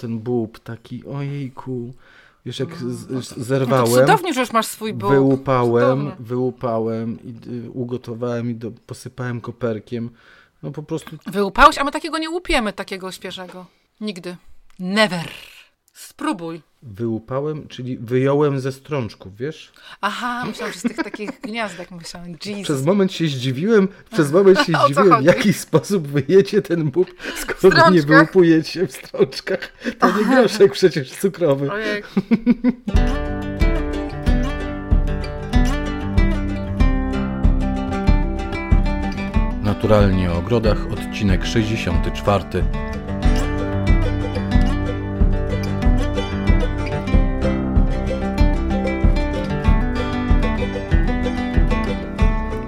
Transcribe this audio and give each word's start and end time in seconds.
ten 0.00 0.18
bób 0.18 0.58
taki, 0.58 1.04
ojejku. 1.06 1.94
Wiesz, 2.46 2.58
jak 2.60 2.76
z, 2.76 3.10
No 3.10 3.22
z, 3.22 3.28
to 3.34 3.40
zerwałem, 3.42 3.86
cudownie, 4.00 4.34
że 4.34 4.40
już 4.40 4.52
masz 4.52 4.66
swój 4.66 4.92
bóg. 4.94 5.10
wyłupałem, 5.10 5.98
Cudownie. 5.98 6.26
wyłupałem 6.26 7.18
i 7.24 7.34
y, 7.66 7.70
ugotowałem 7.70 8.50
i 8.50 8.54
do, 8.54 8.70
posypałem 8.86 9.40
koperkiem. 9.40 10.10
No 10.62 10.70
po 10.70 10.82
prostu 10.82 11.16
Wyłupałeś, 11.26 11.78
a 11.78 11.84
my 11.84 11.90
takiego 11.90 12.18
nie 12.18 12.30
łupiemy, 12.30 12.72
takiego 12.72 13.12
świeżego. 13.12 13.66
Nigdy. 14.00 14.36
Never. 14.78 15.28
Spróbuj. 16.06 16.62
wyłupałem, 16.82 17.68
czyli 17.68 17.98
wyjąłem 17.98 18.60
ze 18.60 18.72
strączków, 18.72 19.36
wiesz? 19.36 19.72
Aha, 20.00 20.44
myślałam, 20.46 20.72
że 20.72 20.78
z 20.78 20.82
tych 20.82 20.96
takich 20.96 21.40
gniazdek 21.40 21.90
myślałem. 22.00 22.36
Jesus. 22.44 22.62
Przez 22.64 22.84
moment 22.84 23.12
się 23.12 23.26
zdziwiłem, 23.26 23.88
przez 24.12 24.32
moment 24.32 24.58
się 24.58 24.72
zdziwiłem, 24.84 25.22
w 25.22 25.24
jaki 25.24 25.52
sposób 25.52 26.08
wyjecie 26.08 26.62
ten 26.62 26.90
bób, 26.90 27.14
skoro 27.36 27.90
nie 27.90 28.02
wyłupujecie 28.02 28.86
w 28.86 28.92
strączkach. 28.92 29.72
To 29.98 30.18
nie 30.18 30.24
groszek 30.24 30.72
przecież 30.72 31.10
cukrowy. 31.10 31.72
Ojej. 31.72 32.02
Naturalnie 39.62 40.30
o 40.30 40.38
ogrodach, 40.38 40.86
odcinek 40.92 41.46
64. 41.46 42.44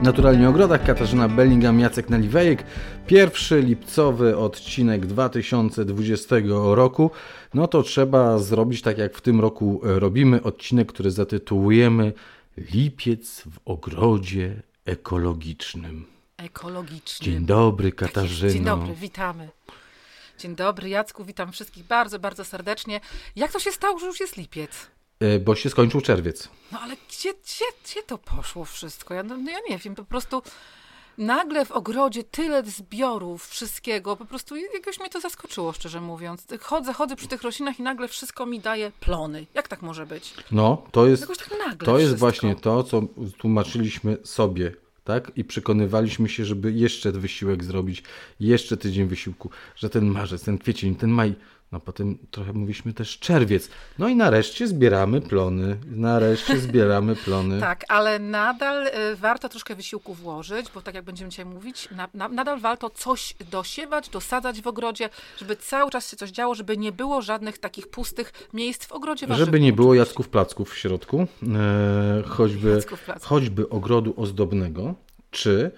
Naturalnie 0.03 0.49
ogrodach, 0.49 0.85
Katarzyna 0.85 1.29
Bellingham, 1.29 1.81
Jacek 1.81 2.11
Naliwejek. 2.11 2.65
Pierwszy 3.07 3.61
lipcowy 3.61 4.37
odcinek 4.39 5.07
2020 5.07 6.37
roku. 6.75 7.11
No 7.55 7.67
to 7.69 7.83
trzeba 7.83 8.39
zrobić 8.39 8.83
tak 8.83 8.99
jak 8.99 9.15
w 9.17 9.21
tym 9.21 9.41
roku 9.41 9.81
robimy, 9.83 10.43
odcinek, 10.43 10.93
który 10.93 11.11
zatytułujemy 11.11 12.13
Lipiec 12.57 13.41
w 13.41 13.59
ogrodzie 13.65 14.63
ekologicznym. 14.85 16.07
Ekologiczny. 16.37 17.25
Dzień 17.25 17.47
dobry, 17.47 17.93
Tak. 17.93 17.99
Katarzyno. 17.99 18.53
Dzień 18.53 18.65
dobry, 18.65 18.95
witamy. 18.95 19.49
Dzień 20.39 20.57
dobry, 20.57 20.89
Jacku, 20.89 21.25
witam 21.25 21.53
wszystkich 21.53 21.85
bardzo, 21.85 22.19
bardzo 22.19 22.45
serdecznie. 22.45 23.01
Jak 23.37 23.53
to 23.53 23.59
się 23.59 23.73
stało, 23.73 23.99
że 23.99 24.07
już 24.07 24.21
jest 24.21 24.37
lipiec? 24.37 24.71
E, 25.23 25.39
Bo 25.39 25.55
się 25.55 25.71
skończył 25.71 26.01
czerwiec. 26.01 26.49
No 26.73 26.81
ale 26.81 26.97
gdzie, 27.09 27.35
gdzie, 27.35 27.65
gdzie 27.85 28.03
to 28.03 28.19
poszło 28.19 28.65
wszystko? 28.65 29.15
Ja, 29.15 29.23
no, 29.23 29.37
no 29.37 29.51
ja 29.51 29.59
nie 29.71 29.79
wiem, 29.79 29.95
po 29.95 30.05
prostu 30.05 30.43
nagle 31.19 31.65
w 31.65 31.71
ogrodzie 31.73 32.25
tyle 32.25 32.63
zbiorów, 32.65 33.49
wszystkiego, 33.49 34.17
po 34.17 34.25
prostu 34.25 34.57
jakoś 34.57 35.01
mnie 35.01 35.09
to 35.11 35.21
zaskoczyło, 35.21 35.73
szczerze 35.73 36.01
mówiąc. 36.01 36.47
Chodzę, 36.61 36.93
chodzę 36.93 37.17
przy 37.17 37.29
tych 37.29 37.43
roślinach 37.43 37.79
i 37.81 37.83
nagle 37.83 38.09
wszystko 38.09 38.47
mi 38.47 38.61
daje 38.61 38.93
plony. 39.01 39.47
Jak 39.55 39.69
tak 39.69 39.83
może 39.83 40.07
być? 40.07 40.35
No, 40.51 40.83
to 40.93 41.07
jest, 41.07 41.21
Jakoś 41.23 41.39
tak 41.39 41.51
nagle 41.67 41.87
to 41.87 41.99
jest 41.99 42.11
wszystko. 42.11 42.27
właśnie 42.27 42.57
to, 42.57 42.83
co 42.85 43.03
tłumaczyliśmy 43.39 44.17
sobie, 44.25 44.73
tak? 45.05 45.33
I 45.37 45.45
przekonywaliśmy 45.45 46.29
się, 46.29 46.45
żeby 46.45 46.73
jeszcze 46.73 47.13
wysiłek 47.13 47.65
zrobić, 47.65 48.03
jeszcze 48.41 48.77
tydzień 48.77 49.07
wysiłku, 49.07 49.51
że 49.77 49.91
ten 49.91 50.05
marzec, 50.05 50.43
ten 50.45 50.59
kwiecień, 50.59 50.95
ten 50.97 51.11
maj, 51.11 51.35
no 51.73 51.81
potem 51.81 52.19
trochę 52.31 52.53
mówiliśmy 52.53 52.93
też 52.95 53.19
czerwiec. 53.19 53.69
No 53.99 54.09
i 54.09 54.17
nareszcie 54.17 54.67
zbieramy 54.67 55.21
plony, 55.21 55.77
nareszcie 55.87 56.59
zbieramy 56.59 57.17
plony. 57.17 57.61
Tak, 57.61 57.85
ale 57.89 58.19
nadal 58.19 58.87
y, 58.87 59.17
warto 59.17 59.49
troszkę 59.49 59.75
wysiłku 59.75 60.15
włożyć, 60.15 60.67
bo 60.75 60.83
tak 60.83 60.95
jak 60.95 61.05
będziemy 61.05 61.31
dzisiaj 61.31 61.45
mówić, 61.45 61.89
na, 61.91 62.09
na, 62.15 62.29
nadal 62.29 62.61
warto 62.61 62.91
coś 62.91 63.35
dosiewać, 63.51 64.09
dosadzać 64.09 64.63
w 64.63 64.67
ogrodzie, 64.67 65.09
żeby 65.39 65.57
cały 65.57 65.91
czas 65.91 66.11
się 66.11 66.17
coś 66.17 66.31
działo, 66.31 66.55
żeby 66.55 66.77
nie 66.77 66.93
było 66.93 67.23
żadnych 67.23 67.59
takich 67.59 67.89
pustych 67.89 68.33
miejsc 68.53 68.87
w 68.87 68.93
ogrodzie 68.93 69.27
Żeby 69.27 69.33
warzywnym 69.33 69.63
nie 69.63 69.73
było 69.73 69.95
jacków 69.95 70.29
placków 70.29 70.71
w 70.71 70.79
środku, 70.79 71.27
e, 71.43 72.23
choćby, 72.27 72.81
choćby 73.23 73.69
ogrodu 73.69 74.15
ozdobnego, 74.17 74.95
czy 75.31 75.71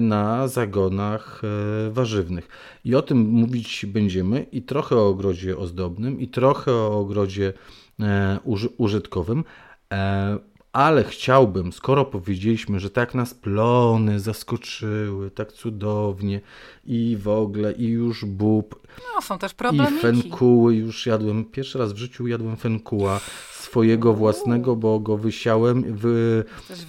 na 0.00 0.48
zagonach 0.48 1.42
e, 1.44 1.90
warzywnych. 1.90 2.48
I 2.84 2.94
o 2.94 3.02
tym 3.02 3.18
mówić 3.18 3.86
będziemy 3.86 4.46
i 4.52 4.62
trochę 4.62 4.96
o 4.96 5.08
ogrodzie 5.08 5.58
ozdobnym, 5.58 6.20
i 6.20 6.28
trochę 6.28 6.72
o 6.72 6.98
ogrodzie 6.98 7.52
e, 8.00 8.38
uży, 8.44 8.68
użytkowym. 8.76 9.44
Ale 10.76 11.04
chciałbym, 11.04 11.72
skoro 11.72 12.04
powiedzieliśmy, 12.04 12.80
że 12.80 12.90
tak 12.90 13.14
nas 13.14 13.34
plony 13.34 14.20
zaskoczyły, 14.20 15.30
tak 15.30 15.52
cudownie 15.52 16.40
i 16.84 17.16
w 17.20 17.28
ogóle, 17.28 17.72
i 17.72 17.86
już 17.86 18.24
bób, 18.24 18.86
No, 19.14 19.22
są 19.22 19.38
też 19.38 19.52
i 19.52 19.54
problemiki. 19.54 19.98
fenkuły 20.00 20.74
już 20.76 21.06
jadłem. 21.06 21.44
Pierwszy 21.44 21.78
raz 21.78 21.92
w 21.92 21.96
życiu 21.96 22.26
jadłem 22.26 22.56
fenkuła 22.56 23.20
swojego 23.52 24.14
własnego, 24.14 24.76
bo 24.76 25.00
go 25.00 25.16
wysiałem, 25.16 25.82
wy, 25.82 26.44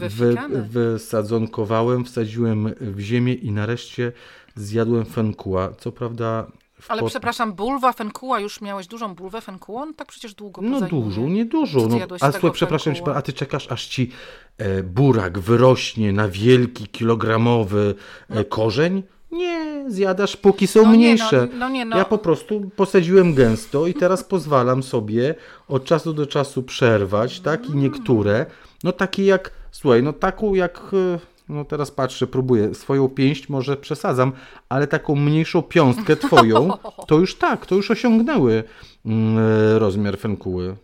wy, 0.09 0.36
wysadzonkowałem, 0.70 2.06
wsadziłem 2.06 2.74
w 2.81 3.00
ziemię 3.00 3.34
i 3.34 3.52
nareszcie 3.52 4.12
zjadłem 4.56 5.06
fenkuła. 5.06 5.74
Co 5.78 5.92
prawda. 5.92 6.47
Ale 6.88 7.04
przepraszam, 7.04 7.54
bulwa 7.54 7.94
fenkuła, 7.94 8.40
już 8.40 8.62
miałeś 8.62 8.88
dużą 8.88 9.16
bulwę 9.16 9.42
fenkuła? 9.42 9.86
No 9.86 9.94
tak 9.94 10.08
przecież 10.08 10.34
długo 10.34 10.62
No 10.62 10.82
dużo, 10.82 11.22
nie 11.22 11.46
dużo. 11.46 11.80
No, 11.88 11.98
a 12.22 12.32
słuchaj, 12.32 12.52
przepraszam, 12.52 12.94
a 13.16 13.22
ty 13.22 13.34
czekasz, 13.34 13.72
aż 13.72 13.86
ci 13.88 14.12
e, 14.58 14.84
burak 14.84 15.40
wyrośnie 15.40 16.14
na 16.14 16.28
wielki, 16.28 16.88
kilogramowy 16.88 17.96
e, 18.30 18.44
korzeń? 18.44 19.04
Nie, 19.32 19.86
zjadasz 19.88 20.38
póki 20.38 20.68
są 20.68 20.84
No 20.84 20.92
nie, 20.92 20.98
mniejsze. 20.98 21.48
no- 21.52 21.58
no 21.60 21.70
nie, 21.70 21.86
no. 21.86 21.98
Ja 21.98 22.06
po 22.06 22.18
prostu 22.18 22.72
posadziłem 22.76 23.34
gęsto 23.34 23.88
i 23.88 23.94
teraz 23.94 24.24
pozwalam 24.34 24.84
sobie 24.84 25.36
od 25.68 25.86
czasu 25.86 26.14
do 26.14 26.28
czasu 26.28 26.64
przerwać, 26.64 27.40
tak? 27.40 27.70
I 27.70 27.76
niektóre, 27.76 28.46
no 28.84 28.92
takie 28.92 29.26
jak, 29.26 29.52
słuchaj, 29.72 30.04
no 30.04 30.14
taką 30.14 30.54
jak, 30.54 30.82
e, 30.94 31.20
no 31.50 31.66
teraz 31.66 31.91
patrzę, 31.91 32.28
próbuję, 32.28 32.74
swoją 32.74 33.09
pięść 33.09 33.50
może 33.50 33.78
przesadzam, 33.78 34.31
ale 34.69 34.88
taką 34.88 35.16
mniejszą 35.16 35.62
piąstkę 35.62 36.16
twoją, 36.16 36.69
to 37.08 37.19
już 37.19 37.35
tak, 37.35 37.66
to 37.66 37.75
już 37.75 37.91
osiągnęły 37.91 38.63
mm, 39.06 39.38
e, 39.38 39.80
rozmiar 39.80 40.18
fenkuły. 40.18 40.75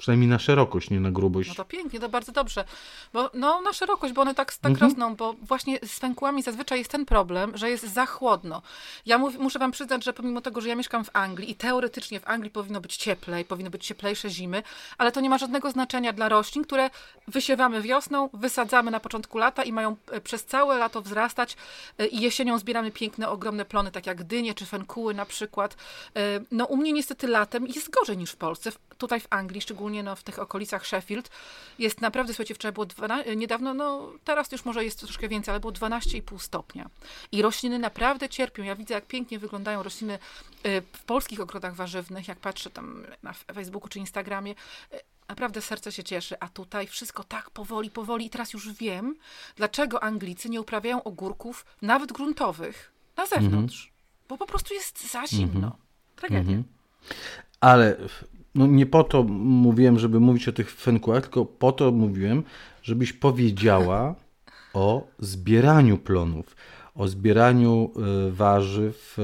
Przynajmniej 0.00 0.28
na 0.30 0.38
szerokość, 0.38 0.90
nie 0.90 1.00
na 1.00 1.10
grubość. 1.10 1.48
No 1.48 1.54
to 1.54 1.64
pięknie, 1.64 2.00
to 2.00 2.08
bardzo 2.08 2.32
dobrze. 2.32 2.64
Bo 3.12 3.30
no, 3.34 3.60
na 3.62 3.72
szerokość, 3.72 4.14
bo 4.14 4.22
one 4.22 4.34
tak, 4.34 4.54
tak 4.54 4.70
Mhm. 4.72 4.90
rosną, 4.90 5.16
bo 5.16 5.32
właśnie 5.42 5.78
z 5.84 5.98
fękłami 5.98 6.42
zazwyczaj 6.42 6.78
jest 6.78 6.90
ten 6.90 7.04
problem, 7.06 7.56
że 7.56 7.70
jest 7.70 7.92
za 7.94 8.06
chłodno. 8.06 8.62
Ja 9.06 9.18
mów, 9.18 9.38
muszę 9.38 9.58
wam 9.58 9.70
przyznać, 9.70 10.04
że 10.04 10.12
pomimo 10.12 10.40
tego, 10.40 10.60
że 10.60 10.68
ja 10.68 10.74
mieszkam 10.74 11.04
w 11.04 11.10
Anglii 11.12 11.50
i 11.50 11.54
teoretycznie 11.54 12.20
w 12.20 12.28
Anglii 12.28 12.50
powinno 12.50 12.80
być 12.80 12.96
cieplej, 12.96 13.44
powinno 13.44 13.70
być 13.70 13.86
cieplejsze 13.86 14.30
zimy, 14.30 14.62
ale 14.98 15.12
to 15.12 15.20
nie 15.20 15.30
ma 15.30 15.38
żadnego 15.38 15.70
znaczenia 15.70 16.12
dla 16.12 16.28
roślin, 16.28 16.64
które 16.64 16.90
wysiewamy 17.28 17.82
wiosną, 17.82 18.28
wysadzamy 18.32 18.90
na 18.90 19.00
początku 19.00 19.38
lata 19.38 19.62
i 19.62 19.72
mają 19.72 19.96
e, 20.10 20.20
przez 20.20 20.44
całe 20.44 20.78
lato 20.78 21.02
wzrastać 21.02 21.56
e, 21.98 22.06
i 22.06 22.20
jesienią 22.20 22.58
zbieramy 22.58 22.90
piękne, 22.90 23.28
ogromne 23.28 23.64
plony, 23.64 23.90
tak 23.90 24.06
jak 24.06 24.24
dynie 24.24 24.54
czy 24.54 24.66
fenkuły 24.66 25.14
na 25.14 25.26
przykład. 25.26 25.76
E, 26.16 26.20
No 26.50 26.64
u 26.64 26.76
mnie 26.76 26.92
niestety 26.92 27.26
latem 27.28 27.66
jest 27.66 27.90
gorzej 27.90 28.16
niż 28.18 28.30
w 28.30 28.36
Polsce. 28.36 28.72
Tutaj 28.98 29.20
w 29.20 29.26
Anglii, 29.30 29.60
szczególnie 29.60 29.89
no, 29.90 30.16
w 30.16 30.22
tych 30.22 30.38
okolicach 30.38 30.86
Sheffield, 30.86 31.30
jest 31.78 32.00
naprawdę, 32.00 32.32
słuchajcie, 32.32 32.54
wczoraj 32.54 32.72
było 32.72 32.86
12, 32.86 33.36
niedawno, 33.36 33.74
no 33.74 34.12
teraz 34.24 34.52
już 34.52 34.64
może 34.64 34.84
jest 34.84 34.98
troszkę 34.98 35.28
więcej, 35.28 35.52
ale 35.52 35.60
było 35.60 35.72
12,5 35.72 36.38
stopnia. 36.38 36.90
I 37.32 37.42
rośliny 37.42 37.78
naprawdę 37.78 38.28
cierpią. 38.28 38.62
Ja 38.62 38.76
widzę, 38.76 38.94
jak 38.94 39.06
pięknie 39.06 39.38
wyglądają 39.38 39.82
rośliny 39.82 40.14
y, 40.66 40.82
w 40.92 41.04
polskich 41.04 41.40
ogrodach 41.40 41.74
warzywnych, 41.74 42.28
jak 42.28 42.38
patrzę 42.38 42.70
tam 42.70 43.06
na 43.22 43.32
Facebooku 43.32 43.88
czy 43.88 43.98
Instagramie. 43.98 44.54
y, 44.94 45.00
Naprawdę 45.28 45.62
serce 45.62 45.92
się 45.92 46.04
cieszy, 46.04 46.36
a 46.40 46.48
tutaj 46.48 46.86
wszystko 46.86 47.24
tak 47.24 47.50
powoli, 47.50 47.90
powoli. 47.90 48.26
I 48.26 48.30
teraz 48.30 48.52
już 48.52 48.72
wiem, 48.72 49.16
dlaczego 49.56 50.02
Anglicy 50.02 50.48
nie 50.50 50.60
uprawiają 50.60 51.04
ogórków, 51.04 51.66
nawet 51.82 52.12
gruntowych, 52.12 52.92
na 53.16 53.26
zewnątrz. 53.26 53.92
Bo 54.28 54.38
po 54.38 54.46
prostu 54.46 54.74
jest 54.74 55.10
za 55.12 55.26
zimno. 55.26 55.76
Tragedia. 56.16 56.56
Ale 57.60 57.96
no 58.54 58.66
nie 58.66 58.86
po 58.86 59.04
to 59.04 59.22
mówiłem, 59.22 59.98
żeby 59.98 60.20
mówić 60.20 60.48
o 60.48 60.52
tych 60.52 60.70
fenkułach, 60.70 61.22
tylko 61.22 61.44
po 61.44 61.72
to 61.72 61.92
mówiłem, 61.92 62.42
żebyś 62.82 63.12
powiedziała 63.12 64.14
o 64.74 65.08
zbieraniu 65.18 65.98
plonów, 65.98 66.56
o 66.94 67.08
zbieraniu 67.08 67.90
e, 67.96 68.30
warzyw 68.30 69.16
e, 69.18 69.22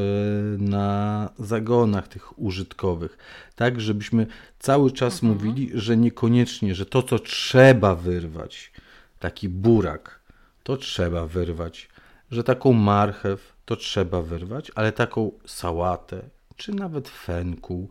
na 0.58 1.30
zagonach 1.38 2.08
tych 2.08 2.38
użytkowych. 2.38 3.18
Tak, 3.54 3.80
żebyśmy 3.80 4.26
cały 4.58 4.90
czas 4.90 5.22
mówili, 5.22 5.70
że 5.74 5.96
niekoniecznie, 5.96 6.74
że 6.74 6.86
to, 6.86 7.02
co 7.02 7.18
trzeba 7.18 7.94
wyrwać, 7.94 8.72
taki 9.18 9.48
burak, 9.48 10.20
to 10.62 10.76
trzeba 10.76 11.26
wyrwać, 11.26 11.88
że 12.30 12.44
taką 12.44 12.72
marchew 12.72 13.56
to 13.64 13.76
trzeba 13.76 14.22
wyrwać, 14.22 14.72
ale 14.74 14.92
taką 14.92 15.32
sałatę, 15.46 16.22
czy 16.56 16.74
nawet 16.74 17.08
fenku, 17.08 17.88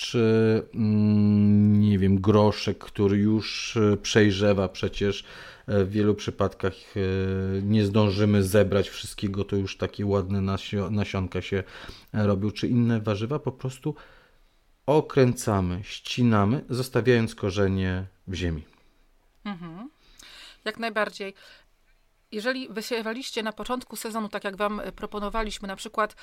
czy 0.00 0.62
mm, 0.74 1.80
nie 1.80 1.98
wiem, 1.98 2.20
groszek, 2.20 2.78
który 2.78 3.16
już 3.16 3.76
e, 3.76 3.96
przejrzewa 3.96 4.68
przecież 4.68 5.24
e, 5.66 5.84
w 5.84 5.90
wielu 5.90 6.14
przypadkach 6.14 6.72
e, 6.96 7.00
nie 7.62 7.84
zdążymy 7.84 8.42
zebrać 8.42 8.88
wszystkiego, 8.88 9.44
to 9.44 9.56
już 9.56 9.76
takie 9.76 10.06
ładne 10.06 10.38
nasio- 10.38 10.90
nasionka 10.90 11.42
się 11.42 11.62
robią, 12.12 12.50
czy 12.50 12.68
inne 12.68 13.00
warzywa, 13.00 13.38
po 13.38 13.52
prostu 13.52 13.94
okręcamy, 14.86 15.80
ścinamy, 15.84 16.64
zostawiając 16.70 17.34
korzenie 17.34 18.06
w 18.26 18.34
ziemi. 18.34 18.64
Mhm. 19.44 19.90
Jak 20.64 20.78
najbardziej. 20.78 21.34
Jeżeli 22.32 22.68
wysiewaliście 22.68 23.42
na 23.42 23.52
początku 23.52 23.96
sezonu, 23.96 24.28
tak 24.28 24.44
jak 24.44 24.56
wam 24.56 24.80
proponowaliśmy, 24.96 25.68
na 25.68 25.76
przykład 25.76 26.16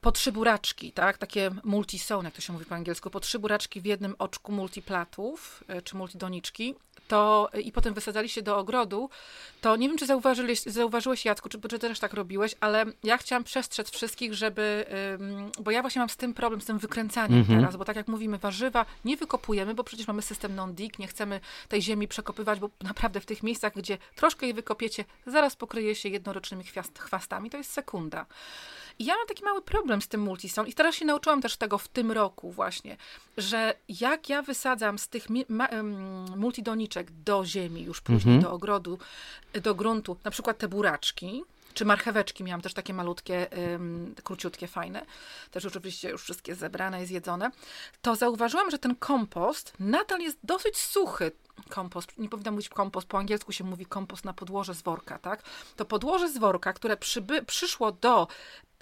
po 0.00 0.12
trzy 0.12 0.32
buraczki, 0.32 0.92
tak? 0.92 1.18
Takie 1.18 1.50
multi-sown, 1.64 2.24
jak 2.24 2.34
to 2.34 2.40
się 2.40 2.52
mówi 2.52 2.64
po 2.64 2.74
angielsku, 2.74 3.10
po 3.10 3.20
trzy 3.20 3.38
buraczki 3.38 3.80
w 3.80 3.84
jednym 3.84 4.14
oczku 4.18 4.52
multiplatów, 4.52 5.64
e, 5.68 5.82
czy 5.82 5.96
multidoniczki, 5.96 6.74
to 7.08 7.50
i 7.64 7.72
potem 7.72 7.94
wysadzaliście 7.94 8.42
do 8.42 8.58
ogrodu, 8.58 9.10
to 9.60 9.76
nie 9.76 9.88
wiem, 9.88 9.98
czy 9.98 10.06
zauważyłeś, 10.06 10.62
zauważyłeś 10.62 11.24
Jacku, 11.24 11.48
czy, 11.48 11.60
czy 11.60 11.78
też 11.78 11.98
tak 11.98 12.12
robiłeś, 12.12 12.54
ale 12.60 12.84
ja 13.04 13.18
chciałam 13.18 13.44
przestrzec 13.44 13.90
wszystkich, 13.90 14.34
żeby, 14.34 14.84
bo 15.60 15.70
ja 15.70 15.80
właśnie 15.80 15.98
mam 15.98 16.08
z 16.08 16.16
tym 16.16 16.34
problem, 16.34 16.60
z 16.60 16.64
tym 16.64 16.78
wykręcaniem 16.78 17.44
-hmm. 17.44 17.60
teraz, 17.60 17.76
bo 17.76 17.84
tak 17.84 17.96
jak 17.96 18.08
mówimy, 18.08 18.38
warzywa 18.38 18.86
nie 19.04 19.16
wykopujemy, 19.16 19.74
bo 19.74 19.84
przecież 19.84 20.06
mamy 20.06 20.22
system 20.22 20.54
non-dig, 20.54 20.98
nie 20.98 21.06
chcemy 21.06 21.40
tej 21.68 21.82
ziemi 21.82 22.08
przekopywać, 22.08 22.60
bo 22.60 22.70
naprawdę 22.82 23.20
w 23.20 23.26
tych 23.26 23.42
miejscach, 23.42 23.72
gdzie 23.76 23.98
troszkę 24.14 24.46
je 24.46 24.54
wykopiecie, 24.54 25.04
zaraz 25.26 25.56
pokryje 25.56 25.94
się 25.94 26.08
jednorocznymi 26.08 26.64
chwastami, 26.98 27.50
to 27.50 27.56
jest 27.56 27.72
sekunda. 27.72 28.26
I 29.00 29.04
ja 29.04 29.16
mam 29.16 29.26
taki 29.26 29.44
mały 29.44 29.62
problem 29.62 30.02
z 30.02 30.08
tym 30.08 30.20
multistone 30.20 30.68
i 30.68 30.72
teraz 30.72 30.94
się 30.94 31.04
nauczyłam 31.04 31.42
też 31.42 31.56
tego 31.56 31.78
w 31.78 31.88
tym 31.88 32.12
roku 32.12 32.52
właśnie, 32.52 32.96
że 33.36 33.74
jak 33.88 34.28
ja 34.28 34.42
wysadzam 34.42 34.98
z 34.98 35.08
tych 35.08 35.26
multidoniczek 36.36 37.10
do 37.10 37.44
ziemi, 37.44 37.82
już 37.82 38.00
później 38.00 38.34
mhm. 38.34 38.42
do 38.42 38.52
ogrodu, 38.52 38.98
do 39.62 39.74
gruntu, 39.74 40.16
na 40.24 40.30
przykład 40.30 40.58
te 40.58 40.68
buraczki, 40.68 41.44
czy 41.74 41.84
marcheweczki 41.84 42.44
miałam 42.44 42.60
też 42.60 42.74
takie 42.74 42.94
malutkie, 42.94 43.46
um, 43.72 44.14
króciutkie, 44.24 44.66
fajne. 44.66 45.06
Też 45.50 45.64
oczywiście 45.64 46.10
już 46.10 46.22
wszystkie 46.22 46.54
zebrane 46.54 47.02
i 47.02 47.06
zjedzone. 47.06 47.50
To 48.02 48.16
zauważyłam, 48.16 48.70
że 48.70 48.78
ten 48.78 48.94
kompost 48.94 49.72
nadal 49.78 50.20
jest 50.20 50.38
dosyć 50.44 50.76
suchy. 50.76 51.32
Kompost, 51.68 52.18
nie 52.18 52.28
powinna 52.28 52.50
mówić 52.50 52.68
kompost, 52.68 53.06
po 53.06 53.18
angielsku 53.18 53.52
się 53.52 53.64
mówi 53.64 53.86
kompost 53.86 54.24
na 54.24 54.32
podłoże 54.32 54.74
z 54.74 54.82
worka, 54.82 55.18
tak? 55.18 55.42
To 55.76 55.84
podłoże 55.84 56.28
z 56.28 56.38
worka, 56.38 56.72
które 56.72 56.96
przyby, 56.96 57.42
przyszło 57.42 57.92
do 57.92 58.28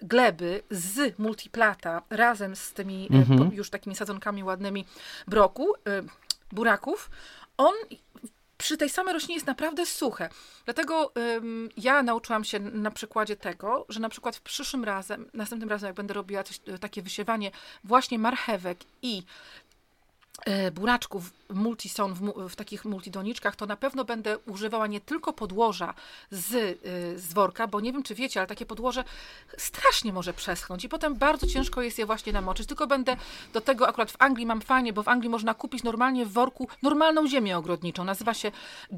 gleby 0.02 0.62
z 0.70 1.18
multiplata 1.18 2.02
razem 2.10 2.56
z 2.56 2.72
tymi 2.72 3.08
e, 3.12 3.16
mhm. 3.16 3.52
już 3.52 3.70
takimi 3.70 3.96
sadzonkami 3.96 4.44
ładnymi 4.44 4.84
broku, 5.26 5.74
e, 5.74 6.02
buraków, 6.52 7.10
on 7.56 7.74
przy 8.58 8.76
tej 8.76 8.88
samej 8.88 9.14
roślinie 9.14 9.34
jest 9.34 9.46
naprawdę 9.46 9.86
suche. 9.86 10.28
Dlatego 10.64 11.12
ym, 11.36 11.68
ja 11.76 12.02
nauczyłam 12.02 12.44
się 12.44 12.58
na 12.58 12.90
przykładzie 12.90 13.36
tego, 13.36 13.86
że 13.88 14.00
na 14.00 14.08
przykład 14.08 14.36
w 14.36 14.40
przyszłym 14.40 14.84
razem, 14.84 15.30
następnym 15.34 15.70
razem, 15.70 15.86
jak 15.86 15.96
będę 15.96 16.14
robiła 16.14 16.44
coś, 16.44 16.60
takie 16.80 17.02
wysiewanie 17.02 17.50
właśnie 17.84 18.18
marchewek 18.18 18.78
i 19.02 19.22
buraczków 20.72 21.32
multison 21.50 22.14
w, 22.14 22.48
w, 22.48 22.56
takich 22.56 22.84
multidoniczkach, 22.84 23.56
to 23.56 23.66
na 23.66 23.76
pewno 23.76 24.04
będę 24.04 24.38
używała 24.38 24.86
nie 24.86 25.00
tylko 25.00 25.32
podłoża 25.32 25.94
z, 26.30 26.54
e, 26.54 27.18
z 27.18 27.32
worka, 27.32 27.66
bo 27.66 27.80
nie 27.80 27.92
wiem, 27.92 28.02
czy 28.02 28.14
wiecie, 28.14 28.40
ale 28.40 28.46
takie 28.46 28.66
podłoże 28.66 29.04
strasznie 29.58 30.12
może 30.12 30.34
przeschnąć 30.34 30.84
i 30.84 30.88
potem 30.88 31.14
bardzo 31.14 31.46
ciężko 31.46 31.82
jest 31.82 31.98
je 31.98 32.06
właśnie 32.06 32.32
namoczyć. 32.32 32.66
Tylko 32.66 32.86
będę 32.86 33.16
do 33.52 33.60
tego, 33.60 33.88
akurat 33.88 34.10
w 34.10 34.16
Anglii 34.18 34.46
mam 34.46 34.60
fajnie, 34.60 34.92
bo 34.92 35.02
w 35.02 35.08
Anglii 35.08 35.30
można 35.30 35.54
kupić 35.54 35.82
normalnie 35.82 36.26
w 36.26 36.32
worku 36.32 36.68
normalną 36.82 37.28
ziemię 37.28 37.58
ogrodniczą. 37.58 38.04
Nazywa 38.04 38.34
się 38.34 38.52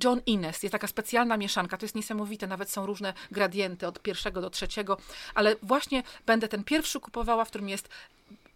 John 0.04 0.20
Innes. 0.26 0.62
Jest 0.62 0.72
taka 0.72 0.86
specjalna 0.86 1.36
mieszanka. 1.36 1.76
To 1.76 1.84
jest 1.84 1.94
niesamowite. 1.94 2.46
Nawet 2.46 2.70
są 2.70 2.86
różne 2.86 3.14
gradienty 3.30 3.86
od 3.86 4.02
pierwszego 4.02 4.40
do 4.40 4.50
trzeciego, 4.50 4.96
ale 5.34 5.56
właśnie 5.62 6.02
będę 6.26 6.48
ten 6.48 6.64
pierwszy 6.64 7.00
kupowała, 7.00 7.44
w 7.44 7.48
którym 7.48 7.68
jest 7.68 7.88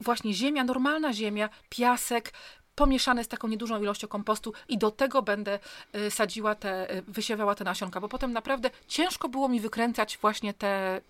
właśnie 0.01 0.35
ziemia, 0.35 0.65
normalna 0.65 1.13
ziemia, 1.13 1.49
piasek, 1.69 2.33
pomieszane 2.75 3.25
z 3.25 3.29
taką 3.29 3.49
niedużą 3.49 3.83
ilością 3.83 4.09
kompostu 4.09 4.53
i 4.69 4.79
do 4.79 4.91
tego 4.91 5.23
będę 5.23 5.59
y, 5.95 6.11
sadziła 6.11 6.55
te, 6.55 6.95
y, 6.97 7.03
wysiewała 7.03 7.55
te 7.55 7.65
nasionka, 7.65 8.01
bo 8.01 8.09
potem 8.09 8.33
naprawdę 8.33 8.71
ciężko 8.89 9.29
było 9.29 9.49
mi 9.49 9.61
wykręcać 9.61 10.19
właśnie 10.19 10.55
te 10.55 11.01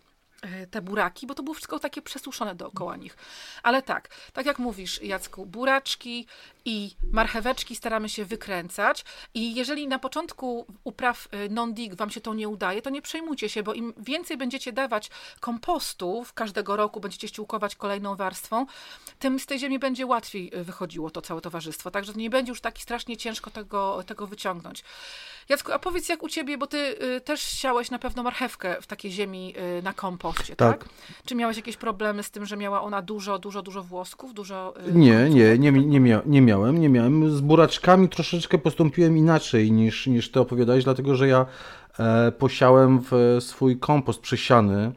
te 0.71 0.83
buraki, 0.83 1.27
bo 1.27 1.35
to 1.35 1.43
było 1.43 1.55
wszystko 1.55 1.79
takie 1.79 2.03
przesuszone 2.03 2.55
dookoła 2.55 2.97
nich. 2.97 3.17
Ale 3.63 3.83
tak, 3.83 4.09
tak 4.33 4.47
jak 4.47 4.59
mówisz, 4.59 5.03
Jacku, 5.03 5.47
buraczki 5.47 6.27
i 6.65 6.91
marcheweczki 7.13 7.77
staramy 7.77 8.09
się 8.09 8.25
wykręcać 8.25 9.05
i 9.35 9.55
jeżeli 9.55 9.89
na 9.89 9.99
początku 9.99 10.67
upraw 10.85 11.29
e, 11.31 11.49
non-dig 11.49 11.95
wam 11.95 12.11
się 12.11 12.21
to 12.21 12.35
nie 12.35 12.49
udaje, 12.49 12.83
to 12.83 12.91
nie 12.91 13.03
przejmujcie 13.03 13.49
się, 13.49 13.63
bo 13.63 13.75
im 13.75 13.95
więcej 13.97 14.37
będziecie 14.37 14.73
dawać 14.73 15.11
kompostów 15.41 16.33
każdego 16.33 16.77
roku, 16.77 17.01
będziecie 17.01 17.29
ściółkować 17.29 17.77
kolejną 17.77 18.17
warstwą, 18.17 18.67
tym 19.19 19.39
z 19.39 19.47
tej 19.47 19.59
ziemi 19.59 19.79
będzie 19.79 20.07
łatwiej 20.07 20.51
e, 20.55 20.65
wychodziło 20.65 21.11
to 21.11 21.23
całe 21.23 21.41
towarzystwo. 21.41 21.91
Także 21.91 22.13
nie 22.13 22.31
będzie 22.31 22.51
już 22.51 22.61
tak 22.61 22.79
strasznie 22.79 23.17
ciężko 23.17 23.51
tego, 23.51 24.03
tego 24.07 24.27
wyciągnąć. 24.27 24.85
Jacku, 25.49 25.73
a 25.73 25.79
powiedz 25.79 26.09
jak 26.09 26.23
u 26.23 26.29
ciebie, 26.29 26.59
bo 26.59 26.67
ty 26.67 26.97
też 27.25 27.43
siałeś 27.43 27.91
na 27.91 27.99
pewno 27.99 28.23
marchewkę 28.23 28.83
w 28.83 28.87
takiej 28.87 29.13
ziemi 29.13 29.55
na 29.83 29.93
tak. 30.35 30.57
tak? 30.57 30.85
Czy 31.25 31.35
miałeś 31.35 31.57
jakieś 31.57 31.77
problemy 31.77 32.23
z 32.23 32.31
tym, 32.31 32.47
że 32.47 32.57
miała 32.57 32.83
ona 32.83 33.03
dużo, 33.03 33.39
dużo, 33.39 33.63
dużo 33.63 33.83
włosków, 33.83 34.35
dużo... 34.35 34.75
Y, 34.89 34.93
nie, 34.93 35.31
nie, 35.31 35.59
nie, 35.59 35.73
nie, 35.73 36.01
mia 36.01 36.23
nie 36.27 36.43
miałem, 36.43 36.79
nie 36.79 36.89
miałem. 36.89 37.31
Z 37.31 37.41
buraczkami 37.41 38.09
troszeczkę 38.09 38.59
postąpiłem 38.59 39.17
inaczej 39.17 39.73
niż, 39.73 40.07
niż 40.07 40.31
ty 40.31 40.41
opowiadałeś, 40.41 40.85
dlatego 40.85 41.15
że 41.15 41.29
ja 41.29 41.47
e, 41.99 42.33
posiałem 42.33 43.01
w 43.11 43.37
swój 43.41 43.79
kompost 43.79 44.21
przesiany, 44.21 44.93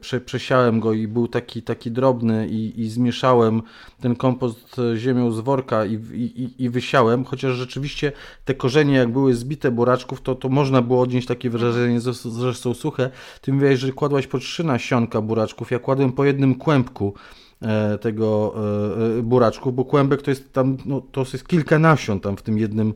prze, 0.00 0.20
przesiałem 0.20 0.80
go 0.80 0.92
i 0.92 1.08
był 1.08 1.28
taki, 1.28 1.62
taki 1.62 1.90
drobny 1.90 2.48
i, 2.48 2.80
i 2.80 2.88
zmieszałem 2.88 3.62
ten 4.00 4.16
kompost 4.16 4.76
ziemią 4.96 5.30
z 5.30 5.40
worka 5.40 5.84
i, 5.84 5.94
i, 5.94 6.64
i 6.64 6.70
wysiałem, 6.70 7.24
chociaż 7.24 7.56
rzeczywiście 7.56 8.12
te 8.44 8.54
korzenie 8.54 8.94
jak 8.94 9.12
były 9.12 9.34
zbite 9.34 9.70
buraczków, 9.70 10.20
to, 10.20 10.34
to 10.34 10.48
można 10.48 10.82
było 10.82 11.00
odnieść 11.00 11.26
takie 11.26 11.50
wrażenie, 11.50 12.00
że 12.00 12.14
są 12.54 12.74
suche. 12.74 13.10
Ty 13.40 13.52
mówiłeś, 13.52 13.80
że 13.80 13.92
kładłaś 13.92 14.26
po 14.26 14.38
trzy 14.38 14.64
nasionka 14.64 15.20
buraczków, 15.20 15.70
ja 15.70 15.78
kładłem 15.78 16.12
po 16.12 16.24
jednym 16.24 16.54
kłębku. 16.54 17.14
E, 17.14 17.47
tego 18.00 18.54
e, 18.56 19.18
e, 19.18 19.22
buraczku, 19.22 19.72
bo 19.72 19.84
kłębek 19.84 20.22
to 20.22 20.30
jest 20.30 20.52
tam, 20.52 20.76
no, 20.86 21.02
to 21.12 21.20
jest 21.20 21.48
kilka 21.48 21.78
nasion 21.78 22.20
tam 22.20 22.36
w 22.36 22.42
tym 22.42 22.58
jednym 22.58 22.94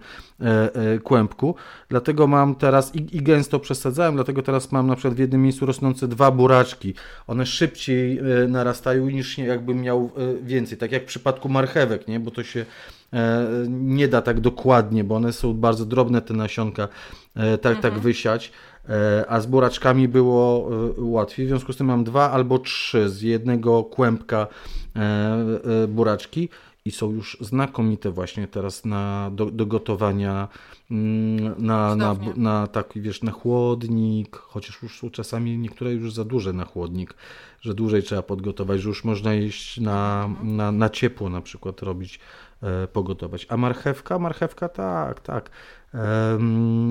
kłębku, 1.05 1.55
dlatego 1.89 2.27
mam 2.27 2.55
teraz 2.55 2.95
i, 2.95 3.17
i 3.17 3.23
gęsto 3.23 3.61
przesadzałem, 3.61 4.15
dlatego 4.15 4.43
teraz 4.43 4.73
mam 4.73 4.87
na 4.87 4.95
przykład 4.95 5.15
w 5.15 5.19
jednym 5.19 5.43
miejscu 5.43 5.67
rosnące 5.67 6.09
dwa 6.09 6.31
buraczki, 6.31 6.95
one 7.27 7.47
szybciej 7.47 8.21
narastają 8.49 9.11
niż 9.11 9.39
jakbym 9.39 9.81
miał 9.81 10.11
więcej, 10.43 10.79
tak 10.79 10.93
jak 10.93 11.03
w 11.03 11.07
przypadku 11.07 11.49
marchewek, 11.49 12.09
nie, 12.09 12.21
bo 12.21 12.31
to 12.31 12.43
się 12.43 12.65
nie 13.69 14.09
da 14.09 14.23
tak 14.23 14.41
dokładnie, 14.41 15.05
bo 15.05 15.15
one 15.15 15.33
są 15.33 15.55
bardzo 15.55 15.87
drobne 15.87 16.23
te 16.23 16.35
nasionka, 16.35 16.89
tak, 17.35 17.61
tak 17.61 17.77
mhm. 17.77 17.83
tak 17.83 17.99
wysiać, 17.99 18.53
E, 18.72 18.72
a 19.29 19.41
z 19.41 19.47
buraczkami 19.47 20.09
było 20.09 20.71
e, 20.99 21.01
łatwiej. 21.01 21.47
W 21.47 21.49
związku 21.49 21.73
z 21.73 21.77
tym 21.77 21.87
mam 21.87 22.05
dwa 22.05 22.31
albo 22.31 22.59
trzy 22.59 23.09
z 23.09 23.23
jednego 23.23 23.85
kłębka 23.85 24.47
e, 24.97 25.87
buraczki 25.89 26.49
i 26.85 26.91
są 26.91 27.13
już 27.13 27.37
znakomite 27.41 28.11
właśnie 28.11 28.49
teraz 28.49 28.85
na, 28.85 29.31
do, 29.35 29.47
do 29.47 29.67
gotowania 29.67 30.49
mm, 30.91 31.55
na, 31.67 31.97
na, 31.97 32.17
na 32.37 32.67
taki, 32.67 33.01
wiesz, 33.01 33.23
na 33.23 33.33
chłodnik, 33.33 34.37
chociaż 34.37 34.83
już 34.83 35.01
są 35.01 35.11
czasami 35.11 35.59
niektóre 35.59 35.93
już 35.93 36.15
za 36.15 36.25
duże 36.25 36.53
na 36.53 36.65
chłodnik, 36.65 37.15
że 37.61 37.75
dłużej 37.75 38.03
trzeba 38.03 38.23
podgotować, 38.23 38.81
że 38.81 38.89
już 38.89 39.05
można 39.05 39.35
iść 39.35 39.81
na, 39.81 40.31
na, 40.43 40.73
na 40.73 40.89
ciepło 40.89 41.29
na 41.29 41.41
przykład 41.41 41.83
robić, 41.83 42.21
pogotować. 42.93 43.47
A 43.49 43.57
marchewka? 43.57 44.19
Marchewka 44.19 44.69
tak, 44.69 45.21
tak. 45.21 45.51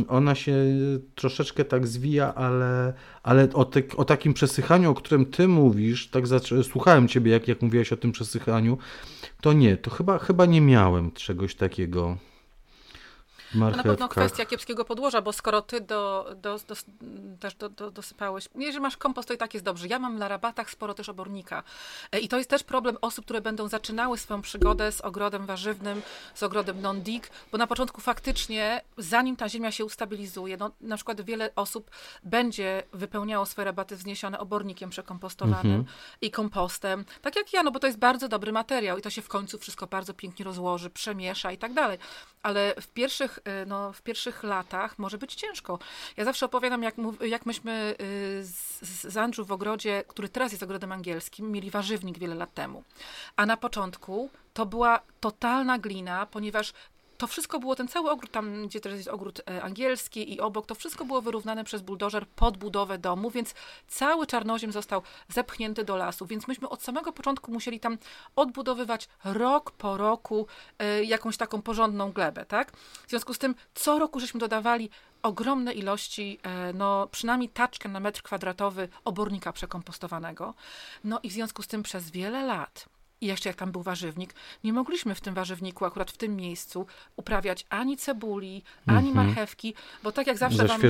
Ona 0.08 0.36
się 0.36 0.56
troszeczkę 1.16 1.66
tak 1.66 1.88
zwija, 1.88 2.36
ale, 2.36 2.94
ale 3.24 3.54
o, 3.54 3.66
te, 3.66 3.82
o 3.98 4.06
takim 4.06 4.34
przesychaniu, 4.34 4.92
o 4.92 4.94
którym 4.94 5.26
ty 5.26 5.48
mówisz, 5.48 6.10
tak 6.10 6.24
słuchałem 6.64 7.08
ciebie, 7.08 7.32
jak, 7.32 7.48
jak 7.48 7.62
mówiłeś 7.62 7.94
o 7.94 7.98
tym 7.98 8.12
przesychaniu, 8.12 8.78
to 9.42 9.54
nie, 9.54 9.78
to 9.78 9.90
chyba, 9.90 10.18
chyba 10.18 10.46
nie 10.46 10.62
miałem 10.62 11.12
czegoś 11.12 11.56
takiego 11.56 12.18
marchewkach. 13.56 13.86
Na 13.86 13.92
pewno 13.92 14.08
kwestia 14.08 14.46
kiepskiego 14.46 14.86
podłoża, 14.86 15.22
bo 15.22 15.34
skoro 15.34 15.62
ty 15.62 15.82
do, 15.82 16.26
do, 16.36 16.60
do, 16.68 16.76
też 17.40 17.56
do, 17.56 17.70
do, 17.70 17.92
dosypałeś, 17.92 18.50
jeżeli 18.56 18.80
masz 18.80 18.98
kompost, 18.98 19.28
to 19.28 19.34
i 19.34 19.38
tak 19.38 19.54
jest 19.54 19.66
dobrze. 19.66 19.88
Ja 19.88 20.00
mam 20.00 20.18
na 20.18 20.28
rabatach 20.28 20.72
sporo 20.72 20.94
też 20.94 21.10
obornika 21.10 21.64
e, 22.12 22.20
i 22.20 22.28
to 22.28 22.38
jest 22.38 22.50
też 22.50 22.64
problem 22.64 22.98
osób, 23.02 23.26
które 23.26 23.42
będą 23.42 23.68
zaczynały 23.68 24.18
swoją 24.18 24.42
przygodę 24.42 24.92
z 24.92 25.02
ogrodem 25.02 25.46
warzywnym, 25.46 26.02
z 26.36 26.44
ogrodem 26.44 26.82
non-dig, 26.82 27.30
bo 27.52 27.58
na 27.58 27.68
początku 27.68 28.02
faktycznie, 28.02 28.82
zanim 28.98 29.36
ta 29.36 29.50
ziemia 29.50 29.72
się 29.72 29.86
ustabilizuje, 29.86 30.58
no, 30.58 30.72
na 30.82 30.96
przykład 30.96 31.22
wiele 31.22 31.50
osób 31.56 31.92
będzie 32.24 32.84
wypełniało 32.94 33.46
swoje 33.46 33.66
rabaty 33.66 33.96
wzniesione 33.96 34.40
obornikiem 34.40 34.90
przekompostowanym 34.90 35.80
mhm. 35.80 35.96
i 36.22 36.32
kompostem, 36.32 37.06
tak 37.22 37.36
jak 37.36 37.54
ja, 37.54 37.64
no 37.64 37.72
bo 37.72 37.80
to 37.80 37.88
jest 37.88 38.00
bardzo 38.00 38.28
dobry 38.28 38.52
materiał 38.52 38.98
i 38.98 39.02
to 39.02 39.10
się 39.10 39.22
w 39.22 39.28
końcu 39.28 39.58
wszystko 39.58 39.88
bardzo 39.88 40.14
pięknie 40.14 40.46
rozłoży, 40.46 40.90
przemiesza 40.90 41.52
i 41.52 41.58
tak 41.58 41.74
dalej. 41.74 41.98
Ale 42.44 42.76
w 42.82 42.88
pierwszych, 42.88 43.40
no, 43.68 43.94
w 43.94 44.02
pierwszych 44.02 44.44
latach 44.44 45.00
może 45.00 45.18
być 45.18 45.36
ciężko. 45.36 45.80
Ja 46.18 46.26
zawsze 46.26 46.46
opowiadam, 46.46 46.84
jak, 46.84 46.96
jak 47.22 47.46
myśmy 47.46 47.96
z, 48.42 48.82
z 49.14 49.18
Andrew 49.18 49.48
w 49.48 49.52
ogrodzie, 49.52 50.04
który 50.08 50.30
teraz 50.30 50.52
jest 50.52 50.64
ogrodem 50.64 50.92
angielskim, 50.92 51.52
mieli 51.52 51.72
warzywnik 51.72 52.20
wiele 52.20 52.36
lat 52.36 52.54
temu. 52.54 52.84
A 53.36 53.46
na 53.46 53.58
początku 53.58 54.30
to 54.54 54.66
była 54.66 55.00
totalna 55.20 55.80
glina, 55.80 56.26
ponieważ 56.26 56.74
to 57.22 57.28
wszystko 57.28 57.60
było, 57.60 57.76
ten 57.76 57.88
cały 57.88 58.10
ogród, 58.10 58.32
tam 58.32 58.68
gdzie 58.68 58.80
teraz 58.80 58.98
jest 58.98 59.10
ogród 59.10 59.42
e, 59.50 59.64
angielski 59.64 60.34
i 60.34 60.40
obok, 60.40 60.66
to 60.66 60.76
wszystko 60.76 61.06
było 61.06 61.22
wyrównane 61.22 61.64
przez 61.64 61.82
buldożer 61.82 62.28
pod 62.28 62.58
budowę 62.58 62.98
domu, 62.98 63.32
więc 63.32 63.54
cały 63.88 64.28
czarnoziem 64.28 64.72
został 64.72 65.02
zepchnięty 65.30 65.84
do 65.84 65.96
lasu, 65.98 66.26
więc 66.26 66.48
myśmy 66.48 66.70
od 66.70 66.84
samego 66.84 67.12
początku 67.12 67.52
musieli 67.52 67.80
tam 67.80 67.98
odbudowywać 68.36 69.08
rok 69.24 69.72
po 69.72 69.98
roku 69.98 70.48
y, 71.00 71.06
jakąś 71.06 71.38
taką 71.38 71.62
porządną 71.62 72.12
glebę, 72.12 72.46
tak? 72.46 72.72
W 73.08 73.10
związku 73.10 73.34
z 73.34 73.38
tym 73.38 73.56
co 73.74 74.00
roku 74.00 74.20
żeśmy 74.20 74.40
dodawali 74.40 74.90
ogromne 75.24 75.74
ilości, 75.74 76.40
y, 76.70 76.74
no 76.74 77.08
przynajmniej 77.08 77.50
taczkę 77.50 77.90
na 77.90 78.00
metr 78.00 78.22
kwadratowy 78.22 78.90
obornika 79.06 79.54
przekompostowanego. 79.54 80.54
No 81.04 81.20
i 81.24 81.30
w 81.30 81.34
związku 81.34 81.64
z 81.64 81.68
tym 81.68 81.84
przez 81.84 82.12
wiele 82.12 82.46
lat 82.46 82.86
i 83.22 83.26
jeszcze 83.26 83.50
jak 83.50 83.56
tam 83.56 83.72
był 83.72 83.82
warzywnik, 83.82 84.34
nie 84.64 84.74
mogliśmy 84.74 85.16
w 85.16 85.22
tym 85.22 85.34
warzywniku, 85.34 85.86
akurat 85.86 86.12
w 86.12 86.18
tym 86.18 86.36
miejscu, 86.36 86.86
uprawiać 87.16 87.66
ani 87.70 87.98
cebuli, 87.98 88.64
ani 88.88 89.10
mm 89.10 89.12
-hmm. 89.12 89.16
marchewki, 89.16 89.74
bo 90.04 90.12
tak 90.12 90.28
jak 90.28 90.38
zawsze 90.38 90.58
za 90.58 90.68
wam 90.68 90.82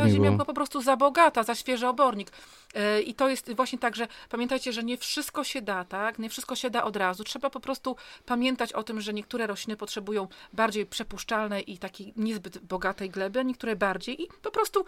mówimy, 0.00 0.10
ziemia 0.10 0.30
była 0.30 0.44
po 0.44 0.54
prostu 0.54 0.82
za 0.82 0.96
bogata, 0.96 1.42
za 1.42 1.54
świeży 1.54 1.88
obornik. 1.88 2.32
Yy, 2.74 3.02
I 3.02 3.14
to 3.14 3.28
jest 3.28 3.52
właśnie 3.54 3.78
tak, 3.78 3.96
że 3.96 4.08
pamiętajcie, 4.28 4.72
że 4.72 4.82
nie 4.82 4.96
wszystko 4.96 5.44
się 5.44 5.62
da, 5.62 5.84
tak? 5.84 6.18
Nie 6.18 6.28
wszystko 6.28 6.56
się 6.56 6.70
da 6.70 6.84
od 6.84 6.96
razu. 6.96 7.24
Trzeba 7.24 7.50
po 7.50 7.60
prostu 7.60 7.96
pamiętać 8.26 8.72
o 8.72 8.82
tym, 8.82 9.00
że 9.00 9.12
niektóre 9.12 9.46
rośliny 9.46 9.76
potrzebują 9.76 10.28
bardziej 10.52 10.86
przepuszczalnej 10.86 11.72
i 11.72 11.78
takiej 11.78 12.12
niezbyt 12.16 12.58
bogatej 12.58 13.10
gleby, 13.10 13.40
a 13.40 13.42
niektóre 13.42 13.76
bardziej 13.76 14.22
i 14.22 14.28
po 14.42 14.50
prostu 14.50 14.84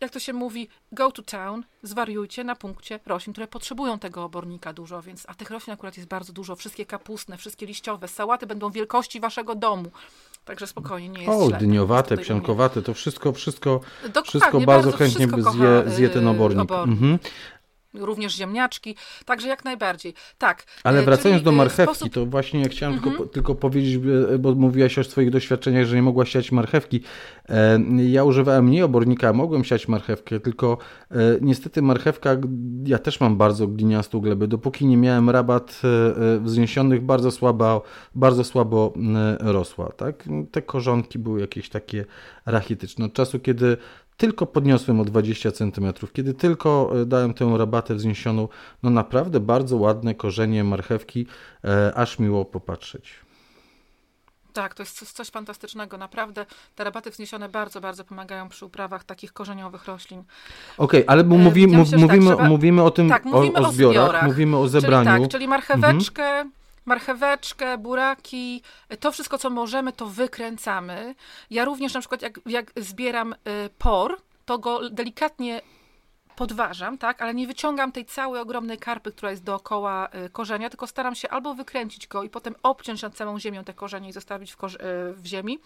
jak 0.00 0.10
to 0.10 0.18
się 0.18 0.32
mówi, 0.32 0.68
go 0.92 1.12
to 1.12 1.22
town, 1.22 1.64
zwariujcie 1.82 2.44
na 2.44 2.56
punkcie 2.56 3.00
roślin, 3.06 3.32
które 3.32 3.48
potrzebują 3.48 3.98
tego 3.98 4.24
obornika 4.24 4.72
dużo, 4.72 5.02
więc, 5.02 5.24
a 5.28 5.34
tych 5.34 5.50
roślin 5.50 5.74
akurat 5.74 5.96
jest 5.96 6.08
bardzo 6.08 6.32
dużo, 6.32 6.56
wszystkie 6.56 6.86
kapustne, 6.86 7.36
wszystkie 7.36 7.66
liściowe, 7.66 8.08
sałaty 8.08 8.46
będą 8.46 8.70
wielkości 8.70 9.20
waszego 9.20 9.54
domu. 9.54 9.90
Także 10.44 10.66
spokojnie, 10.66 11.08
nie 11.08 11.22
jest 11.22 11.42
O, 11.42 11.48
źle. 11.48 11.58
dyniowate, 11.58 12.16
psiankowate, 12.16 12.82
to 12.82 12.94
wszystko, 12.94 13.32
wszystko, 13.32 13.80
wszystko 14.24 14.60
bardzo, 14.60 14.66
bardzo 14.66 14.92
chętnie 14.92 15.26
by 15.26 15.42
zje, 15.42 15.84
zje 15.86 16.08
ten 16.08 16.28
obornik. 16.28 16.62
obornik. 16.62 16.92
Mhm 17.02 17.18
również 17.94 18.36
ziemniaczki, 18.36 18.96
także 19.24 19.48
jak 19.48 19.64
najbardziej. 19.64 20.14
Tak. 20.38 20.64
Ale 20.84 21.00
e, 21.00 21.02
wracając 21.02 21.42
do 21.42 21.50
e, 21.50 21.54
marchewki, 21.54 21.94
sposób... 21.94 22.12
to 22.12 22.26
właśnie 22.26 22.60
ja 22.60 22.68
chciałem 22.68 22.94
mhm. 22.94 23.12
tylko, 23.12 23.28
tylko 23.28 23.54
powiedzieć, 23.54 23.98
bo 24.38 24.54
mówiłaś 24.54 24.98
o 24.98 25.04
swoich 25.04 25.30
doświadczeniach, 25.30 25.86
że 25.86 25.96
nie 25.96 26.02
mogłaś 26.02 26.30
siać 26.30 26.52
marchewki. 26.52 27.00
E, 27.48 27.78
ja 27.96 28.24
używałem 28.24 28.70
nie 28.70 28.84
obornika, 28.84 29.32
mogłem 29.32 29.64
siać 29.64 29.88
marchewkę, 29.88 30.40
tylko 30.40 30.78
niestety 31.40 31.82
marchewka, 31.82 32.36
ja 32.86 32.98
też 32.98 33.20
mam 33.20 33.36
bardzo 33.36 33.66
gliniastą 33.68 34.20
glebę. 34.20 34.48
Dopóki 34.48 34.86
nie 34.86 34.96
miałem 34.96 35.30
rabat 35.30 35.82
wzniesionych, 36.40 37.00
bardzo 37.02 37.30
słabo, 37.30 37.82
bardzo 38.14 38.44
słabo 38.44 38.92
rosła. 39.40 39.92
Tak? 39.92 40.24
Te 40.50 40.62
korzonki 40.62 41.18
były 41.18 41.40
jakieś 41.40 41.68
takie 41.68 42.04
rachityczne. 42.46 43.04
Od 43.04 43.12
czasu, 43.12 43.40
kiedy 43.40 43.76
tylko 44.16 44.46
podniosłem 44.46 45.00
o 45.00 45.04
20 45.04 45.52
cm, 45.52 45.92
kiedy 46.12 46.34
tylko 46.34 46.92
e, 47.02 47.06
dałem 47.06 47.34
tę 47.34 47.54
rabatę 47.58 47.94
wzniesioną, 47.94 48.48
no 48.82 48.90
naprawdę 48.90 49.40
bardzo 49.40 49.76
ładne 49.76 50.14
korzenie 50.14 50.64
marchewki, 50.64 51.26
e, 51.64 51.94
aż 51.94 52.18
miło 52.18 52.44
popatrzeć. 52.44 53.24
Tak, 54.52 54.74
to 54.74 54.82
jest 54.82 55.12
coś 55.12 55.30
fantastycznego. 55.30 55.98
Naprawdę 55.98 56.46
te 56.74 56.84
rabaty 56.84 57.10
wzniesione 57.10 57.48
bardzo, 57.48 57.80
bardzo 57.80 58.04
pomagają 58.04 58.48
przy 58.48 58.66
uprawach 58.66 59.04
takich 59.04 59.32
korzeniowych 59.32 59.84
roślin. 59.84 60.22
Okej, 60.78 61.00
okay, 61.00 61.12
ale 61.12 61.24
mówi, 61.24 61.66
myślę, 61.66 61.98
mówimy, 61.98 62.26
tak, 62.26 62.36
trzeba... 62.36 62.48
mówimy 62.48 62.82
o 62.82 62.90
tym, 62.90 63.08
tak, 63.08 63.24
mówimy 63.24 63.58
o, 63.58 63.68
o, 63.68 63.72
zbiorach, 63.72 64.04
o 64.04 64.06
zbiorach, 64.06 64.26
mówimy 64.26 64.56
o 64.56 64.68
zebraniu. 64.68 65.10
Czyli 65.10 65.22
tak, 65.22 65.30
czyli 65.30 65.48
marcheweczkę, 65.48 66.22
mhm 66.22 66.63
marcheweczkę, 66.84 67.78
buraki, 67.78 68.62
to 69.00 69.12
wszystko, 69.12 69.38
co 69.38 69.50
możemy, 69.50 69.92
to 69.92 70.06
wykręcamy. 70.06 71.14
Ja 71.50 71.64
również 71.64 71.94
na 71.94 72.00
przykład, 72.00 72.22
jak, 72.22 72.40
jak 72.46 72.72
zbieram 72.76 73.32
y, 73.32 73.36
por, 73.78 74.20
to 74.44 74.58
go 74.58 74.90
delikatnie 74.90 75.60
podważam, 76.36 76.98
tak, 76.98 77.22
ale 77.22 77.34
nie 77.34 77.46
wyciągam 77.46 77.92
tej 77.92 78.04
całej 78.04 78.40
ogromnej 78.40 78.78
karpy, 78.78 79.12
która 79.12 79.30
jest 79.30 79.44
dookoła 79.44 80.08
y, 80.26 80.30
korzenia, 80.30 80.70
tylko 80.70 80.86
staram 80.86 81.14
się 81.14 81.28
albo 81.28 81.54
wykręcić 81.54 82.06
go 82.06 82.22
i 82.22 82.30
potem 82.30 82.54
obciąć 82.62 83.02
nad 83.02 83.14
całą 83.14 83.40
ziemią 83.40 83.64
te 83.64 83.74
korzenie 83.74 84.08
i 84.08 84.12
zostawić 84.12 84.54
w, 84.54 84.64
y, 84.64 84.68
w 85.12 85.26
ziemi, 85.26 85.58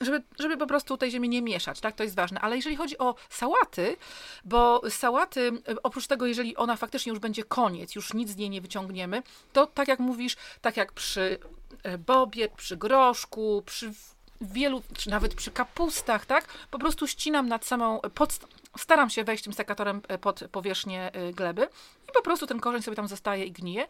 żeby, 0.00 0.22
żeby 0.38 0.56
po 0.56 0.66
prostu 0.66 0.96
tej 0.96 1.10
ziemi 1.10 1.28
nie 1.28 1.42
mieszać, 1.42 1.80
tak? 1.80 1.94
To 1.94 2.02
jest 2.02 2.16
ważne. 2.16 2.40
Ale 2.40 2.56
jeżeli 2.56 2.76
chodzi 2.76 2.98
o 2.98 3.14
sałaty, 3.30 3.96
bo 4.44 4.82
sałaty, 4.90 5.50
oprócz 5.82 6.06
tego, 6.06 6.26
jeżeli 6.26 6.56
ona 6.56 6.76
faktycznie 6.76 7.10
już 7.10 7.18
będzie 7.18 7.44
koniec, 7.44 7.94
już 7.94 8.14
nic 8.14 8.30
z 8.30 8.36
niej 8.36 8.50
nie 8.50 8.60
wyciągniemy, 8.60 9.22
to 9.52 9.66
tak 9.66 9.88
jak 9.88 9.98
mówisz, 9.98 10.36
tak 10.60 10.76
jak 10.76 10.92
przy 10.92 11.38
e, 11.82 11.98
bobie, 11.98 12.48
przy 12.48 12.76
groszku, 12.76 13.62
przy 13.66 13.92
wielu, 14.40 14.82
czy 14.96 15.10
nawet 15.10 15.34
przy 15.34 15.50
kapustach, 15.50 16.26
tak? 16.26 16.48
Po 16.70 16.78
prostu 16.78 17.06
ścinam 17.06 17.48
nad 17.48 17.64
samą, 17.64 18.00
pod, 18.14 18.38
staram 18.78 19.10
się 19.10 19.24
wejść 19.24 19.44
tym 19.44 19.52
sekatorem 19.52 20.00
e, 20.08 20.18
pod 20.18 20.40
powierzchnię 20.52 21.10
e, 21.12 21.32
gleby 21.32 21.68
i 22.08 22.12
po 22.14 22.22
prostu 22.22 22.46
ten 22.46 22.60
korzeń 22.60 22.82
sobie 22.82 22.96
tam 22.96 23.08
zostaje 23.08 23.44
i 23.44 23.52
gnije, 23.52 23.86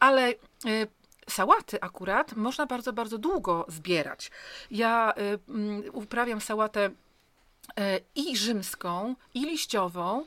ale 0.00 0.34
Sałaty 1.30 1.80
akurat 1.80 2.36
można 2.36 2.66
bardzo, 2.66 2.92
bardzo 2.92 3.18
długo 3.18 3.66
zbierać. 3.68 4.30
Ja 4.70 5.14
y, 5.18 5.38
mm, 5.48 5.82
uprawiam 5.92 6.40
sałatę 6.40 6.86
y, 6.86 6.92
i 8.14 8.36
rzymską, 8.36 9.14
i 9.34 9.40
liściową. 9.40 10.24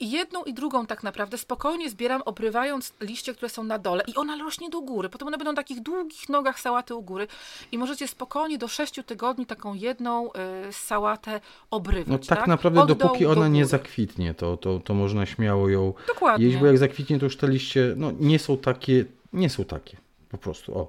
I 0.00 0.10
jedną 0.10 0.44
i 0.44 0.54
drugą 0.54 0.86
tak 0.86 1.02
naprawdę 1.02 1.38
spokojnie 1.38 1.90
zbieram, 1.90 2.22
obrywając 2.22 2.92
liście, 3.00 3.34
które 3.34 3.48
są 3.48 3.64
na 3.64 3.78
dole. 3.78 4.04
I 4.06 4.14
ona 4.14 4.38
rośnie 4.38 4.70
do 4.70 4.80
góry. 4.80 5.08
Potem 5.08 5.28
one 5.28 5.38
będą 5.38 5.52
na 5.52 5.56
takich 5.56 5.80
długich 5.80 6.28
nogach 6.28 6.60
sałaty 6.60 6.94
u 6.94 7.02
góry. 7.02 7.26
I 7.72 7.78
możecie 7.78 8.08
spokojnie 8.08 8.58
do 8.58 8.68
sześciu 8.68 9.02
tygodni 9.02 9.46
taką 9.46 9.74
jedną 9.74 10.30
y, 10.68 10.72
sałatę 10.72 11.40
obrywać. 11.70 12.08
No 12.08 12.18
tak, 12.18 12.38
tak? 12.38 12.46
naprawdę 12.46 12.80
Od 12.80 12.88
dopóki 12.88 13.26
ona 13.26 13.48
nie 13.48 13.66
zakwitnie, 13.66 14.34
to, 14.34 14.56
to, 14.56 14.80
to 14.84 14.94
można 14.94 15.26
śmiało 15.26 15.68
ją 15.68 15.92
Dokładnie. 16.06 16.46
jeść, 16.46 16.58
bo 16.58 16.66
jak 16.66 16.78
zakwitnie, 16.78 17.18
to 17.18 17.24
już 17.24 17.36
te 17.36 17.48
liście 17.48 17.94
no, 17.96 18.12
nie 18.20 18.38
są 18.38 18.56
takie, 18.56 19.04
nie 19.32 19.50
są 19.50 19.64
takie. 19.64 20.03
Po 20.34 20.38
prostu, 20.38 20.78
o. 20.78 20.88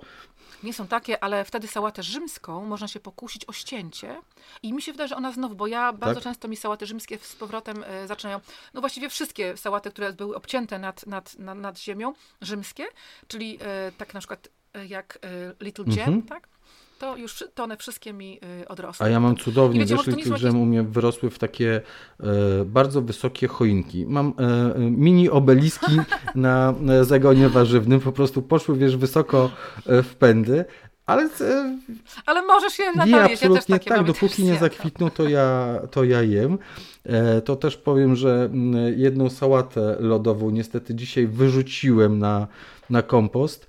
Nie 0.64 0.74
są 0.74 0.88
takie, 0.88 1.24
ale 1.24 1.46
wtedy 1.46 1.68
sałatę 1.68 2.04
rzymską 2.04 2.66
można 2.66 2.88
się 2.88 3.00
pokusić 3.00 3.46
o 3.46 3.54
ścięcie 3.54 4.22
i 4.64 4.74
mi 4.74 4.82
się 4.82 4.92
wydaje, 4.92 5.08
że 5.08 5.16
ona 5.16 5.32
znowu, 5.32 5.56
bo 5.56 5.68
ja 5.68 5.94
bardzo 5.94 6.16
tak? 6.16 6.24
często 6.24 6.48
mi 6.48 6.56
sałaty 6.56 6.86
rzymskie 6.86 7.18
z 7.18 7.36
powrotem 7.36 7.84
y, 8.04 8.08
zaczynają, 8.08 8.40
no 8.74 8.82
właściwie 8.82 9.10
wszystkie 9.10 9.58
sałaty, 9.58 9.92
które 9.92 10.14
były 10.14 10.36
obcięte 10.36 10.80
nad, 10.80 11.08
nad, 11.08 11.40
nad, 11.40 11.58
nad 11.58 11.80
ziemią, 11.80 12.14
rzymskie, 12.42 12.86
czyli 13.28 13.60
y, 13.88 13.92
tak 13.98 14.14
na 14.14 14.20
przykład 14.20 14.48
y, 14.78 14.88
jak 14.88 15.20
Little 15.62 15.86
Gem, 15.86 15.98
mhm. 16.00 16.22
tak? 16.22 16.48
To 17.00 17.18
już 17.18 17.44
to 17.56 17.64
one 17.64 17.78
wszystkie 17.78 18.14
mi 18.14 18.40
y, 18.62 18.68
odrosły. 18.68 19.06
A 19.06 19.10
ja 19.10 19.20
mam 19.20 19.38
cudownie, 19.38 19.80
wiecie, 19.80 20.52
u 20.52 20.66
mnie 20.66 20.84
wyrosły 20.84 21.30
w 21.30 21.40
takie 21.40 21.82
e, 22.20 22.25
bardzo 22.66 23.02
wysokie 23.02 23.48
choinki. 23.48 24.06
Mam 24.06 24.34
e, 24.40 24.80
mini 24.80 25.30
obeliski 25.30 25.98
na 26.36 26.74
zagonie 27.02 27.50
warzywnym, 27.50 28.00
po 28.00 28.12
prostu 28.12 28.42
poszły, 28.42 28.78
wiesz, 28.78 28.98
wysoko 28.98 29.50
e, 29.86 30.04
w 30.04 30.16
pędy, 30.16 30.66
ale, 31.06 31.30
ale 32.25 32.42
możesz 32.42 32.80
je 32.80 32.94
na 32.94 33.06
je 33.06 33.24
absolutnie 33.24 33.80
ja 33.86 33.96
tak, 33.96 34.06
dopóki 34.06 34.44
nie 34.44 34.56
zakwitną, 34.56 35.10
to 35.10 35.30
ja, 35.30 35.80
to 35.92 36.04
ja 36.04 36.22
jem. 36.22 36.58
To 37.46 37.56
też 37.56 37.78
powiem, 37.78 38.16
że 38.16 38.50
jedną 38.96 39.30
sałatę 39.30 39.98
lodową 40.00 40.50
niestety 40.50 40.96
dzisiaj 40.96 41.28
wyrzuciłem 41.28 42.20
na, 42.20 42.48
na 42.90 43.02
kompost. 43.02 43.68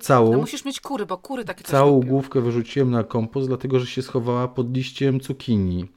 Całą, 0.00 0.32
no 0.32 0.38
musisz 0.38 0.64
mieć 0.64 0.80
kury, 0.80 1.06
bo 1.06 1.18
kury 1.18 1.44
takie 1.44 1.64
Całą 1.64 2.00
główkę 2.00 2.40
wyrzuciłem 2.40 2.90
na 2.90 3.04
kompost, 3.04 3.48
dlatego 3.48 3.80
że 3.80 3.86
się 3.86 4.02
schowała 4.02 4.48
pod 4.48 4.76
liściem 4.76 5.20
cukinii. 5.20 5.88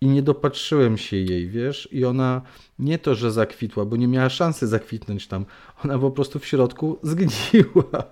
I 0.00 0.06
nie 0.06 0.22
dopatrzyłem 0.22 0.98
się 0.98 1.16
jej, 1.16 1.48
wiesz, 1.48 1.88
i 1.92 2.04
ona 2.04 2.42
nie 2.78 2.98
to, 2.98 3.14
że 3.14 3.32
zakwitła, 3.32 3.84
bo 3.84 3.96
nie 3.96 4.08
miała 4.08 4.28
szansy 4.28 4.66
zakwitnąć 4.66 5.26
tam. 5.26 5.44
Ona 5.84 5.98
po 5.98 6.10
prostu 6.10 6.38
w 6.38 6.46
środku 6.46 6.98
zgniła. 7.02 8.04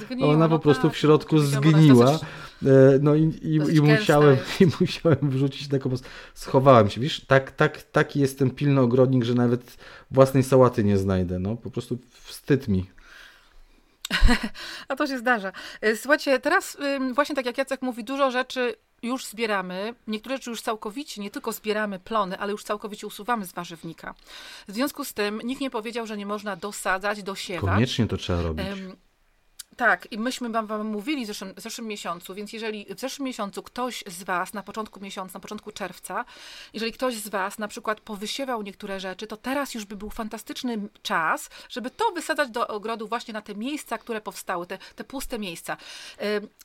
Zgniła, 0.00 0.28
Ona 0.28 0.48
no 0.48 0.48
po 0.48 0.58
prostu 0.58 0.82
tak, 0.82 0.92
w 0.92 0.96
środku 0.96 1.38
zgniła. 1.38 2.18
E, 2.62 2.98
no 3.02 3.14
i, 3.14 3.22
i, 3.22 3.76
i 3.76 3.80
musiałem, 3.80 4.36
i 4.60 4.66
musiałem 4.80 5.30
wrzucić 5.30 5.70
na 5.70 5.78
kompost. 5.78 6.04
Schowałem 6.34 6.90
się. 6.90 7.00
Wiesz, 7.00 7.20
tak, 7.20 7.50
tak, 7.50 7.82
taki 7.82 8.20
jestem 8.20 8.50
pilny 8.50 8.80
ogrodnik, 8.80 9.24
że 9.24 9.34
nawet 9.34 9.76
własnej 10.10 10.42
sałaty 10.42 10.84
nie 10.84 10.98
znajdę. 10.98 11.38
No, 11.38 11.56
po 11.56 11.70
prostu 11.70 11.98
wstyd 12.24 12.68
mi. 12.68 12.86
A 14.88 14.96
to 14.96 15.06
się 15.06 15.18
zdarza. 15.18 15.52
E, 15.80 15.96
słuchajcie, 15.96 16.38
teraz 16.38 16.76
właśnie 17.14 17.34
tak 17.34 17.46
jak 17.46 17.58
Jacek 17.58 17.82
mówi, 17.82 18.04
dużo 18.04 18.30
rzeczy 18.30 18.74
już 19.02 19.26
zbieramy, 19.26 19.94
niektóre 20.06 20.36
rzeczy 20.36 20.50
już 20.50 20.62
całkowicie, 20.62 21.20
nie 21.20 21.30
tylko 21.30 21.52
zbieramy 21.52 21.98
plony, 21.98 22.38
ale 22.38 22.52
już 22.52 22.64
całkowicie 22.64 23.06
usuwamy 23.06 23.46
z 23.46 23.52
warzywnika. 23.52 24.14
W 24.68 24.72
związku 24.72 25.04
z 25.04 25.14
tym 25.14 25.40
nikt 25.44 25.60
nie 25.60 25.70
powiedział, 25.70 26.06
że 26.06 26.16
nie 26.16 26.26
można 26.26 26.56
dosadzać, 26.56 27.22
dosiewać. 27.22 27.74
Koniecznie 27.74 28.06
to 28.06 28.16
trzeba 28.16 28.42
robić. 28.42 28.66
Tak, 29.76 30.12
i 30.12 30.18
myśmy 30.18 30.48
wam, 30.48 30.66
wam 30.66 30.86
mówili 30.86 31.24
w 31.24 31.26
zeszłym, 31.26 31.54
w 31.54 31.60
zeszłym 31.60 31.86
miesiącu, 31.86 32.34
więc 32.34 32.52
jeżeli 32.52 32.86
w 32.94 33.00
zeszłym 33.00 33.26
miesiącu 33.26 33.62
ktoś 33.62 34.04
z 34.06 34.22
was 34.22 34.52
na 34.52 34.62
początku 34.62 35.00
miesiąca, 35.00 35.30
na 35.34 35.40
początku 35.40 35.72
czerwca, 35.72 36.24
jeżeli 36.72 36.92
ktoś 36.92 37.14
z 37.16 37.28
was 37.28 37.58
na 37.58 37.68
przykład 37.68 38.00
powysiewał 38.00 38.62
niektóre 38.62 39.00
rzeczy, 39.00 39.26
to 39.26 39.36
teraz 39.36 39.74
już 39.74 39.84
by 39.84 39.96
był 39.96 40.10
fantastyczny 40.10 40.88
czas, 41.02 41.50
żeby 41.68 41.90
to 41.90 42.12
wysadzać 42.12 42.50
do 42.50 42.68
ogrodu 42.68 43.08
właśnie 43.08 43.34
na 43.34 43.42
te 43.42 43.54
miejsca, 43.54 43.98
które 43.98 44.20
powstały, 44.20 44.66
te, 44.66 44.78
te 44.94 45.04
puste 45.04 45.38
miejsca. 45.38 45.76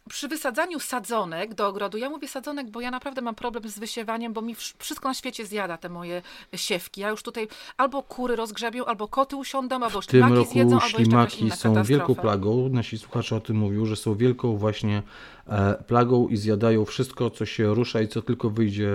Przy 0.10 0.27
wysadzaniu 0.27 0.80
sadzonek 0.80 1.53
do 1.53 1.68
ogrodu, 1.68 1.98
ja 1.98 2.10
mówię 2.10 2.27
sadzonek, 2.27 2.70
bo 2.70 2.82
ja 2.82 2.91
naprawdę 2.91 3.22
mam 3.22 3.36
problem 3.36 3.70
z 3.70 3.80
wysiewaniem, 3.80 4.34
bo 4.34 4.41
mi 4.41 4.56
wsz- 4.56 4.74
wszystko 4.80 5.08
na 5.08 5.13
świecie 5.13 5.46
zjada 5.46 5.77
te 5.77 5.89
moje 5.89 6.22
siewki. 6.56 7.01
Ja 7.01 7.10
już 7.10 7.24
tutaj 7.24 7.48
albo 7.77 8.03
kury 8.03 8.36
rozgrzebią, 8.36 8.86
albo 8.86 9.08
koty 9.08 9.36
usiądą, 9.36 9.75
albo 9.75 10.01
W 10.01 10.08
tym 10.08 10.12
ślimaki 10.12 10.36
roku 10.36 10.51
zjedzą, 10.51 10.80
albo 10.82 11.00
jeszcze 11.00 11.56
są 11.58 11.84
wielką 11.84 12.15
plagą. 12.15 12.70
Nasi 12.70 13.00
słuchacze 13.01 13.36
o 13.36 13.39
tym 13.39 13.58
mówią, 13.58 13.86
że 13.86 13.96
są 13.96 14.15
wielką 14.15 14.58
właśnie 14.58 15.03
e, 15.48 15.84
plagą 15.88 16.27
i 16.27 16.38
zjadają 16.38 16.86
wszystko, 16.86 17.29
co 17.29 17.46
się 17.46 17.74
rusza 17.75 18.01
i 18.01 18.08
co 18.08 18.22
tylko 18.22 18.50
wyjdzie 18.50 18.89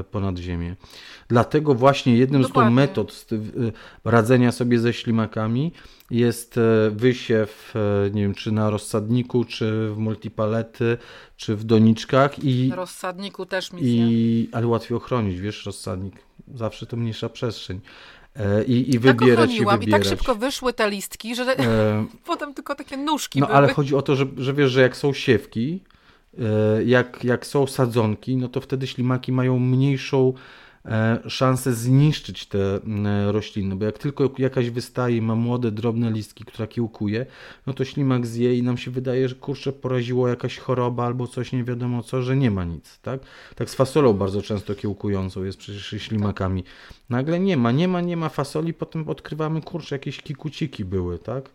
e, 0.00 0.04
ponad 0.04 0.38
ziemię. 0.38 0.76
Dlatego 1.28 1.74
właśnie 1.74 2.16
jednym 2.16 2.42
Dokładnie. 2.42 2.74
metod 2.74 3.12
z, 3.12 3.26
ty- 3.26 3.36
e, 3.36 3.40
radzenia 4.10 4.52
sobie 4.52 4.78
ze 4.78 4.92
ślimakami 4.92 5.72
jest 6.10 6.60
wysiew, 6.90 7.74
nie 8.12 8.22
wiem, 8.22 8.34
czy 8.34 8.52
na 8.52 8.70
rozsadniku, 8.70 9.44
czy 9.44 9.88
w 9.90 9.98
multipalety, 9.98 10.98
czy 11.36 11.56
w 11.56 11.64
doniczkach 11.64 12.44
i, 12.44 12.72
rozsadniku 12.76 13.46
też 13.46 13.72
mi 13.72 13.80
zje. 13.80 13.90
i 13.90 14.48
ale 14.52 14.66
łatwiej 14.66 14.96
ochronić, 14.96 15.40
wiesz, 15.40 15.66
rozsadnik. 15.66 16.14
Zawsze 16.54 16.86
to 16.86 16.96
mniejsza 16.96 17.28
przestrzeń. 17.28 17.80
I, 18.66 18.90
i 18.90 18.92
Tak 18.92 19.00
wybierać 19.02 19.28
i 19.50 19.52
ochroniłam 19.52 19.76
i 19.82 19.86
tak 19.86 20.00
wybierać. 20.02 20.08
szybko 20.08 20.34
wyszły 20.34 20.72
te 20.72 20.90
listki, 20.90 21.34
że 21.34 21.42
E, 21.58 22.06
potem 22.26 22.54
tylko 22.54 22.74
takie 22.74 22.96
nóżki 22.96 23.40
No 23.40 23.46
były. 23.46 23.56
ale 23.58 23.72
chodzi 23.74 23.94
o 23.94 24.02
to, 24.02 24.16
że, 24.16 24.26
że 24.36 24.54
wiesz, 24.54 24.70
że 24.70 24.80
jak 24.82 24.96
są 24.96 25.12
siewki, 25.12 25.80
e, 26.38 26.84
jak, 26.84 27.24
jak 27.24 27.46
są 27.46 27.66
sadzonki, 27.66 28.36
no 28.36 28.48
to 28.48 28.60
wtedy 28.60 28.86
ślimaki 28.86 29.32
mają 29.32 29.58
mniejszą 29.58 30.32
szansę 31.28 31.72
zniszczyć 31.72 32.46
te 32.46 32.74
m, 32.74 33.06
rośliny, 33.30 33.76
bo 33.76 33.84
jak 33.84 33.98
tylko 33.98 34.30
jakaś 34.38 34.70
wystaje 34.70 35.22
ma 35.22 35.34
młode, 35.34 35.72
drobne 35.72 36.10
listki, 36.10 36.44
która 36.44 36.66
kiełkuje, 36.66 37.26
no 37.66 37.72
to 37.72 37.84
ślimak 37.84 38.26
zje 38.26 38.58
i 38.58 38.62
nam 38.62 38.76
się 38.78 38.90
wydaje, 38.90 39.28
że 39.28 39.34
kurczę, 39.34 39.72
poraziło 39.72 40.28
jakaś 40.28 40.58
choroba 40.58 41.06
albo 41.06 41.26
coś 41.26 41.52
nie 41.52 41.64
wiadomo 41.64 42.02
co, 42.02 42.22
że 42.22 42.36
nie 42.36 42.50
ma 42.50 42.64
nic, 42.64 42.98
tak? 42.98 43.20
Tak 43.54 43.70
z 43.70 43.74
fasolą 43.74 44.12
bardzo 44.12 44.42
często 44.42 44.74
kiełkującą 44.74 45.44
jest 45.44 45.58
przecież 45.58 46.02
ślimakami. 46.02 46.64
Nagle 47.10 47.40
nie 47.40 47.56
ma, 47.56 47.72
nie 47.72 47.88
ma, 47.88 48.00
nie 48.00 48.16
ma 48.16 48.28
fasoli, 48.28 48.74
potem 48.74 49.08
odkrywamy, 49.08 49.62
kurczę, 49.62 49.94
jakieś 49.94 50.22
kikuciki 50.22 50.84
były, 50.84 51.18
tak? 51.18 51.50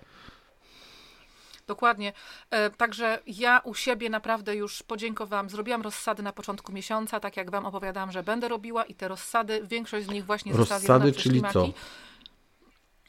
Dokładnie. 1.68 2.14
E, 2.52 2.70
Także 2.70 3.20
ja 3.28 3.62
u 3.64 3.74
siebie 3.74 4.10
naprawdę 4.10 4.56
już 4.56 4.84
podziękowałam. 4.84 5.50
Zrobiłam 5.50 5.82
rozsady 5.82 6.24
na 6.24 6.34
początku 6.34 6.72
miesiąca, 6.72 7.20
tak 7.20 7.38
jak 7.38 7.52
wam 7.52 7.66
opowiadałam, 7.66 8.12
że 8.12 8.24
będę 8.24 8.48
robiła 8.48 8.84
i 8.84 8.96
te 8.96 9.08
rozsady, 9.08 9.62
większość 9.64 10.06
z 10.06 10.10
nich 10.10 10.26
właśnie 10.26 10.54
Rozsady, 10.54 11.12
przez 11.12 11.24
czyli 11.24 11.42
co? 11.54 11.70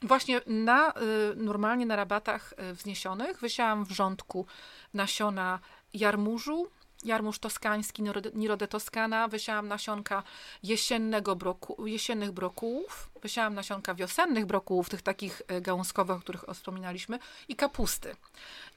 Właśnie 0.02 0.40
na, 0.46 0.90
y, 0.90 1.36
normalnie 1.36 1.86
na 1.86 1.96
rabatach 1.96 2.54
y, 2.70 2.74
wzniesionych 2.74 3.40
wysiałam 3.40 3.84
w 3.84 3.90
rządku 3.90 4.46
nasiona 4.94 5.58
jarmużu, 5.94 6.68
jarmuż 7.04 7.38
toskański, 7.38 8.02
Nirode- 8.02 8.68
Toskana, 8.68 9.28
wysiałam 9.28 9.68
nasionka 9.68 10.22
jesiennego 10.62 11.36
broku, 11.36 11.86
jesiennych 11.86 12.32
brokułów, 12.32 13.10
wysiałam 13.22 13.54
nasionka 13.54 13.94
wiosennych 13.94 14.46
brokułów, 14.46 14.90
tych 14.90 15.02
takich 15.02 15.42
y, 15.52 15.60
gałązkowych, 15.60 16.16
o 16.16 16.20
których 16.20 16.44
wspominaliśmy, 16.54 17.18
i 17.48 17.56
kapusty. 17.56 18.16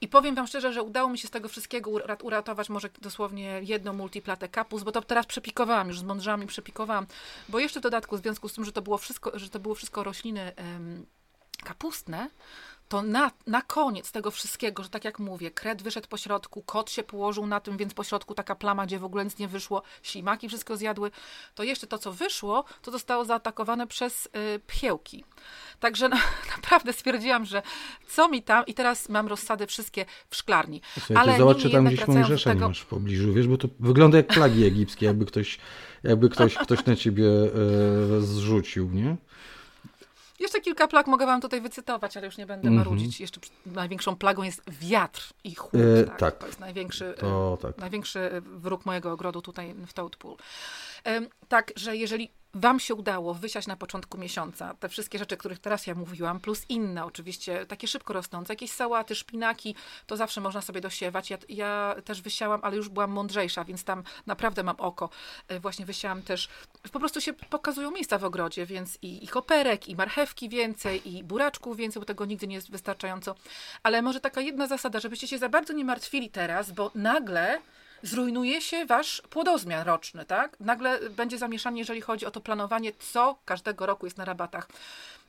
I 0.02 0.08
powiem 0.08 0.36
wam 0.36 0.48
szczerze, 0.48 0.74
że 0.74 0.84
udało 0.84 1.10
mi 1.10 1.18
się 1.18 1.28
z 1.28 1.32
tego 1.32 1.50
wszystkiego 1.50 1.92
ura- 1.92 2.18
uratować 2.24 2.70
może 2.70 2.90
dosłownie 3.02 3.60
jedną 3.64 3.94
multiplatę 3.94 4.50
kapust, 4.50 4.86
bo 4.86 4.92
to 4.92 5.02
teraz 5.02 5.26
przepikowałam, 5.26 5.88
już 5.88 6.00
zmądrzałam 6.00 6.44
i 6.44 6.48
przepikowałam, 6.48 7.08
bo 7.50 7.60
jeszcze 7.60 7.80
w 7.80 7.84
dodatku 7.84 8.18
w 8.18 8.22
związku 8.22 8.50
z 8.50 8.54
tym, 8.54 8.66
że 8.66 8.72
to 8.72 8.82
było 8.82 8.98
wszystko, 8.98 9.40
że 9.40 9.50
to 9.50 9.60
było 9.60 9.76
wszystko 9.76 10.04
rośliny 10.04 10.56
em, 10.56 11.06
kapustne, 11.64 12.30
to 12.92 13.02
na, 13.02 13.32
na 13.48 13.62
koniec 13.62 14.12
tego 14.12 14.32
wszystkiego, 14.32 14.84
że 14.84 14.90
tak 14.90 15.06
jak 15.06 15.20
mówię, 15.20 15.52
kret 15.52 15.82
wyszedł 15.82 16.08
po 16.08 16.18
środku, 16.18 16.62
kot 16.62 16.92
się 16.92 17.04
położył 17.04 17.48
na 17.48 17.60
tym, 17.60 17.78
więc 17.78 17.94
po 17.94 18.04
środku 18.04 18.36
taka 18.36 18.56
plama, 18.56 18.86
gdzie 18.86 19.00
w 19.00 19.04
ogóle 19.04 19.26
nic 19.26 19.40
nie 19.40 19.48
wyszło, 19.48 19.82
ślimaki 20.04 20.48
wszystko 20.48 20.78
zjadły, 20.78 21.12
to 21.56 21.64
jeszcze 21.64 21.88
to, 21.88 21.98
co 21.98 22.12
wyszło, 22.12 22.64
to 22.82 22.92
zostało 22.92 23.26
zaatakowane 23.26 23.88
przez 23.88 24.26
y, 24.26 24.60
pchiełki. 24.68 25.24
Także 25.80 26.10
na, 26.10 26.18
naprawdę 26.56 26.94
stwierdziłam, 26.94 27.46
że 27.46 27.62
co 28.08 28.30
mi 28.30 28.44
tam 28.44 28.66
i 28.66 28.74
teraz 28.74 29.10
mam 29.10 29.28
rozsady 29.28 29.68
wszystkie 29.68 30.06
w 30.30 30.36
szklarni. 30.36 30.82
Słuchaj, 31.00 31.32
ty 31.32 31.38
zobacz, 31.38 31.58
czy 31.58 31.70
tam 31.70 31.86
gdzieś 31.86 32.08
Mojżesza 32.08 32.50
nie 32.50 32.56
tego- 32.56 32.68
masz 32.68 32.82
w 32.82 32.86
pobliżu, 32.86 33.34
wiesz, 33.34 33.48
bo 33.48 33.58
to 33.58 33.68
wygląda 33.80 34.18
jak 34.18 34.28
plagi 34.28 34.66
egipskie, 34.66 35.06
jakby 35.06 35.26
ktoś, 35.26 35.60
jakby 36.04 36.30
ktoś, 36.30 36.56
ktoś 36.56 36.86
na 36.86 36.96
ciebie 36.96 37.26
e, 37.28 38.22
zrzucił, 38.22 38.92
nie? 38.92 39.18
Jeszcze 40.42 40.62
kilka 40.62 40.88
plag 40.88 41.08
mogę 41.08 41.26
wam 41.26 41.42
tutaj 41.42 41.62
wycytować, 41.62 42.18
ale 42.18 42.26
już 42.26 42.38
nie 42.38 42.46
będę 42.46 42.68
Mhm. 42.68 42.76
marudzić. 42.88 43.20
Jeszcze 43.22 43.40
największą 43.66 44.16
plagą 44.16 44.44
jest 44.44 44.62
wiatr 44.72 45.30
i 45.44 45.56
chłód. 45.56 45.74
E, 46.02 46.04
tak. 46.04 46.18
tak. 46.18 46.38
To 46.38 46.48
jest 46.48 46.60
największy, 46.60 47.14
To 47.20 47.58
tak. 47.62 47.78
największy 47.78 48.42
wróg 48.46 48.86
mojego 48.86 49.12
ogrodu 49.12 49.42
tutaj 49.42 49.74
w 49.88 49.94
Toadpool. 49.94 50.36
Tak, 51.48 51.72
że 51.76 51.98
jeżeli 51.98 52.32
Wam 52.54 52.80
się 52.80 52.96
udało 52.96 53.34
wysiać 53.34 53.68
na 53.68 53.76
początku 53.76 54.18
miesiąca 54.18 54.74
te 54.80 54.90
wszystkie 54.90 55.20
rzeczy, 55.20 55.38
których 55.38 55.60
teraz 55.60 55.88
ja 55.88 55.96
mówiłam, 55.96 56.40
plus 56.40 56.66
inne 56.70 57.06
oczywiście, 57.06 57.66
takie 57.66 57.88
szybko 57.88 58.14
rosnące, 58.14 58.54
jakieś 58.54 58.72
sałaty, 58.72 59.16
szpinaki, 59.16 59.76
to 60.08 60.18
zawsze 60.18 60.42
można 60.42 60.62
sobie 60.62 60.82
dosiewać. 60.82 61.30
Ja, 61.30 61.38
ja 61.50 61.96
też 62.06 62.22
wysiałam, 62.22 62.60
ale 62.64 62.76
już 62.78 62.90
byłam 62.90 63.12
mądrzejsza, 63.12 63.64
więc 63.64 63.84
tam 63.84 64.04
naprawdę 64.26 64.64
mam 64.64 64.76
oko. 64.80 65.10
E, 65.48 65.60
Właśnie 65.60 65.86
wysiałam 65.86 66.22
też, 66.22 66.50
po 66.92 67.00
prostu 67.00 67.22
się 67.22 67.34
pokazują 67.34 67.92
miejsca 67.92 68.18
w 68.18 68.24
ogrodzie, 68.24 68.66
więc 68.66 68.98
i, 69.02 69.24
i 69.24 69.28
koperek, 69.28 69.88
i 69.88 69.96
marchewki 69.96 70.50
więcej, 70.50 71.16
i 71.16 71.24
buraczków 71.24 71.78
więcej, 71.78 72.00
bo 72.00 72.06
tego 72.06 72.26
nigdy 72.26 72.48
nie 72.48 72.56
jest 72.56 72.72
wystarczająco. 72.72 73.36
Ale 73.84 74.02
może 74.02 74.20
taka 74.20 74.42
jedna 74.42 74.68
zasada, 74.68 75.00
żebyście 75.00 75.28
się 75.28 75.38
za 75.38 75.50
bardzo 75.50 75.74
nie 75.74 75.86
martwili 75.86 76.30
teraz, 76.30 76.72
bo 76.72 76.92
nagle 76.96 77.62
zrujnuje 78.04 78.62
się 78.62 78.86
wasz 78.86 79.22
płodozmian 79.30 79.86
roczny, 79.88 80.26
tak? 80.26 80.60
Nagle 80.60 81.10
będzie 81.10 81.38
zamieszanie, 81.38 81.80
jeżeli 81.80 82.02
chodzi 82.02 82.26
o 82.26 82.32
to 82.32 82.42
planowanie, 82.42 82.92
co 83.00 83.40
każdego 83.46 83.86
roku 83.86 84.06
jest 84.06 84.18
na 84.18 84.26
rabatach. 84.26 84.68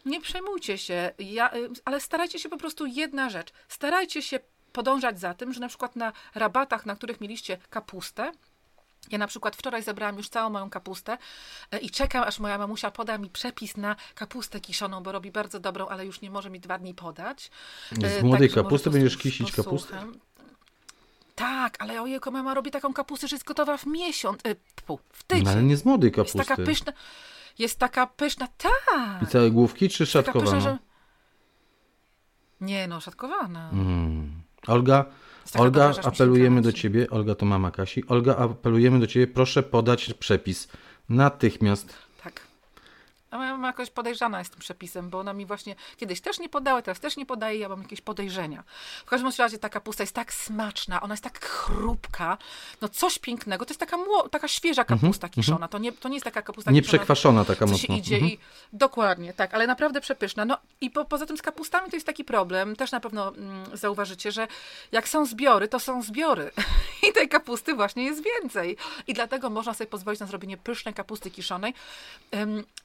Nie 0.06 0.20
przejmujcie 0.20 0.78
się, 0.78 1.12
ja, 1.18 1.54
y, 1.54 1.68
ale 1.84 2.00
starajcie 2.00 2.38
się 2.38 2.48
po 2.48 2.56
prostu 2.56 2.86
jedna 2.86 3.30
rzecz. 3.30 3.52
Starajcie 3.68 4.22
się 4.22 4.40
podążać 4.72 5.20
za 5.20 5.34
tym, 5.34 5.52
że 5.52 5.60
na 5.60 5.68
przykład 5.68 5.96
na 5.96 6.12
rabatach, 6.34 6.86
na 6.86 6.96
których 6.96 7.20
mieliście 7.20 7.58
kapustę, 7.70 8.32
ja 9.10 9.18
na 9.18 9.26
przykład 9.26 9.56
wczoraj 9.56 9.82
zebrałam 9.82 10.16
już 10.16 10.28
całą 10.28 10.50
moją 10.50 10.70
kapustę 10.70 11.18
e, 11.70 11.78
i 11.78 11.90
czekam, 11.90 12.24
aż 12.24 12.38
moja 12.38 12.58
mamusia 12.58 12.90
poda 12.90 13.18
mi 13.18 13.30
przepis 13.30 13.76
na 13.76 13.96
kapustę 14.14 14.60
kiszoną, 14.60 15.02
bo 15.02 15.12
robi 15.12 15.30
bardzo 15.30 15.60
dobrą, 15.60 15.88
ale 15.88 16.06
już 16.06 16.20
nie 16.20 16.30
może 16.30 16.50
mi 16.50 16.60
dwa 16.60 16.78
dni 16.78 16.94
podać. 16.94 17.50
Z 17.92 18.04
E, 18.04 18.22
młodej 18.22 18.48
może 18.48 18.62
kapusty 18.62 18.90
będziesz 18.90 19.16
kisić 19.16 19.52
kapustę? 19.52 20.06
Tak, 21.34 21.76
ale 21.78 22.02
ojejku, 22.02 22.30
mama 22.30 22.54
robi 22.54 22.70
taką 22.70 22.92
kapustę, 22.92 23.28
że 23.28 23.36
jest 23.36 23.44
gotowa 23.44 23.76
w 23.76 23.86
miesiąc, 23.86 24.40
y, 24.46 24.56
pu, 24.86 24.98
w 25.12 25.22
tydzień. 25.24 25.44
No, 25.44 25.50
ale 25.50 25.62
nie 25.62 25.76
z 25.76 25.84
młodej 25.84 26.08
jest 26.08 26.16
kapusty. 26.16 26.38
taka 26.38 26.56
pyszna, 26.56 26.92
jest 27.58 27.78
taka 27.78 28.06
pyszna, 28.06 28.48
tak. 28.58 29.22
I 29.22 29.26
całe 29.26 29.50
główki, 29.50 29.88
czy 29.88 30.02
Jest 30.02 30.12
taka 30.12 30.24
szatkowano? 30.24 30.56
pyszna, 30.56 30.70
że... 30.70 30.78
Nie 32.60 32.88
no, 32.88 33.00
szatkowana. 33.00 33.70
Mm. 33.70 34.42
Olga, 34.66 35.04
Jest 35.42 35.56
Olga, 35.56 35.88
dobra, 35.88 36.02
apelujemy 36.10 36.62
do 36.62 36.72
ciebie, 36.72 37.10
Olga 37.10 37.34
to 37.34 37.46
mama 37.46 37.70
Kasi, 37.70 38.06
Olga, 38.06 38.36
apelujemy 38.36 39.00
do 39.00 39.06
ciebie, 39.06 39.26
proszę 39.26 39.62
podać 39.62 40.14
przepis. 40.14 40.68
Natychmiast. 41.08 41.94
A 43.32 43.38
moja 43.38 43.52
mama 43.52 43.66
jakoś 43.66 43.90
podejrzana 43.90 44.38
jest 44.38 44.50
tym 44.50 44.60
przepisem, 44.60 45.10
bo 45.10 45.18
ona 45.18 45.32
mi 45.32 45.46
właśnie 45.46 45.74
kiedyś 45.96 46.20
też 46.20 46.38
nie 46.38 46.48
podała, 46.48 46.82
teraz 46.82 47.00
też 47.00 47.16
nie 47.16 47.26
podaje, 47.26 47.58
ja 47.58 47.68
mam 47.68 47.82
jakieś 47.82 48.00
podejrzenia. 48.00 48.64
W 49.06 49.08
każdym 49.08 49.30
razie 49.38 49.58
ta 49.58 49.68
kapusta 49.68 50.02
jest 50.02 50.14
tak 50.14 50.32
smaczna, 50.32 51.00
ona 51.00 51.12
jest 51.14 51.24
tak 51.24 51.44
chrupka, 51.44 52.38
no 52.80 52.88
coś 52.88 53.18
pięknego. 53.18 53.64
To 53.64 53.70
jest 53.70 53.80
taka, 53.80 53.96
mło, 53.96 54.28
taka 54.28 54.48
świeża 54.48 54.84
kapusta 54.84 55.28
kiszona, 55.28 55.68
to 55.68 55.78
nie, 55.78 55.92
to 55.92 56.08
nie 56.08 56.14
jest 56.16 56.24
taka 56.24 56.42
kapusta 56.42 56.70
Nie 56.70 56.82
kiszona, 56.82 56.98
przekwaszona 56.98 57.44
taka 57.44 57.66
mocno. 57.66 57.78
się 57.86 57.94
idzie 57.94 58.14
Mhm. 58.14 58.32
i 58.32 58.38
dokładnie, 58.72 59.32
tak, 59.32 59.54
ale 59.54 59.66
naprawdę 59.66 60.00
przepyszna. 60.00 60.44
No 60.44 60.58
i 60.80 60.90
po, 60.90 61.04
poza 61.04 61.26
tym 61.26 61.36
z 61.36 61.42
kapustami 61.42 61.90
to 61.90 61.96
jest 61.96 62.06
taki 62.06 62.24
problem, 62.24 62.76
też 62.76 62.92
na 62.92 63.00
pewno 63.00 63.28
mm, 63.28 63.76
zauważycie, 63.76 64.32
że 64.32 64.48
jak 64.92 65.08
są 65.08 65.26
zbiory, 65.26 65.68
to 65.68 65.80
są 65.80 66.02
zbiory 66.02 66.50
i 67.08 67.12
tej 67.12 67.28
kapusty 67.28 67.74
właśnie 67.74 68.04
jest 68.04 68.22
więcej. 68.24 68.76
I 69.06 69.14
dlatego 69.14 69.50
można 69.50 69.74
sobie 69.74 69.90
pozwolić 69.90 70.20
na 70.20 70.26
zrobienie 70.26 70.56
pysznej 70.56 70.94
kapusty 70.94 71.30
kiszonej. 71.30 71.74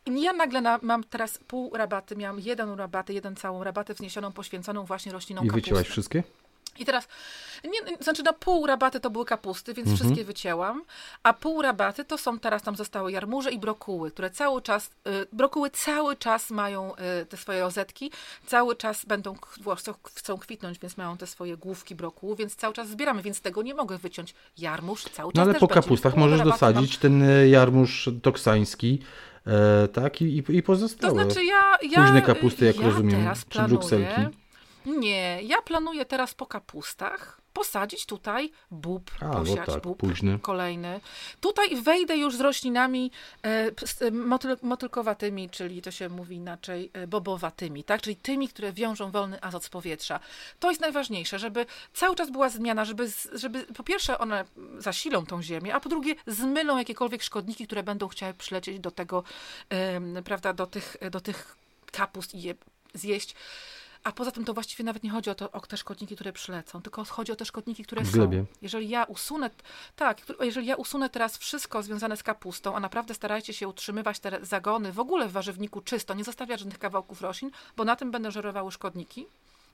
I 0.05 0.21
ja 0.21 0.33
nagle 0.37 0.61
na, 0.61 0.79
mam 0.81 1.03
teraz 1.03 1.37
pół 1.37 1.77
rabaty, 1.77 2.15
miałam 2.15 2.39
jeden 2.39 2.69
rabaty, 2.69 3.13
jeden 3.13 3.35
całą 3.35 3.63
rabatę 3.63 3.93
wzniesioną, 3.93 4.31
poświęconą 4.31 4.85
właśnie 4.85 5.11
roślinom 5.11 5.45
I 5.45 5.47
kapusty. 5.47 5.61
wycięłaś 5.61 5.87
wszystkie? 5.87 6.23
I 6.79 6.85
teraz, 6.85 7.07
nie, 7.63 7.97
znaczy 7.99 8.23
na 8.23 8.33
pół 8.33 8.65
rabaty 8.65 8.99
to 8.99 9.09
były 9.09 9.25
kapusty, 9.25 9.73
więc 9.73 9.89
mhm. 9.89 9.97
wszystkie 9.97 10.25
wycięłam, 10.25 10.83
a 11.23 11.33
pół 11.33 11.61
rabaty 11.61 12.05
to 12.05 12.17
są, 12.17 12.39
teraz 12.39 12.63
tam 12.63 12.75
zostały 12.75 13.11
jarmuże 13.11 13.51
i 13.51 13.59
brokuły, 13.59 14.11
które 14.11 14.29
cały 14.29 14.61
czas, 14.61 14.89
y, 15.07 15.27
brokuły 15.33 15.69
cały 15.69 16.15
czas 16.15 16.51
mają 16.51 16.93
y, 16.95 17.25
te 17.25 17.37
swoje 17.37 17.61
rozetki, 17.61 18.11
cały 18.45 18.75
czas 18.75 19.05
będą, 19.05 19.35
chcą, 19.77 19.93
chcą 20.15 20.37
kwitnąć, 20.37 20.79
więc 20.79 20.97
mają 20.97 21.17
te 21.17 21.27
swoje 21.27 21.57
główki 21.57 21.95
brokułu, 21.95 22.35
więc 22.35 22.55
cały 22.55 22.73
czas 22.73 22.89
zbieramy, 22.89 23.21
więc 23.21 23.41
tego 23.41 23.61
nie 23.61 23.73
mogę 23.73 23.97
wyciąć. 23.97 24.35
Jarmuż 24.57 25.03
cały 25.03 25.33
czas 25.33 25.45
No 25.45 25.51
ale 25.51 25.59
po 25.59 25.67
kapustach 25.67 26.15
możesz 26.17 26.39
rabaty 26.39 26.65
mam. 26.65 26.73
dosadzić 26.73 26.97
ten 26.97 27.23
e, 27.23 27.47
jarmuż 27.47 28.09
toksański, 28.23 28.99
e, 29.47 29.87
tak, 29.87 30.21
i, 30.21 30.25
i- 30.25 30.37
i 30.57 30.61
To 30.61 30.65
pozostałe. 30.67 31.13
znaczy 31.13 31.45
ja, 31.45 31.77
ja 31.89 32.01
Późne 32.03 32.21
kapusty, 32.21 32.65
jak 32.65 32.75
ja 32.79 32.83
rozumiem, 32.85 33.21
teraz 33.21 33.39
czy 33.39 33.45
planuję, 33.49 33.69
brukselki. 33.79 34.21
Nie, 34.85 35.39
ja 35.43 35.61
planuję 35.61 36.05
teraz 36.05 36.33
po 36.33 36.45
kapustach 36.45 37.41
posadzić 37.57 38.05
tutaj 38.05 38.51
bób, 38.71 39.11
A, 39.19 39.27
no 39.27 39.33
posiać 39.33 39.65
tak, 39.65 39.81
bób 39.81 39.97
późny. 39.97 40.39
kolejny. 40.39 41.01
Tutaj 41.41 41.81
wejdę 41.81 42.17
już 42.17 42.35
z 42.35 42.39
roślinami 42.39 43.11
e, 43.43 43.71
e, 44.01 44.11
motyl, 44.11 44.57
motylkowatymi, 44.61 45.49
czyli 45.49 45.81
to 45.81 45.91
się 45.91 46.09
mówi 46.09 46.35
inaczej, 46.35 46.91
e, 46.93 47.07
bobowatymi, 47.07 47.83
tak? 47.83 48.01
Czyli 48.01 48.15
tymi, 48.15 48.47
które 48.47 48.73
wiążą 48.73 49.11
wolny 49.11 49.43
azot 49.43 49.65
z 49.65 49.69
powietrza. 49.69 50.19
To 50.59 50.69
jest 50.69 50.81
najważniejsze, 50.81 51.39
żeby 51.39 51.65
cały 51.93 52.15
czas 52.15 52.31
była 52.31 52.49
zmiana, 52.49 52.85
żeby, 52.85 53.11
żeby 53.33 53.63
po 53.63 53.83
pierwsze 53.83 54.17
one 54.17 54.45
zasilą 54.77 55.25
tą 55.25 55.41
ziemię, 55.41 55.75
a 55.75 55.79
po 55.79 55.89
drugie 55.89 56.15
zmylą 56.27 56.77
jakiekolwiek 56.77 57.23
szkodniki, 57.23 57.67
które 57.67 57.83
będą 57.83 58.07
chciały 58.07 58.33
przylecieć 58.33 58.79
do 58.79 58.91
tego, 58.91 59.23
em, 59.69 60.23
prawda, 60.23 60.53
do 60.53 60.67
tych, 60.67 60.97
do 61.11 61.21
tych 61.21 61.57
kapust 61.91 62.35
i 62.35 62.41
je 62.41 62.55
zjeść. 62.93 63.35
A 64.07 64.11
poza 64.11 64.31
tym 64.31 64.45
to 64.45 64.53
właściwie 64.53 64.83
nawet 64.83 65.03
nie 65.03 65.09
chodzi 65.09 65.29
o, 65.29 65.35
to, 65.35 65.51
o 65.51 65.59
te 65.59 65.77
szkodniki, 65.77 66.15
które 66.15 66.33
przylecą, 66.33 66.81
tylko 66.81 67.05
chodzi 67.05 67.31
o 67.31 67.35
te 67.35 67.45
szkodniki, 67.45 67.83
które 67.83 68.01
W 68.01 68.07
są. 68.07 68.11
glebie. 68.11 68.45
Jeżeli 68.61 68.89
ja 68.89 69.03
usunę, 69.03 69.49
tak, 69.95 70.21
jeżeli 70.39 70.67
ja 70.67 70.75
usunę 70.75 71.09
teraz 71.09 71.37
wszystko 71.37 71.83
związane 71.83 72.17
z 72.17 72.23
kapustą, 72.23 72.75
a 72.75 72.79
naprawdę 72.79 73.13
starajcie 73.13 73.53
się 73.53 73.67
utrzymywać 73.67 74.19
te 74.19 74.45
zagony 74.45 74.91
w 74.91 74.99
ogóle 74.99 75.27
w 75.27 75.31
warzywniku 75.31 75.81
czysto, 75.81 76.13
nie 76.13 76.23
zostawiać 76.23 76.59
żadnych 76.59 76.79
kawałków 76.79 77.21
roślin, 77.21 77.51
bo 77.77 77.83
na 77.85 77.95
tym 77.95 78.11
będą 78.11 78.31
żerowały 78.31 78.71
szkodniki, 78.71 79.25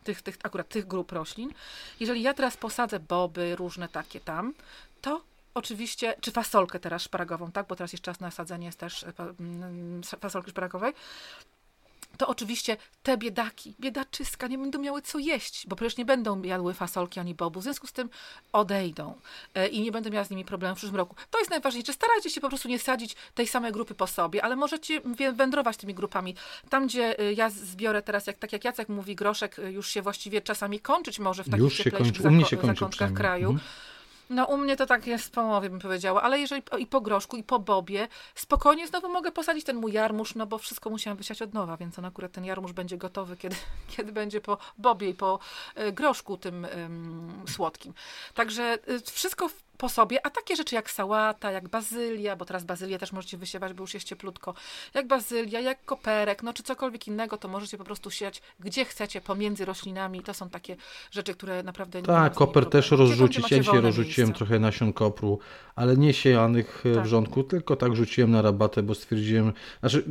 tych, 0.03 0.21
tych, 0.21 0.37
akurat 0.43 0.69
tych 0.69 0.87
grup 0.87 1.11
roślin. 1.11 1.53
Jeżeli 1.99 2.21
ja 2.21 2.33
teraz 2.33 2.57
posadzę 2.57 2.99
boby, 2.99 3.55
różne 3.55 3.89
takie 3.89 4.19
tam, 4.19 4.53
to 5.01 5.21
oczywiście, 5.53 6.15
czy 6.21 6.31
fasolkę 6.31 6.79
teraz 6.79 7.01
szparagową, 7.01 7.51
tak, 7.51 7.67
bo 7.67 7.75
teraz 7.75 7.91
jest 7.93 8.03
czas 8.03 8.19
na 8.19 8.31
sadzenie 8.31 8.65
jest 8.65 8.79
też 8.79 9.03
e, 9.03 9.13
mm, 9.39 10.01
fasolki 10.03 10.51
szparagowej, 10.51 10.93
to 12.17 12.27
oczywiście 12.27 12.77
te 13.03 13.17
biedaki, 13.17 13.75
biedaczyska 13.79 14.47
nie 14.47 14.57
będą 14.57 14.79
miały 14.79 15.01
co 15.01 15.19
jeść, 15.19 15.67
bo 15.67 15.75
przecież 15.75 15.97
nie 15.97 16.05
będą 16.05 16.41
jadły 16.41 16.73
fasolki 16.73 17.19
ani 17.19 17.35
bobu, 17.35 17.59
w 17.59 17.63
związku 17.63 17.87
z 17.87 17.93
tym 17.93 18.09
odejdą 18.51 19.13
e, 19.55 19.67
i 19.67 19.81
nie 19.81 19.91
będę 19.91 20.09
miała 20.09 20.25
z 20.25 20.29
nimi 20.29 20.45
problemu 20.45 20.75
w 20.75 20.77
przyszłym 20.77 20.97
roku. 20.97 21.15
To 21.31 21.39
jest 21.39 21.51
najważniejsze. 21.51 21.93
Starajcie 21.93 22.29
się 22.29 22.41
po 22.41 22.49
prostu 22.49 22.67
nie 22.67 22.79
sadzić 22.79 23.15
tej 23.35 23.47
samej 23.47 23.71
grupy 23.71 23.95
po 23.95 24.07
sobie, 24.07 24.43
ale 24.43 24.55
możecie 24.55 25.01
wędrować 25.33 25.77
tymi 25.77 25.93
grupami. 25.93 26.35
Tam, 26.69 26.87
gdzie 26.87 27.19
e, 27.19 27.33
ja 27.33 27.49
zbiorę 27.49 28.01
teraz, 28.01 28.27
jak, 28.27 28.37
tak 28.37 28.53
jak 28.53 28.63
Jacek 28.63 28.89
mówi, 28.89 29.15
groszek 29.15 29.59
e, 29.59 29.71
już 29.71 29.89
się 29.89 30.01
właściwie 30.01 30.41
czasami 30.41 30.79
kończyć 30.79 31.19
może 31.19 31.43
w 31.43 31.45
takich 31.45 31.59
Już 31.59 31.77
się 31.77 31.91
kończy. 31.91 32.23
U 32.23 32.31
mnie 32.31 32.45
się 32.45 32.57
kończy 32.57 32.75
zakątkach 32.75 33.13
kraju. 33.13 33.49
Mhm. 33.49 33.69
No 34.29 34.45
u 34.45 34.57
mnie 34.57 34.75
to 34.75 34.85
tak 34.85 35.07
jest 35.07 35.25
w 35.25 35.31
połowie, 35.31 35.69
bym 35.69 35.79
powiedziała, 35.79 36.21
ale 36.21 36.39
jeżeli 36.39 36.61
i 36.79 36.87
po 36.87 37.01
groszku, 37.01 37.37
i 37.37 37.43
po 37.43 37.59
bobie, 37.59 38.07
spokojnie 38.35 38.87
znowu 38.87 39.09
mogę 39.09 39.31
posadzić 39.31 39.65
ten 39.65 39.75
mój 39.75 39.93
jarmuż, 39.93 40.35
no 40.35 40.45
bo 40.45 40.57
wszystko 40.57 40.89
musiałam 40.89 41.17
wysiać 41.17 41.41
od 41.41 41.53
nowa, 41.53 41.77
więc 41.77 41.99
on 41.99 42.05
akurat 42.05 42.31
ten 42.31 42.45
jarmuż 42.45 42.73
będzie 42.73 42.97
gotowy, 42.97 43.37
kiedy, 43.37 43.55
kiedy 43.97 44.11
będzie 44.11 44.41
po 44.41 44.57
bobie 44.77 45.09
i 45.09 45.13
po 45.13 45.39
e, 45.75 45.91
groszku 45.91 46.37
tym 46.37 46.65
em, 46.65 47.43
słodkim. 47.49 47.93
Także 48.33 48.77
y, 48.89 48.99
wszystko 49.11 49.49
w- 49.49 49.63
po 49.83 49.89
sobie, 49.89 50.25
a 50.25 50.29
takie 50.29 50.55
rzeczy 50.55 50.75
jak 50.75 50.91
sałata, 50.91 51.51
jak 51.51 51.69
bazylia, 51.69 52.35
bo 52.35 52.45
teraz 52.45 52.63
bazylię 52.63 52.99
też 52.99 53.11
możecie 53.11 53.37
wysiewać, 53.37 53.73
bo 53.73 53.83
już 53.83 53.93
jest 53.93 54.07
cieplutko, 54.07 54.53
jak 54.93 55.07
bazylia, 55.07 55.59
jak 55.59 55.85
koperek, 55.85 56.43
no 56.43 56.53
czy 56.53 56.63
cokolwiek 56.63 57.07
innego, 57.07 57.37
to 57.37 57.47
możecie 57.47 57.77
po 57.77 57.83
prostu 57.83 58.11
siać 58.11 58.41
gdzie 58.59 58.85
chcecie, 58.85 59.21
pomiędzy 59.21 59.65
roślinami. 59.65 60.21
To 60.21 60.33
są 60.33 60.49
takie 60.49 60.75
rzeczy, 61.11 61.33
które 61.33 61.63
naprawdę 61.63 62.01
Tak, 62.01 62.33
koper 62.33 62.65
też 62.65 62.91
rozrzucić. 62.91 63.51
Ja 63.51 63.59
dzisiaj 63.59 63.81
rozrzuciłem 63.81 64.27
miejsce. 64.27 64.37
trochę 64.45 64.59
nasion 64.59 64.93
kopru, 64.93 65.39
ale 65.75 65.97
nie 65.97 66.13
siejanych 66.13 66.83
e, 66.85 66.95
Tak. 66.95 67.03
w 67.03 67.07
rządku, 67.07 67.43
tylko 67.43 67.75
tak 67.75 67.95
rzuciłem 67.95 68.31
na 68.31 68.41
rabatę, 68.41 68.83
bo 68.83 68.95
stwierdziłem, 68.95 69.53
znaczy 69.79 70.03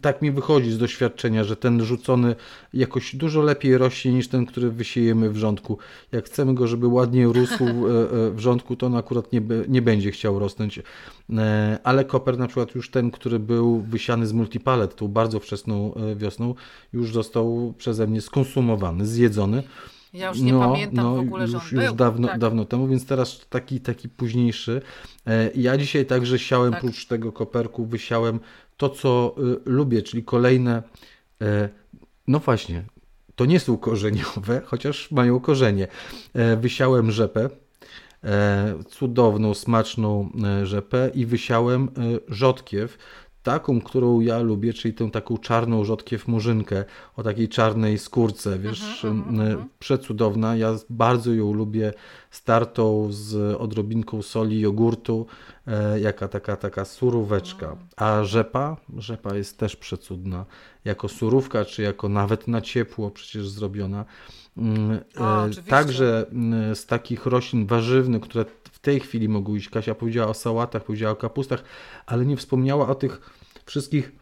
tak 0.00 0.22
mi 0.22 0.30
wychodzi 0.30 0.70
z 0.70 0.78
doświadczenia, 0.78 1.44
że 1.44 1.56
ten 1.56 1.84
rzucony 1.84 2.36
jakoś 2.74 3.16
dużo 3.16 3.42
lepiej 3.42 3.78
rośnie 3.78 4.12
niż 4.12 4.28
ten, 4.28 4.46
który 4.46 4.70
wysiejemy 4.70 5.30
w 5.30 5.36
rządku. 5.36 5.78
Jak 6.12 6.24
chcemy 6.24 6.54
go, 6.54 6.66
żeby 6.66 6.86
ładnie 6.86 7.26
rósł 7.26 7.64
e, 7.64 7.68
e, 7.68 8.30
w 8.30 8.38
rządku, 8.38 8.76
to 8.76 8.93
on 8.94 8.98
akurat 9.00 9.32
nie, 9.32 9.42
nie 9.68 9.82
będzie 9.82 10.10
chciał 10.10 10.38
rosnąć. 10.38 10.80
E, 11.38 11.78
Ale 11.84 12.04
koper 12.04 12.38
na 12.38 12.46
przykład 12.46 12.74
już 12.74 12.90
ten, 12.90 13.10
który 13.10 13.38
był 13.38 13.80
wysiany 13.80 14.26
z 14.26 14.32
multipalet 14.32 14.96
tą 14.96 15.08
bardzo 15.08 15.40
wczesną 15.40 15.94
e, 15.94 16.16
wiosną, 16.16 16.54
już 16.92 17.12
został 17.12 17.74
przeze 17.78 18.06
mnie 18.06 18.20
skonsumowany, 18.20 19.06
zjedzony. 19.06 19.62
Ja 20.12 20.28
już 20.28 20.40
nie 20.40 20.52
pamiętam 20.52 21.14
w 21.16 21.18
ogóle, 21.18 21.42
już, 21.42 21.50
że 21.50 21.56
on 21.58 21.62
już 21.72 21.72
był. 21.72 21.94
dawno, 21.94 22.28
tak. 22.28 22.38
dawno 22.38 22.64
temu, 22.64 22.86
więc 22.88 23.06
teraz 23.06 23.46
taki, 23.50 23.80
taki 23.80 24.08
późniejszy. 24.08 24.82
E, 25.26 25.50
Ja 25.54 25.76
dzisiaj 25.78 26.06
także 26.06 26.38
siałem, 26.38 26.72
Tak. 26.72 26.80
prócz 26.80 27.06
tego 27.06 27.32
koperku, 27.32 27.86
wysiałem 27.86 28.40
to, 28.76 28.88
co 28.90 29.34
lubię, 29.64 30.02
czyli 30.02 30.24
kolejne, 30.24 30.82
no 32.26 32.38
właśnie, 32.38 32.84
to 33.34 33.44
nie 33.44 33.60
są 33.60 33.76
korzeniowe, 33.88 34.62
chociaż 34.64 35.10
mają 35.10 35.40
korzenie. 35.40 35.88
Wysiałem 36.60 37.10
rzepę, 37.10 37.50
cudowną, 38.88 39.54
smaczną 39.54 40.28
e, 40.44 40.66
rzepę 40.66 41.10
i 41.14 41.26
wysiałem 41.26 41.84
e, 41.84 41.88
rzodkiew, 42.28 42.98
taką, 43.44 43.80
którą 43.80 44.20
ja 44.20 44.38
lubię, 44.38 44.72
czyli 44.72 44.94
tę 44.94 45.10
taką 45.10 45.38
czarną 45.38 45.84
rzodkiew 45.84 46.28
murzynkę 46.28 46.84
o 47.16 47.22
takiej 47.22 47.48
czarnej 47.48 47.98
skórce, 47.98 48.58
wiesz, 48.58 49.04
Mhm, 49.04 49.40
e, 49.40 49.66
przecudowna. 49.78 50.56
Ja 50.56 50.76
bardzo 50.90 51.32
ją 51.32 51.52
lubię 51.52 51.92
startą 52.30 53.08
z 53.10 53.56
odrobinką 53.60 54.22
soli, 54.22 54.60
jogurtu, 54.60 55.26
e, 55.66 56.00
jaka 56.00 56.28
taka, 56.28 56.56
taka 56.56 56.84
suróweczka. 56.84 57.76
A 57.96 58.24
rzepa, 58.24 58.76
rzepa 58.96 59.34
jest 59.34 59.58
też 59.58 59.76
przecudna, 59.76 60.44
jako 60.84 61.08
surówka, 61.08 61.64
czy 61.64 61.82
jako 61.82 62.08
nawet 62.08 62.48
na 62.48 62.60
ciepło 62.60 63.10
przecież 63.10 63.48
zrobiona. 63.48 64.04
Mm, 64.56 65.00
e. 65.16 65.62
Także 65.68 66.26
mm, 66.32 66.76
z 66.76 66.86
takich 66.86 67.26
roślin 67.26 67.66
warzywnych, 67.66 68.22
które 68.22 68.44
w 68.72 68.78
tej 68.78 69.00
chwili 69.00 69.28
mogą 69.28 69.54
iść, 69.54 69.68
Kasia 69.68 69.94
powiedziała 69.94 70.28
o 70.28 70.34
sałatach, 70.34 70.84
powiedziała 70.84 71.12
o 71.12 71.16
kapustach, 71.16 71.64
ale 72.06 72.26
nie 72.26 72.36
wspomniała 72.36 72.88
o 72.88 72.94
tych 72.94 73.30
wszystkich 73.66 74.12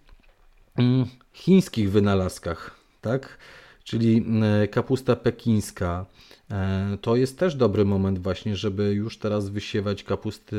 mm, 0.76 1.06
chińskich 1.32 1.90
wynalazkach, 1.90 2.70
tak? 3.00 3.38
Czyli 3.84 4.16
mm, 4.16 4.68
kapusta 4.68 5.16
pekińska. 5.16 6.06
E, 6.50 6.98
To 7.00 7.16
jest 7.16 7.38
też 7.38 7.54
dobry 7.54 7.84
moment 7.84 8.18
właśnie, 8.18 8.56
żeby 8.56 8.92
już 8.94 9.18
teraz 9.18 9.48
wysiewać 9.48 10.04
kapusty 10.04 10.56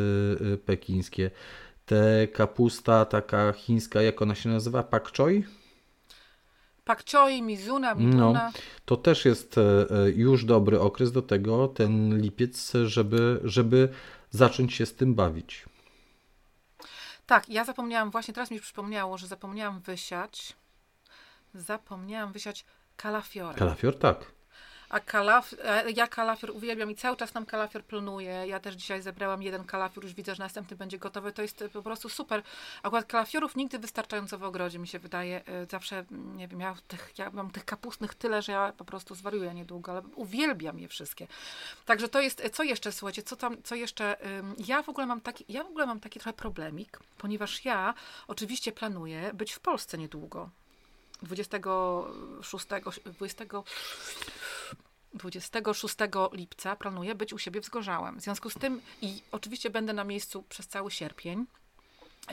y, 0.54 0.58
pekińskie. 0.58 1.32
Te 1.86 2.28
kapusta 2.28 3.06
taka 3.06 3.52
chińska, 3.54 4.02
jak 4.02 4.22
ona 4.22 4.36
się 4.36 4.50
nazywa? 4.50 4.84
Pak 4.84 5.18
choi? 5.18 5.44
Pak 6.86 7.04
choi, 7.12 7.42
mizuna, 7.42 7.94
No, 7.96 8.02
miduna. 8.02 8.52
to 8.86 8.98
też 8.98 9.26
jest 9.26 9.58
e, 9.58 9.62
e, 9.62 10.10
już 10.10 10.46
dobry 10.46 10.80
okres 10.80 11.12
do 11.12 11.22
tego, 11.22 11.68
ten 11.68 12.22
lipiec, 12.22 12.74
żeby, 12.86 13.40
żeby 13.44 13.90
zacząć 14.32 14.74
się 14.74 14.86
z 14.86 14.96
tym 14.96 15.16
bawić. 15.16 15.66
Tak, 17.26 17.50
ja 17.50 17.64
zapomniałam, 17.66 18.12
właśnie 18.12 18.34
teraz 18.34 18.52
mi 18.52 18.60
przypomniało, 18.60 19.18
że 19.18 19.28
zapomniałam 19.28 19.80
wysiać. 19.80 20.56
Zapomniałam 21.54 22.32
wysiać 22.32 22.66
kalafiora. 22.98 23.54
Kalafior 23.54 24.00
tak. 24.00 24.32
A 24.94 25.00
kalaf, 25.00 25.56
ja 25.96 26.08
kalafior 26.08 26.52
uwielbiam 26.52 26.92
i 26.92 26.96
cały 26.96 27.18
czas 27.18 27.34
nam 27.34 27.46
kalafior 27.46 27.84
planuję. 27.84 28.44
Ja 28.48 28.60
też 28.60 28.76
dzisiaj 28.76 29.02
zebrałam 29.02 29.44
jeden 29.44 29.64
kalafior, 29.64 30.04
już 30.04 30.14
widzę, 30.14 30.36
że 30.36 30.44
następny 30.44 30.78
będzie 30.78 30.98
gotowy. 30.98 31.32
To 31.32 31.42
jest 31.42 31.64
po 31.74 31.82
prostu 31.82 32.10
super. 32.10 32.44
Akurat 32.84 33.06
kalafiorów 33.06 33.56
nigdy 33.56 33.80
wystarczająco 33.80 34.38
w 34.38 34.44
ogrodzie, 34.44 34.80
mi 34.80 34.88
się 34.88 35.00
wydaje. 35.00 35.42
E, 35.46 35.66
Zawsze, 35.66 36.06
mm, 36.12 36.38
nie 36.38 36.48
wiem, 36.48 36.60
ja, 36.60 36.76
tych, 36.88 37.14
ja 37.18 37.30
mam 37.30 37.52
tych 37.52 37.66
kapustnych 37.66 38.16
tyle, 38.16 38.42
że 38.42 38.52
ja 38.52 38.74
po 38.78 38.86
prostu 38.86 39.16
zwariuję 39.16 39.54
niedługo, 39.54 39.92
ale 39.92 40.02
uwielbiam 40.16 40.80
je 40.80 40.88
wszystkie. 40.88 41.28
Także 41.86 42.10
to 42.10 42.22
jest, 42.22 42.50
co 42.54 42.64
jeszcze, 42.64 42.92
słuchajcie, 42.92 43.24
co 43.24 43.36
tam, 43.36 43.64
co 43.64 43.76
jeszcze, 43.76 44.18
ja 44.68 44.84
w 44.84 44.90
ogóle 44.90 45.08
mam 45.08 45.22
taki, 45.22 45.46
ja 45.50 45.64
w 45.64 45.68
ogóle 45.68 45.86
mam 45.86 46.00
taki 46.00 46.20
trochę 46.20 46.34
problemik, 46.34 47.00
ponieważ 47.18 47.66
ja 47.66 47.94
oczywiście 48.28 48.72
planuję 48.72 49.32
być 49.34 49.54
w 49.54 49.60
Polsce 49.60 49.98
niedługo. 49.98 50.50
26, 51.24 52.66
20, 53.06 53.46
26 55.14 55.96
lipca 56.34 56.76
planuję 56.76 57.16
być 57.16 57.34
u 57.34 57.38
siebie 57.38 57.62
w 57.62 57.66
Zgorzałem. 57.66 58.20
W 58.20 58.24
związku 58.24 58.50
z 58.50 58.54
tym 58.54 58.82
i 59.02 59.22
oczywiście 59.32 59.70
będę 59.70 59.94
na 59.94 60.04
miejscu 60.04 60.44
przez 60.50 60.68
cały 60.68 60.92
sierpień, 60.92 61.46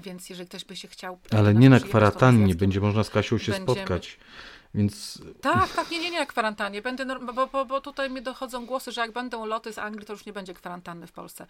więc 0.02 0.30
jeżeli 0.30 0.48
ktoś 0.48 0.64
by 0.64 0.76
się 0.76 0.88
chciał... 0.88 1.18
Ale 1.30 1.54
nie 1.54 1.70
na 1.70 1.80
kwarantannie, 1.80 2.54
będzie 2.54 2.80
można 2.80 3.04
z 3.04 3.10
Kasią 3.10 3.38
się 3.38 3.52
będziemy- 3.52 3.76
spotkać. 3.76 4.18
Więc 4.74 5.22
Tak, 5.40 5.72
tak, 5.72 5.90
nie, 5.90 5.98
nie, 5.98 6.10
nie, 6.10 6.26
kwarantannie. 6.26 6.82
Będę, 6.82 7.18
bo, 7.18 7.46
bo, 7.46 7.64
bo 7.64 7.80
tutaj 7.80 8.10
mi 8.10 8.22
dochodzą 8.22 8.66
głosy, 8.66 8.92
że 8.92 9.00
jak 9.00 9.12
będą 9.12 9.46
loty 9.46 9.72
z 9.72 9.78
Anglii, 9.78 10.06
to 10.06 10.12
już 10.12 10.26
nie 10.26 10.32
będzie 10.32 10.54
kwarantanny 10.54 11.06
w 11.06 11.12
Polsce. 11.12 11.46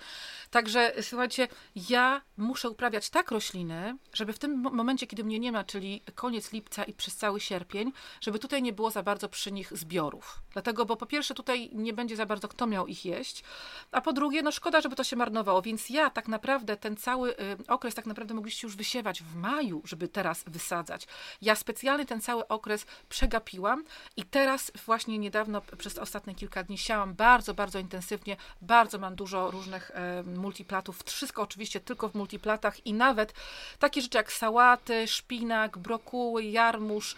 Także 0.50 0.92
słuchajcie, 1.02 1.48
ja 1.90 2.22
muszę 2.36 2.70
uprawiać 2.70 3.10
tak 3.10 3.30
rośliny, 3.30 3.96
żeby 4.12 4.32
w 4.32 4.38
tym 4.38 4.60
mo- 4.60 4.70
momencie, 4.70 5.06
kiedy 5.06 5.24
mnie 5.24 5.38
nie 5.38 5.52
ma, 5.52 5.64
czyli 5.64 6.02
koniec 6.14 6.52
lipca 6.52 6.84
i 6.84 6.92
przez 6.92 7.16
cały 7.16 7.40
sierpień, 7.40 7.92
żeby 8.20 8.38
tutaj 8.38 8.62
nie 8.62 8.72
było 8.72 8.90
za 8.90 9.02
bardzo 9.02 9.28
przy 9.28 9.52
nich 9.52 9.72
zbiorów. 9.78 10.42
Dlatego, 10.52 10.86
bo 10.86 10.96
po 10.96 11.06
pierwsze 11.06 11.34
tutaj 11.34 11.70
nie 11.72 11.92
będzie 11.92 12.16
za 12.16 12.26
bardzo 12.26 12.48
kto 12.48 12.66
miał 12.66 12.86
ich 12.86 13.04
jeść, 13.04 13.44
a 13.92 14.00
po 14.00 14.12
drugie, 14.12 14.42
no 14.42 14.52
szkoda, 14.52 14.80
żeby 14.80 14.96
to 14.96 15.04
się 15.04 15.16
marnowało. 15.16 15.62
Więc 15.62 15.90
ja 15.90 16.10
tak 16.10 16.28
naprawdę 16.28 16.76
ten 16.76 16.96
cały 16.96 17.30
y, 17.32 17.36
okres 17.68 17.94
tak 17.94 18.06
naprawdę 18.06 18.34
mogliście 18.34 18.66
już 18.66 18.76
wysiewać 18.76 19.22
w 19.22 19.36
maju, 19.36 19.82
żeby 19.84 20.08
teraz 20.08 20.44
wysadzać. 20.46 21.06
Ja 21.42 21.54
specjalnie 21.54 22.06
ten 22.06 22.20
cały 22.20 22.48
okres 22.48 22.86
przegapiłam 23.10 23.84
i 24.16 24.24
teraz 24.24 24.72
właśnie 24.86 25.18
niedawno 25.18 25.62
przez 25.78 25.98
ostatnie 25.98 26.34
kilka 26.34 26.62
dni 26.62 26.78
siałam 26.78 27.14
bardzo, 27.14 27.54
bardzo 27.54 27.78
intensywnie. 27.78 28.36
Bardzo 28.62 28.98
mam 28.98 29.14
dużo 29.14 29.50
różnych 29.50 29.90
e, 29.90 30.22
multiplatów. 30.22 31.02
Wszystko 31.04 31.42
oczywiście 31.42 31.80
tylko 31.80 32.08
w 32.08 32.14
multiplatach 32.14 32.86
i 32.86 32.92
nawet 32.92 33.32
takie 33.78 34.02
rzeczy 34.02 34.18
jak 34.18 34.32
sałaty, 34.32 35.08
szpinak, 35.08 35.78
brokuły, 35.78 36.44
jarmuż, 36.44 37.16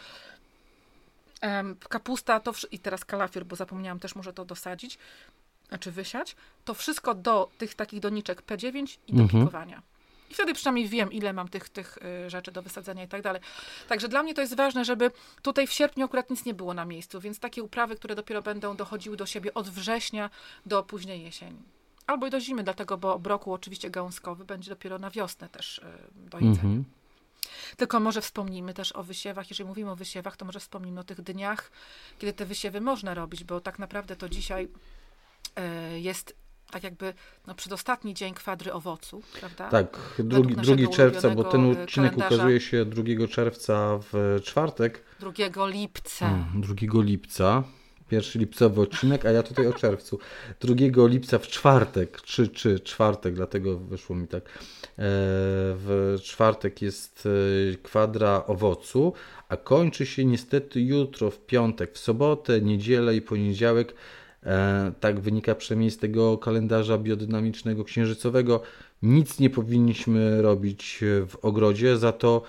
em, 1.41 1.77
kapusta 1.89 2.41
to 2.41 2.53
i 2.71 2.79
teraz 2.79 3.05
kalafior, 3.05 3.45
bo 3.45 3.57
zapomniałam 3.57 3.99
też 3.99 4.15
może 4.15 4.33
to 4.33 4.45
dosadzić, 4.45 4.99
znaczy 5.69 5.91
wysiać. 5.91 6.37
To 6.65 6.75
wszystko 6.75 7.15
do 7.15 7.51
tych 7.59 7.75
takich 7.75 8.01
doniczek 8.01 8.43
P9 8.43 8.99
i 9.07 9.13
do 9.13 9.23
Mhm. 9.23 9.45
pikowania. 9.45 9.83
I 10.33 10.35
wtedy 10.35 10.55
przynajmniej 10.55 10.89
wiem, 10.89 11.13
ile 11.13 11.33
mam 11.33 11.49
tych, 11.49 11.69
tych 11.69 11.99
y, 12.27 12.31
rzeczy 12.31 12.53
do 12.53 12.63
wysadzenia 12.63 13.05
i 13.05 13.09
tak 13.09 13.23
dalej. 13.23 13.43
Także 13.89 14.09
dla 14.09 14.23
mnie 14.23 14.35
to 14.35 14.41
jest 14.41 14.57
ważne, 14.57 14.85
żeby 14.85 15.11
tutaj 15.43 15.67
w 15.67 15.73
sierpniu 15.73 16.05
akurat 16.05 16.31
nic 16.31 16.45
nie 16.45 16.55
było 16.55 16.75
na 16.75 16.85
miejscu, 16.85 17.21
więc 17.21 17.39
takie 17.39 17.63
uprawy, 17.63 17.97
które 17.97 18.15
dopiero 18.15 18.43
będą 18.43 18.77
dochodziły 18.77 19.17
do 19.17 19.27
siebie 19.27 19.55
od 19.55 19.69
września 19.69 20.31
do 20.67 20.83
późnej 20.83 21.23
jesieni. 21.23 21.63
Albo 22.07 22.27
i 22.27 22.31
do 22.31 22.41
zimy, 22.41 22.63
dlatego, 22.65 22.99
bo 22.99 23.19
brokuł 23.19 23.53
oczywiście 23.53 23.91
gałązkowy 23.91 24.45
będzie 24.45 24.71
dopiero 24.71 24.99
na 24.99 25.11
wiosnę 25.11 25.49
też 25.49 25.79
y, 25.79 25.83
do 26.15 26.39
jedzenia. 26.39 26.55
mhm. 26.55 26.85
Tylko 27.77 28.01
może 28.01 28.21
wspomnijmy 28.21 28.75
też 28.75 28.93
o 28.93 29.03
wysiewach. 29.03 29.51
Jeżeli 29.51 29.69
mówimy 29.69 29.91
o 29.91 29.97
wysiewach, 29.97 30.37
to 30.37 30.45
może 30.45 30.61
wspomnijmy 30.61 31.01
o 31.01 31.05
tych 31.05 31.21
dniach, 31.21 31.71
kiedy 32.19 32.33
te 32.33 32.47
wysiewy 32.47 32.81
można 32.81 33.15
robić, 33.15 33.45
bo 33.45 33.61
tak 33.61 33.79
naprawdę 33.79 34.17
to 34.17 34.29
dzisiaj 34.29 34.69
e, 35.57 36.01
jest 36.01 36.42
tak 36.73 36.85
jakby 36.85 37.15
no, 37.47 37.55
przedostatni 37.55 38.15
dzień 38.15 38.35
kwadry 38.35 38.73
owocu, 38.73 39.23
prawda? 39.41 39.69
tak, 39.69 39.99
drugi, 40.19 40.57
2 40.57 40.93
czerwca, 40.93 41.31
bo 41.31 41.45
ten 41.45 41.71
odcinek 41.71 42.17
ukazuje 42.17 42.61
się 42.61 42.85
2 42.85 43.29
czerwca 43.29 43.99
w 44.13 44.41
czwartek, 44.45 45.05
2 45.53 45.67
lipca. 45.67 46.29
Mm, 46.29 46.61
2 46.63 47.03
lipca. 47.03 47.63
Pierwszy 48.09 48.39
lipcowy 48.39 48.81
odcinek, 48.81 49.27
a 49.27 49.31
ja 49.31 49.43
tutaj 49.43 49.67
o 49.67 49.73
czerwcu. 49.73 50.19
2 50.61 51.07
lipca 51.07 51.39
w 51.39 51.47
czwartek, 51.47 52.23
czy, 52.23 52.49
czy 52.49 52.81
czwartek, 52.81 53.35
dlatego 53.35 53.79
wyszło 53.79 54.17
mi 54.17 54.29
tak. 54.29 54.43
E, 54.45 54.49
W 55.77 56.17
czwartek 56.23 56.83
jest 56.83 57.29
e, 57.73 57.77
kwadra 57.77 58.43
owocu, 58.47 59.13
a 59.49 59.57
kończy 59.57 60.07
się 60.07 60.25
niestety 60.25 60.81
jutro, 60.81 61.31
w 61.31 61.39
piątek, 61.47 61.95
w 61.95 61.99
sobotę, 61.99 62.61
niedzielę 62.61 63.17
i 63.17 63.23
poniedziałek. 63.23 63.95
E, 64.47 64.93
Tak 65.01 65.21
wynika 65.21 65.55
przynajmniej 65.55 65.91
z 65.91 65.99
tego 65.99 66.39
kalendarza 66.39 66.99
biodynamicznego 66.99 67.85
księżycowego. 67.85 68.63
Nic 69.03 69.39
nie 69.41 69.51
powinniśmy 69.51 70.43
robić 70.43 70.99
w 71.29 71.37
ogrodzie, 71.43 71.97
za 71.97 72.13
to 72.13 72.43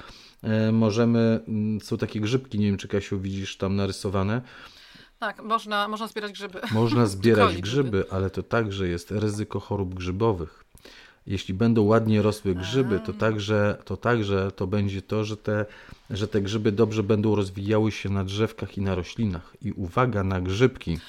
e, 0.43 0.71
możemy, 0.71 1.39
mm, 1.47 1.81
są 1.81 1.97
takie 1.97 2.19
grzybki, 2.19 2.59
nie 2.59 2.65
wiem 2.65 2.77
czy 2.77 2.87
Kasiu 2.87 3.19
widzisz 3.19 3.57
tam 3.57 3.75
narysowane, 3.75 4.41
Tak, 5.19 5.43
można, 5.43 5.87
można 5.87 6.07
zbierać 6.07 6.31
grzyby. 6.31 6.59
można 6.71 7.05
zbierać 7.05 7.61
grzyby, 7.61 8.05
ale 8.11 8.29
to 8.29 8.43
także 8.43 8.87
jest 8.87 9.11
ryzyko 9.11 9.59
chorób 9.59 9.93
grzybowych. 9.95 10.63
Jeśli 11.27 11.53
będą 11.53 11.81
ładnie 11.83 12.21
rosły 12.21 12.55
grzyby, 12.55 12.99
to 12.99 13.13
także 13.13 13.77
to, 13.85 13.97
także 13.97 14.51
to 14.55 14.67
będzie 14.67 15.01
to, 15.01 15.23
że 15.25 15.37
te, 15.37 15.65
że 16.09 16.27
te 16.27 16.41
grzyby 16.41 16.71
dobrze 16.71 17.03
będą 17.03 17.35
rozwijały 17.35 17.91
się 17.91 18.09
na 18.09 18.23
drzewkach 18.23 18.77
i 18.77 18.81
na 18.81 18.95
roślinach. 18.95 19.53
I 19.61 19.71
uwaga 19.71 20.23
na 20.23 20.41
grzybki 20.41 20.99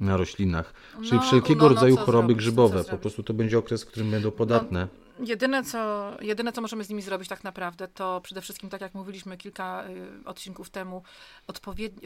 na 0.00 0.16
roślinach, 0.16 0.74
czyli 1.04 1.16
No, 1.16 1.22
wszelkiego 1.22 1.62
no, 1.62 1.68
no, 1.68 1.74
rodzaju 1.74 1.96
choroby 1.96 2.26
zrobić, 2.26 2.36
grzybowe. 2.36 2.84
Po 2.84 2.98
prostu 2.98 3.22
to 3.22 3.34
będzie 3.34 3.58
okres, 3.58 3.82
w 3.82 3.86
którym 3.86 4.10
będą 4.10 4.30
podatne. 4.30 4.88
Jedyne 5.24 5.64
co, 5.64 6.10
jedyne, 6.20 6.52
co 6.52 6.60
możemy 6.60 6.84
z 6.84 6.88
nimi 6.88 7.02
zrobić 7.02 7.28
tak 7.28 7.44
naprawdę, 7.44 7.88
to 7.88 8.20
przede 8.20 8.40
wszystkim, 8.40 8.70
tak 8.70 8.80
jak 8.80 8.94
mówiliśmy 8.94 9.36
kilka 9.36 9.84
y, 9.88 10.28
odcinków 10.28 10.70
temu, 10.70 11.02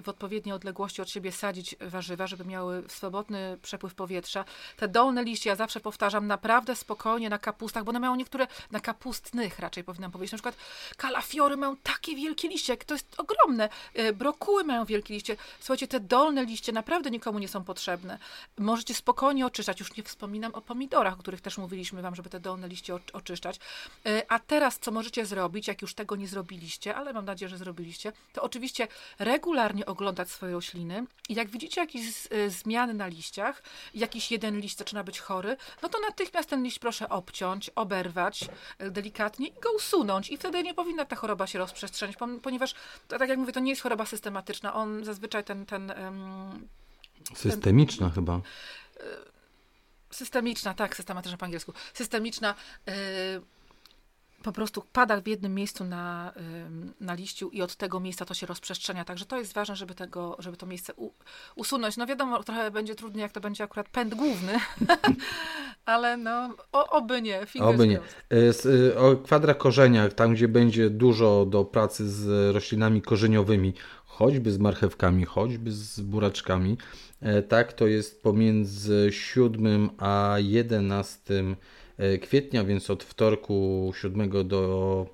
w 0.02 0.08
odpowiedniej 0.08 0.54
odległości 0.54 1.02
od 1.02 1.10
siebie 1.10 1.32
sadzić 1.32 1.76
warzywa, 1.80 2.26
żeby 2.26 2.44
miały 2.44 2.84
swobodny 2.88 3.58
przepływ 3.62 3.94
powietrza. 3.94 4.44
Te 4.76 4.88
dolne 4.88 5.24
liście, 5.24 5.50
ja 5.50 5.56
zawsze 5.56 5.80
powtarzam, 5.80 6.26
naprawdę 6.26 6.76
spokojnie 6.76 7.30
na 7.30 7.38
kapustach, 7.38 7.84
bo 7.84 7.90
one 7.90 8.00
mają 8.00 8.16
niektóre, 8.16 8.46
na 8.70 8.80
kapustnych 8.80 9.58
raczej 9.58 9.84
powinnam 9.84 10.10
powiedzieć, 10.10 10.32
na 10.32 10.38
przykład 10.38 10.56
kalafiory 10.96 11.56
mają 11.56 11.76
takie 11.76 12.16
wielkie 12.16 12.48
liście, 12.48 12.76
to 12.76 12.94
jest 12.94 13.20
ogromne, 13.20 13.68
y, 13.98 14.12
brokuły 14.12 14.64
mają 14.64 14.84
wielkie 14.84 15.14
liście. 15.14 15.36
Słuchajcie, 15.60 15.88
te 15.88 16.00
dolne 16.00 16.44
liście 16.44 16.72
naprawdę 16.72 17.10
nikomu 17.10 17.38
nie 17.38 17.48
są 17.48 17.64
potrzebne. 17.64 18.18
Możecie 18.58 18.94
spokojnie 18.94 19.46
oczyszczać, 19.46 19.80
już 19.80 19.96
nie 19.96 20.02
wspominam 20.02 20.54
o 20.54 20.60
pomidorach, 20.60 21.14
o 21.14 21.16
których 21.16 21.40
też 21.40 21.58
mówiliśmy 21.58 22.02
wam, 22.02 22.14
żeby 22.14 22.30
te 22.30 22.40
dolne 22.40 22.68
liście 22.68 22.94
o- 22.94 23.00
oczyszczać. 23.10 23.58
E, 24.06 24.22
A 24.28 24.38
teraz, 24.38 24.78
co 24.78 24.90
możecie 24.90 25.26
zrobić, 25.26 25.68
jak 25.68 25.82
już 25.82 25.94
tego 25.94 26.16
nie 26.16 26.28
zrobiliście, 26.28 26.94
ale 26.94 27.12
mam 27.12 27.24
nadzieję, 27.24 27.48
że 27.48 27.58
zrobiliście, 27.58 28.12
to 28.32 28.42
oczywiście 28.42 28.88
regularnie 29.18 29.86
oglądać 29.86 30.30
swoje 30.30 30.52
rośliny 30.52 31.04
i 31.28 31.34
jak 31.34 31.48
widzicie 31.50 31.80
jakieś 31.80 32.06
e, 32.30 32.50
zmiany 32.50 32.94
na 32.94 33.06
liściach, 33.06 33.62
jakiś 33.94 34.32
jeden 34.32 34.60
liść 34.60 34.76
zaczyna 34.76 35.04
być 35.04 35.20
chory, 35.20 35.56
no 35.82 35.88
to 35.88 36.00
natychmiast 36.00 36.48
ten 36.50 36.62
liść 36.62 36.78
proszę 36.78 37.08
obciąć, 37.08 37.70
oberwać 37.74 38.48
e, 38.78 38.90
delikatnie 38.90 39.46
i 39.46 39.60
go 39.60 39.72
usunąć 39.72 40.30
i 40.30 40.36
wtedy 40.36 40.62
nie 40.62 40.74
powinna 40.74 41.04
ta 41.04 41.16
choroba 41.16 41.46
się 41.46 41.58
rozprzestrzeniać, 41.58 42.16
pom- 42.16 42.40
ponieważ, 42.40 42.74
tak 43.08 43.28
jak 43.28 43.38
mówię, 43.38 43.52
to 43.52 43.60
nie 43.60 43.70
jest 43.70 43.82
choroba 43.82 44.06
systematyczna, 44.06 44.74
on 44.74 45.04
zazwyczaj 45.04 45.44
ten, 45.44 45.66
ten 45.66 45.90
em, 45.90 46.68
Systemiczna 47.34 48.10
chyba. 48.10 48.40
Systemiczna, 50.14 50.74
tak, 50.74 50.96
systematyczna 50.96 51.36
po 51.38 51.44
angielsku, 51.44 51.72
systemiczna 51.94 52.54
y, 52.88 52.92
po 54.44 54.52
prostu 54.52 54.82
pada 54.92 55.20
w 55.20 55.26
jednym 55.26 55.54
miejscu 55.54 55.84
na, 55.84 56.32
na 57.00 57.14
liściu 57.14 57.50
i 57.50 57.62
od 57.62 57.76
tego 57.76 58.00
miejsca 58.00 58.24
to 58.24 58.34
się 58.34 58.46
rozprzestrzenia. 58.46 59.04
Także 59.04 59.24
to 59.24 59.38
jest 59.38 59.54
ważne, 59.54 59.76
żeby, 59.76 59.94
tego, 59.94 60.36
żeby 60.38 60.56
to 60.56 60.66
miejsce 60.66 60.92
u, 60.96 61.10
usunąć. 61.56 61.96
No 61.96 62.06
wiadomo, 62.06 62.42
trochę 62.42 62.70
będzie 62.70 62.94
trudniej, 62.94 63.22
jak 63.22 63.32
to 63.32 63.40
będzie 63.40 63.64
akurat 63.64 63.88
pęd 63.88 64.14
główny, 64.14 64.52
ale 65.86 66.16
no, 66.16 66.54
o, 66.72 66.90
oby 66.90 67.22
nie. 67.22 67.46
Oby 67.60 67.88
nie. 67.88 67.98
E, 67.98 68.02
e, 68.90 68.98
O 68.98 69.16
kwadra 69.16 69.54
korzenia, 69.54 70.08
tam 70.08 70.34
gdzie 70.34 70.48
będzie 70.48 70.90
dużo 70.90 71.46
do 71.46 71.64
pracy 71.64 72.10
z 72.10 72.54
roślinami 72.54 73.02
korzeniowymi, 73.02 73.74
choćby 74.04 74.52
z 74.52 74.58
marchewkami, 74.58 75.24
choćby 75.24 75.72
z 75.72 76.00
buraczkami, 76.00 76.78
e, 77.20 77.42
tak, 77.42 77.72
to 77.72 77.86
jest 77.86 78.22
pomiędzy 78.22 79.08
7 79.12 79.90
a 79.98 80.36
11 80.38 81.34
e, 81.34 81.56
kwietnia, 82.20 82.64
więc 82.64 82.90
od 82.90 83.04
wtorku 83.04 83.92
7 84.00 84.48
do 84.48 85.06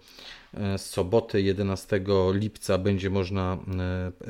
e, 0.55 0.79
soboty 0.79 1.43
11 1.43 2.01
lipca 2.33 2.79
będzie 2.79 3.11
można 3.11 3.57
e, 3.57 3.59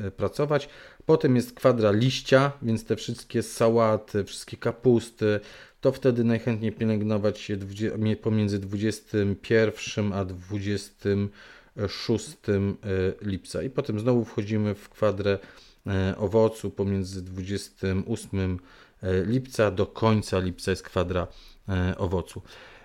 e, 0.07 0.11
pracować. 0.11 0.69
Potem 1.05 1.35
jest 1.35 1.53
kwadra 1.53 1.91
liścia, 1.91 2.51
więc 2.61 2.85
te 2.85 2.95
wszystkie 2.95 3.43
sałaty, 3.43 4.23
wszystkie 4.23 4.57
kapusty, 4.57 5.39
to 5.81 5.91
wtedy 5.91 6.23
najchętniej 6.23 6.71
pielęgnować 6.71 7.39
się 7.39 7.57
pomiędzy 8.21 8.59
21 8.59 10.13
a 10.13 10.25
26 10.25 12.37
lipca. 13.21 13.63
I 13.63 13.69
potem 13.69 13.99
znowu 13.99 14.25
wchodzimy 14.25 14.75
w 14.75 14.89
kwadrę 14.89 15.39
e, 15.87 16.15
owocu 16.17 16.71
pomiędzy 16.71 17.21
28 17.21 18.59
lipca 19.25 19.71
do 19.71 19.85
końca 19.85 20.39
lipca 20.39 20.71
jest 20.71 20.83
kwadra 20.83 21.21
e, 21.21 21.27
owocu. 21.97 22.41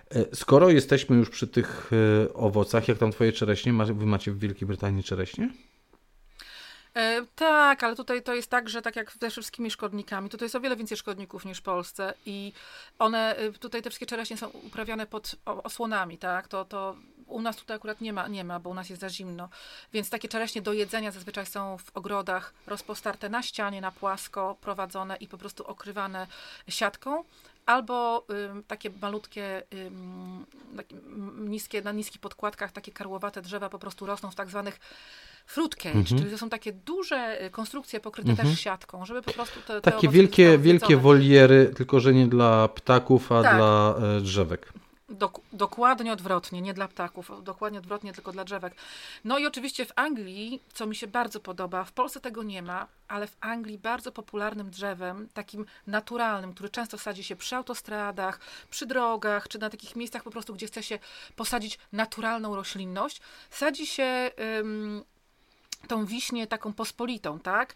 E, 0.09 0.35
Skoro 0.35 0.69
jesteśmy 0.69 1.15
już 1.15 1.29
przy 1.29 1.47
tych 1.47 1.91
e, 2.25 2.33
owocach, 2.33 2.87
jak 2.87 2.97
tam 2.97 3.11
twoje 3.11 3.31
czereśnie? 3.31 3.73
Wy 3.73 4.05
macie 4.05 4.31
w 4.31 4.39
Wielkiej 4.39 4.67
Brytanii 4.67 5.03
czereśnie? 5.03 5.49
E, 6.97 7.25
tak, 7.35 7.83
ale 7.83 7.95
tutaj 7.95 8.23
to 8.23 8.35
jest 8.35 8.49
tak, 8.49 8.69
że 8.69 8.81
tak 8.81 8.95
jak 8.95 9.11
ze 9.21 9.29
wszystkimi 9.29 9.71
szkodnikami, 9.71 10.29
tutaj 10.29 10.45
jest 10.45 10.55
o 10.55 10.59
wiele 10.59 10.75
więcej 10.75 10.97
szkodników 10.97 11.45
niż 11.45 11.57
w 11.57 11.61
Polsce 11.61 12.13
i 12.25 12.53
one, 12.99 13.35
e, 13.35 13.51
tutaj 13.51 13.81
te 13.81 13.89
wszystkie 13.89 14.05
czereśnie 14.05 14.37
są 14.37 14.47
uprawiane 14.47 15.07
pod 15.07 15.35
osłonami, 15.45 16.17
tak, 16.17 16.47
to, 16.47 16.65
to 16.65 16.95
u 17.27 17.41
nas 17.41 17.55
tutaj 17.55 17.77
akurat 17.77 18.01
nie 18.01 18.13
ma, 18.13 18.27
nie 18.27 18.43
ma, 18.43 18.59
bo 18.59 18.69
u 18.69 18.73
nas 18.73 18.89
jest 18.89 19.01
za 19.01 19.09
zimno, 19.09 19.49
więc 19.93 20.09
takie 20.09 20.27
czereśnie 20.27 20.61
do 20.61 20.73
jedzenia 20.73 21.11
zazwyczaj 21.11 21.45
są 21.45 21.77
w 21.77 21.97
ogrodach 21.97 22.53
rozpostarte 22.67 23.29
na 23.29 23.43
ścianie, 23.43 23.81
na 23.81 23.91
płasko, 23.91 24.57
prowadzone 24.61 25.15
i 25.15 25.27
po 25.27 25.37
prostu 25.37 25.67
okrywane 25.67 26.27
siatką, 26.67 27.23
albo 27.67 28.25
ym, 28.49 28.63
takie 28.63 28.89
malutkie, 29.01 29.63
ym, 29.73 30.45
takie, 30.77 30.95
mm, 30.95 31.49
niskie, 31.49 31.81
na 31.81 31.91
niskich 31.91 32.21
podkładkach, 32.21 32.71
takie 32.71 32.91
karłowate 32.91 33.41
drzewa 33.41 33.69
po 33.69 33.79
prostu 33.79 34.05
rosną 34.05 34.31
w 34.31 34.35
tak 34.35 34.49
zwanych 34.49 34.79
fruit 35.45 35.75
cage, 35.75 36.03
czyli 36.03 36.31
to 36.31 36.37
są 36.37 36.49
takie 36.49 36.73
duże 36.73 37.45
y, 37.45 37.49
konstrukcje 37.49 37.99
pokryte 37.99 38.35
też 38.35 38.59
siatką, 38.59 39.05
żeby 39.05 39.21
po 39.21 39.33
prostu 39.33 39.59
te, 39.67 39.81
te 39.81 39.91
Takie 39.91 40.09
wielkie, 40.09 40.57
wielkie 40.57 40.97
woliery, 40.97 41.71
tylko 41.75 41.99
że 41.99 42.13
nie 42.13 42.27
dla 42.27 42.67
ptaków, 42.67 43.31
a 43.31 43.43
Tak. 43.43 43.55
dla 43.55 43.95
e, 44.17 44.21
drzewek. 44.21 44.73
Dok- 45.09 45.41
dokładnie 45.53 46.13
odwrotnie, 46.13 46.61
nie 46.61 46.73
dla 46.73 46.87
ptaków, 46.87 47.43
dokładnie 47.43 47.79
odwrotnie, 47.79 48.13
tylko 48.13 48.31
dla 48.31 48.43
drzewek. 48.43 48.75
No 49.23 49.37
i 49.37 49.45
oczywiście 49.45 49.85
w 49.85 49.91
Anglii, 49.95 50.63
co 50.73 50.85
mi 50.85 50.95
się 50.95 51.07
bardzo 51.07 51.39
podoba, 51.39 51.83
w 51.83 51.91
Polsce 51.91 52.19
tego 52.19 52.43
nie 52.43 52.61
ma, 52.61 52.87
ale 53.07 53.27
w 53.27 53.37
Anglii 53.41 53.77
bardzo 53.77 54.11
popularnym 54.11 54.69
drzewem, 54.69 55.29
takim 55.33 55.65
naturalnym, 55.87 56.53
który 56.53 56.69
często 56.69 56.97
sadzi 56.97 57.23
się 57.23 57.35
przy 57.35 57.55
autostradach, 57.55 58.39
przy 58.69 58.85
drogach, 58.85 59.47
czy 59.47 59.59
na 59.59 59.69
takich 59.69 59.95
miejscach 59.95 60.23
po 60.23 60.31
prostu, 60.31 60.53
gdzie 60.53 60.67
chce 60.67 60.83
się 60.83 60.99
posadzić 61.35 61.79
naturalną 61.91 62.55
roślinność, 62.55 63.21
sadzi 63.49 63.87
się 63.87 64.31
tą 65.87 66.05
wiśnię 66.05 66.47
taką 66.47 66.73
pospolitą, 66.73 67.39
tak? 67.39 67.75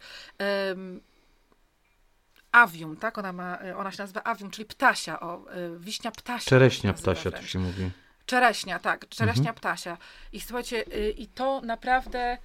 Avium, 2.52 2.96
tak? 2.98 3.18
Ona, 3.18 3.34
ma, 3.34 3.58
ona 3.78 3.92
się 3.92 4.04
nazywa 4.04 4.24
Avium, 4.24 4.52
czyli 4.52 4.66
ptasia, 4.66 5.20
o, 5.20 5.42
y, 5.76 5.80
wiśnia 5.80 6.12
ptasia. 6.12 6.50
Czereśnia 6.50 6.94
to 6.94 6.98
nazywa 6.98 7.12
ptasia, 7.12 7.32
to 7.32 7.38
wręcz. 7.38 7.50
się 7.52 7.60
mówi. 7.60 7.92
Czereśnia, 8.26 8.80
tak, 8.80 9.10
czereśnia 9.10 9.42
Mhm. 9.50 9.56
ptasia. 9.56 9.98
I 10.34 10.42
słuchajcie, 10.42 10.86
y, 10.96 11.12
i 11.18 11.28
to 11.28 11.62
naprawdę 11.62 12.38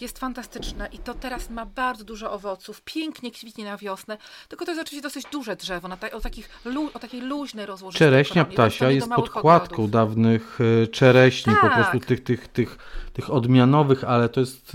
jest 0.00 0.18
fantastyczne 0.18 0.88
i 0.92 0.98
to 0.98 1.14
teraz 1.14 1.50
ma 1.50 1.66
bardzo 1.66 2.04
dużo 2.04 2.32
owoców, 2.32 2.82
pięknie 2.82 3.30
kwitnie 3.30 3.64
na 3.64 3.76
wiosnę, 3.76 4.18
tylko 4.48 4.64
to 4.64 4.70
jest 4.70 4.82
oczywiście 4.82 5.02
dosyć 5.02 5.26
duże 5.32 5.56
drzewo, 5.56 5.88
na 5.88 5.96
ta, 5.96 6.10
o, 6.10 6.20
takich 6.20 6.48
lu, 6.64 6.90
o 6.94 6.98
takiej 6.98 7.20
luźnej 7.20 7.66
rozłożystej 7.66 8.06
Czereśnia 8.08 8.44
koronie, 8.44 8.56
to 8.56 8.62
ptasia 8.62 8.90
jest 8.90 9.08
podkładką 9.08 9.74
ogrodów. 9.74 9.90
dawnych 9.90 10.58
czereśni, 10.92 11.54
po 11.54 11.60
Tak. 11.68 11.74
prostu 11.74 12.00
tych, 12.00 12.24
tych, 12.24 12.48
tych, 12.48 12.78
tych 13.12 13.30
odmianowych, 13.30 14.04
ale 14.04 14.28
to 14.28 14.40
jest 14.40 14.72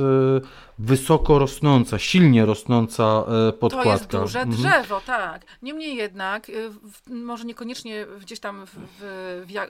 wysoko 0.80 1.39
rosnąca, 1.39 2.00
silnie 2.00 2.46
rosnąca 2.46 3.24
e, 3.50 3.52
podkładka. 3.54 3.84
To 3.84 3.92
jest 3.92 4.08
duże 4.08 4.42
Mhm. 4.42 4.58
drzewo, 4.58 5.02
tak. 5.06 5.42
Niemniej 5.62 5.96
jednak, 5.96 6.48
w, 6.82 7.10
może 7.12 7.46
niekoniecznie 7.46 8.06
gdzieś 8.22 8.39
tam 8.39 8.65
w, 8.65 8.70
w, 8.70 9.44
w, 9.48 9.52
ja- 9.52 9.68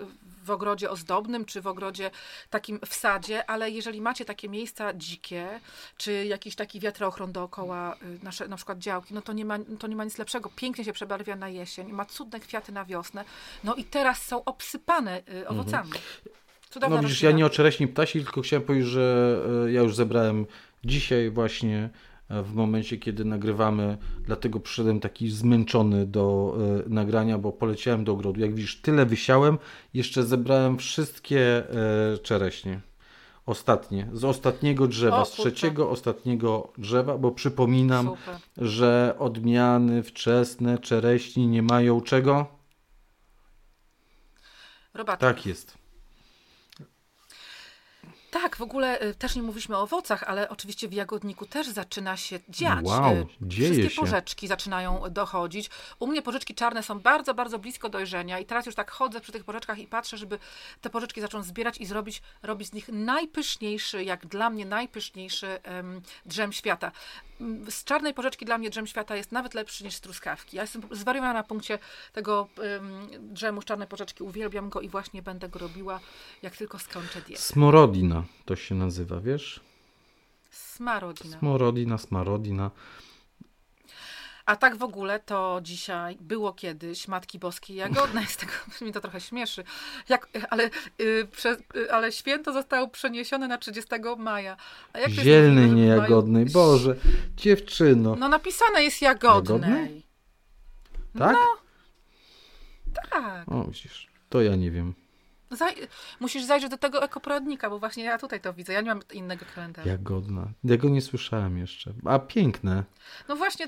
ogrodzie 0.50 0.90
ozdobnym, 0.90 1.46
czy 1.46 1.62
w 1.62 1.68
ogrodzie 1.68 2.12
takim 2.50 2.80
w 2.86 2.94
sadzie, 2.96 3.50
ale 3.50 3.72
jeżeli 3.72 4.02
macie 4.02 4.26
takie 4.26 4.50
miejsca 4.50 4.94
dzikie, 4.94 5.60
czy 5.98 6.26
jakiś 6.26 6.56
taki 6.56 6.80
wiatrochron 6.80 7.32
dookoła 7.32 7.96
y, 7.96 8.24
nasze, 8.24 8.48
na 8.48 8.56
przykład 8.56 8.80
działki, 8.80 9.14
no 9.14 9.22
to 9.22 9.34
nie, 9.34 9.46
ma, 9.46 9.58
to 9.80 9.88
nie 9.88 9.96
ma 9.96 10.04
nic 10.04 10.18
lepszego. 10.18 10.50
Pięknie 10.56 10.86
się 10.86 10.94
przebarwia 10.94 11.36
na 11.36 11.50
jesień, 11.50 11.92
ma 11.92 12.06
cudne 12.06 12.40
kwiaty 12.40 12.72
na 12.72 12.86
wiosnę. 12.86 13.26
No 13.64 13.76
i 13.76 13.84
teraz 13.84 14.22
są 14.26 14.44
obsypane 14.46 15.22
y, 15.34 15.48
owocami. 15.48 15.92
Cudowna 16.70 16.96
No 16.96 17.02
widzisz, 17.02 17.22
ja 17.22 17.30
roślina. 17.30 17.38
nie 17.38 17.46
o 17.46 17.50
czereśni 17.50 17.88
ptasi, 17.88 18.24
tylko 18.24 18.42
chciałem 18.42 18.64
powiedzieć, 18.64 18.90
że 18.90 19.38
e, 19.68 19.72
ja 19.72 19.82
już 19.82 19.96
zebrałem 19.96 20.46
dzisiaj 20.86 21.30
właśnie 21.30 21.90
e, 22.30 22.44
w 22.44 22.54
momencie, 22.54 22.98
kiedy 22.98 23.26
nagrywamy, 23.26 23.98
dlatego 24.26 24.60
przyszedłem 24.60 25.00
taki 25.00 25.30
zmęczony 25.30 26.06
do 26.06 26.58
e, 26.86 26.90
nagrania, 26.90 27.38
bo 27.38 27.52
poleciałem 27.52 28.04
do 28.04 28.12
ogrodu. 28.12 28.42
Jak 28.42 28.56
widzisz, 28.56 28.82
tyle 28.82 29.06
wysiałem, 29.06 29.58
jeszcze 29.94 30.24
zebrałem 30.24 30.78
wszystkie 30.78 31.64
e, 32.14 32.18
czereśnie. 32.18 32.82
Ostatnie, 33.46 34.08
z 34.14 34.24
ostatniego 34.24 34.88
drzewa, 34.88 35.22
O, 35.22 35.26
z 35.26 35.32
trzeciego 35.32 35.90
ostatniego 35.90 36.74
drzewa, 36.78 37.18
bo 37.18 37.32
przypominam, 37.32 38.06
Super. 38.06 38.36
że 38.58 39.16
odmiany 39.20 40.04
wczesne 40.04 40.78
czereśni 40.78 41.48
nie 41.48 41.62
mają 41.64 42.02
czego? 42.02 42.48
Robaczki. 44.94 45.22
Tak 45.22 45.46
jest. 45.46 45.79
Tak, 48.32 48.56
w 48.56 48.62
ogóle 48.62 49.02
y, 49.02 49.16
też 49.16 49.36
nie 49.36 49.42
mówiliśmy 49.44 49.78
o 49.78 49.82
owocach, 49.82 50.24
ale 50.24 50.50
oczywiście 50.50 50.88
w 50.88 50.94
jagodniku 50.94 51.46
też 51.46 51.68
zaczyna 51.68 52.18
się 52.18 52.40
dziać. 52.50 52.86
Wow, 52.86 53.14
Y, 53.14 53.26
dzieje 53.42 53.70
Wszystkie 53.72 53.90
się. 53.96 54.02
porzeczki 54.02 54.48
zaczynają 54.48 55.04
dochodzić. 55.10 55.70
U 56.00 56.08
mnie 56.08 56.22
porzeczki 56.22 56.56
czarne 56.56 56.84
są 56.84 57.00
bardzo, 57.00 57.34
bardzo 57.34 57.60
blisko 57.60 57.90
dojrzenia 57.90 58.40
i 58.40 58.46
teraz 58.46 58.66
już 58.66 58.76
tak 58.76 58.92
chodzę 58.92 59.22
przy 59.22 59.32
tych 59.32 59.44
porzeczkach 59.44 59.80
i 59.80 59.88
patrzę, 59.88 60.18
żeby 60.18 60.40
te 60.82 60.90
porzeczki 60.90 61.22
zacząć 61.22 61.46
zbierać 61.46 61.78
i 61.78 61.86
zrobić, 61.86 62.22
robić 62.44 62.68
z 62.68 62.74
nich 62.74 62.90
najpyszniejszy, 62.90 64.04
jak 64.04 64.26
dla 64.28 64.50
mnie 64.50 64.66
najpyszniejszy 64.66 65.48
em, 65.64 66.02
drzem 66.26 66.54
świata. 66.54 66.92
Z 67.70 67.84
czarnej 67.84 68.14
porzeczki 68.14 68.46
dla 68.46 68.58
mnie 68.58 68.70
drzem 68.70 68.88
świata 68.88 69.16
jest 69.16 69.32
nawet 69.32 69.54
lepszy 69.54 69.84
niż 69.84 69.96
z 69.96 70.02
truskawki. 70.02 70.58
Ja 70.58 70.64
jestem 70.64 70.82
zwariowana 70.92 71.34
na 71.34 71.44
punkcie 71.44 71.80
tego 72.14 72.48
em, 72.58 73.08
drzemu 73.20 73.62
z 73.62 73.66
czarnej 73.66 73.88
porzeczki. 73.88 74.24
Uwielbiam 74.24 74.70
go 74.70 74.82
i 74.82 74.90
właśnie 74.90 75.22
będę 75.22 75.50
go 75.50 75.60
robiła, 75.60 76.00
jak 76.42 76.58
tylko 76.58 76.80
skończę 76.80 77.22
dietę. 77.22 77.42
Smorodina 77.42 78.24
to 78.46 78.56
się 78.56 78.76
nazywa, 78.76 79.20
wiesz? 79.20 79.60
Smarodina. 80.52 81.40
Smorodina, 81.40 81.98
smarodina. 81.98 82.72
A 84.50 84.56
tak 84.56 84.76
w 84.76 84.84
ogóle 84.84 85.20
to 85.20 85.60
dzisiaj 85.64 86.18
było 86.22 86.54
kiedyś 86.54 87.08
Matki 87.08 87.40
Boskiej 87.40 87.76
Jagodnej, 87.76 88.26
z 88.26 88.38
tego 88.38 88.52
mi 88.86 88.92
to 88.94 89.02
trochę 89.02 89.22
śmieszy, 89.22 89.64
Jak, 90.10 90.30
ale, 90.50 90.70
y, 91.02 91.28
prze, 91.32 91.58
y, 91.76 91.92
ale 91.94 92.12
święto 92.12 92.54
zostało 92.54 92.88
przeniesione 92.88 93.48
na 93.48 93.58
30 93.58 93.90
maja. 94.18 94.58
A 94.94 95.00
jak 95.00 95.10
Zielnej, 95.12 95.72
nie 95.72 95.86
w 95.86 95.98
maju- 95.98 96.02
jagodnej. 96.02 96.46
Boże, 96.46 96.96
dziewczyno. 97.36 98.16
No 98.16 98.30
napisane 98.30 98.84
jest 98.84 99.02
jagodnej. 99.02 99.60
Jagodnej? 99.62 100.04
tak? 101.18 101.38
Tak. 103.10 103.52
O, 103.52 103.64
widzisz, 103.64 104.08
to 104.30 104.42
ja 104.42 104.56
nie 104.56 104.72
wiem. 104.72 104.94
Zaj 105.52 105.76
musisz 106.20 106.44
zajrzeć 106.44 106.70
do 106.72 106.78
tego 106.78 107.04
ekoporadnika, 107.04 107.70
bo 107.70 107.80
właśnie 107.80 108.04
ja 108.04 108.18
tutaj 108.18 108.42
to 108.42 108.54
widzę. 108.54 108.74
Ja 108.74 108.82
nie 108.82 108.88
mam 108.90 109.00
innego 109.14 109.46
kalendarza. 109.56 109.90
Jagodna. 109.90 110.48
Ja 110.64 110.78
go 110.78 110.90
nie 110.90 111.02
słyszałem 111.02 111.58
jeszcze. 111.58 111.94
A 112.06 112.20
piękne. 112.20 112.84
No 113.30 113.36
właśnie, 113.36 113.68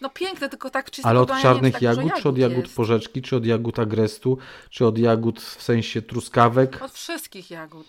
no 0.00 0.10
piękne, 0.10 0.48
tylko 0.48 0.70
tak 0.70 0.90
czysto. 0.90 1.08
Ale 1.08 1.20
od 1.20 1.32
czarnych 1.42 1.72
tak 1.72 1.82
dużo 1.82 2.00
jagód, 2.02 2.22
czy 2.22 2.28
od 2.28 2.38
jagód 2.38 2.64
jest. 2.64 2.76
porzeczki, 2.76 3.22
czy 3.22 3.36
od 3.36 3.46
jagód 3.46 3.78
agrestu, 3.78 4.38
czy 4.70 4.86
od 4.86 4.98
jagód 4.98 5.40
w 5.40 5.62
sensie 5.62 6.02
truskawek 6.02 6.82
Od 6.82 6.92
wszystkich 6.92 7.50
jagód. 7.50 7.86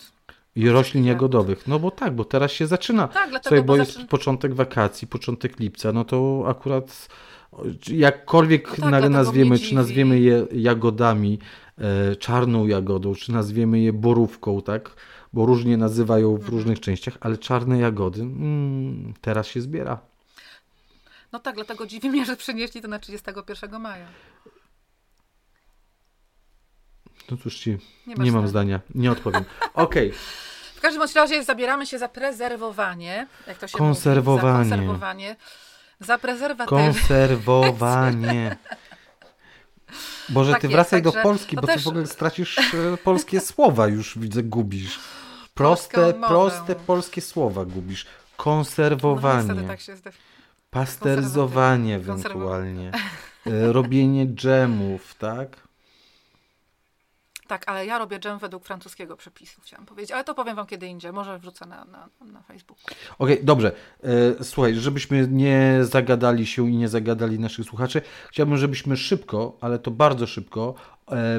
i 0.56 0.70
roślin 0.70 1.06
jagód. 1.06 1.16
jagodowych? 1.22 1.68
No 1.68 1.80
bo 1.80 1.92
tak, 1.92 2.16
bo 2.16 2.26
teraz 2.26 2.52
się 2.52 2.68
zaczyna. 2.68 3.08
Tak, 3.08 3.30
dlatego, 3.30 3.50
Słuchaj, 3.50 3.64
bo 3.64 3.74
bo 3.74 3.78
jest 3.78 4.04
początek 4.10 4.54
wakacji, 4.54 5.08
początek 5.08 5.60
lipca, 5.60 5.92
no 5.92 6.06
to 6.06 6.46
akurat 6.48 7.08
jakkolwiek 7.88 8.70
tak, 8.70 8.80
na, 8.80 8.90
dlatego 8.90 9.10
nazwiemy, 9.10 9.60
czy 9.60 9.76
nazwiemy 9.76 10.20
je 10.20 10.48
jagodami, 10.52 11.40
czarną 12.20 12.68
jagodą, 12.68 13.16
czy 13.16 13.32
nazwiemy 13.32 13.80
je 13.80 13.94
borówką, 13.94 14.62
tak? 14.62 14.96
Bo 15.34 15.46
różnie 15.46 15.78
nazywają 15.78 16.32
w 16.32 16.36
Mhm. 16.36 16.52
różnych 16.54 16.80
częściach, 16.80 17.18
ale 17.22 17.38
czarne 17.38 17.80
jagody 17.80 18.22
mm, 18.22 19.14
teraz 19.22 19.48
się 19.48 19.62
zbiera. 19.62 20.00
No 21.32 21.40
tak, 21.40 21.56
dlatego 21.56 21.86
dziwi 21.88 22.10
mnie, 22.10 22.26
że 22.26 22.36
przenieśli 22.38 22.82
to 22.82 22.88
na 22.88 23.00
31 23.00 23.80
maja. 23.82 24.06
No 27.32 27.38
cóż 27.38 27.56
ci, 27.60 27.78
Nie 28.08 28.16
nie, 28.16 28.32
mam 28.32 28.48
zdania. 28.48 28.48
zdania, 28.48 28.80
nie 29.04 29.12
odpowiem. 29.12 29.46
Okej, 29.74 30.12
W 30.76 30.82
każdym 30.82 31.04
razie 31.16 31.44
zabieramy 31.44 31.86
się 31.86 32.00
za 32.00 32.10
prezerwowanie, 32.10 33.28
jak 33.48 33.58
to 33.58 33.68
się 33.68 33.78
Konserwowanie. 33.78 34.58
mówi. 34.58 34.70
Za 34.70 34.76
konserwowanie. 34.76 35.36
Za 36.00 36.18
prezerwatywy. 36.18 36.82
konserwowanie. 36.82 38.56
Boże, 40.30 40.52
Tak 40.52 40.62
ty 40.62 40.68
jest, 40.68 40.76
wracaj 40.76 41.02
do 41.02 41.12
Polski, 41.12 41.56
bo 41.56 41.62
też- 41.62 41.76
ty 41.76 41.82
w 41.82 41.88
ogóle 41.88 42.08
stracisz 42.08 42.58
e, 42.58 42.98
polskie 43.04 43.40
słowa 43.52 43.88
już, 43.88 44.20
widzę, 44.20 44.44
gubisz. 44.44 45.00
Proste, 45.54 46.14
proste 46.14 46.76
polskie 46.76 47.22
słowa 47.22 47.66
gubisz. 47.66 48.06
No, 48.06 48.44
Konserwowanie, 48.44 49.48
niestety 49.48 49.68
tak 49.68 49.80
się 49.80 49.94
pasteryzowanie 50.70 51.96
ewentualnie, 51.96 52.92
e, 53.48 53.74
robienie 53.74 54.28
dżemów, 54.28 55.16
tak? 55.16 55.65
Tak, 57.48 57.64
ale 57.68 57.86
ja 57.86 57.98
robię 57.98 58.20
dżem 58.20 58.40
według 58.40 58.66
francuskiego 58.66 59.18
przepisu, 59.18 59.62
chciałam 59.62 59.86
powiedzieć. 59.86 60.12
Ale 60.12 60.24
to 60.24 60.34
powiem 60.36 60.56
wam 60.56 60.66
kiedy 60.66 60.88
indziej. 60.88 61.14
Może 61.14 61.40
wrzucę 61.40 61.66
na, 61.66 61.86
na, 61.86 62.10
na 62.22 62.42
Facebooku. 62.42 62.84
Okej, 63.20 63.40
dobrze. 63.44 63.72
E, 64.40 64.44
słuchaj, 64.44 64.76
żebyśmy 64.76 65.28
nie 65.28 65.80
zagadali 65.82 66.46
się 66.46 66.70
i 66.70 66.78
nie 66.78 66.88
zagadali 66.88 67.40
naszych 67.40 67.66
słuchaczy, 67.66 68.02
chciałbym, 68.30 68.58
żebyśmy 68.58 68.98
szybko, 68.98 69.58
ale 69.62 69.80
to 69.80 69.92
bardzo 69.92 70.28
szybko, 70.28 70.76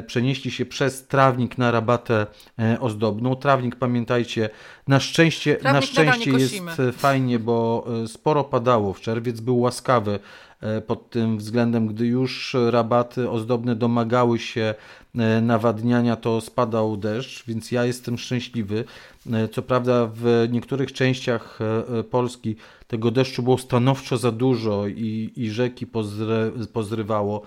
przenieśli 0.07 0.51
się 0.51 0.65
przez 0.65 1.07
trawnik 1.07 1.57
na 1.57 1.71
rabatę 1.71 2.27
e, 2.59 2.79
ozdobną. 2.79 3.35
Trawnik, 3.35 3.75
pamiętajcie, 3.75 4.49
na 4.87 4.99
szczęście, 4.99 5.57
na 5.63 5.71
Trawnik 5.71 5.89
szczęście 5.89 6.31
jest 6.31 6.79
e, 6.79 6.91
fajnie, 6.91 7.39
bo 7.39 7.87
e, 8.03 8.07
sporo 8.07 8.43
padało. 8.43 8.93
W 8.93 9.01
czerwiec 9.01 9.39
był 9.39 9.59
łaskawy 9.59 10.19
e, 10.61 10.81
pod 10.81 11.09
tym 11.09 11.37
względem, 11.37 11.87
gdy 11.87 12.05
już 12.05 12.55
rabaty 12.69 13.29
ozdobne 13.29 13.75
domagały 13.75 14.39
się 14.39 14.75
e, 15.15 15.41
nawadniania, 15.41 16.15
to 16.15 16.41
spadał 16.41 16.97
deszcz, 16.97 17.45
więc 17.47 17.71
ja 17.71 17.85
jestem 17.85 18.17
szczęśliwy. 18.17 18.85
E, 19.33 19.47
Co 19.47 19.61
prawda 19.61 20.09
w 20.13 20.47
niektórych 20.51 20.93
częściach 20.93 21.59
e, 21.61 21.99
e, 21.99 22.03
Polski 22.03 22.55
tego 22.87 23.11
deszczu 23.11 23.43
było 23.43 23.57
stanowczo 23.57 24.17
za 24.17 24.31
dużo 24.31 24.87
i, 24.87 25.33
i 25.35 25.51
rzeki 25.51 25.87
pozdre, 25.87 26.51
pozrywało, 26.73 27.41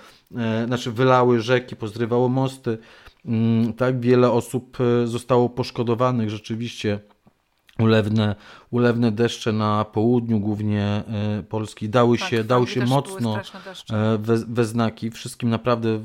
znaczy 0.66 0.92
wylały 0.92 1.40
rzeki, 1.40 1.76
pozrywało 1.76 2.28
mosty. 2.28 2.78
Mm, 3.26 3.72
Tak 3.72 4.00
wiele 4.00 4.30
osób 4.30 4.78
zostało 5.04 5.48
poszkodowanych 5.48 6.30
rzeczywiście 6.30 7.00
ulewne, 7.78 8.36
ulewne 8.70 9.12
deszcze 9.12 9.52
na 9.52 9.84
południu 9.84 10.40
głównie 10.40 11.02
Polski 11.48 11.88
dały 11.88 12.18
Tak, 12.18 12.28
się, 12.28 12.44
dały 12.44 12.66
się 12.66 12.84
mocno 12.84 13.40
we, 14.18 14.36
we 14.36 14.64
znaki. 14.64 15.10
Wszystkim 15.10 15.50
naprawdę 15.50 16.00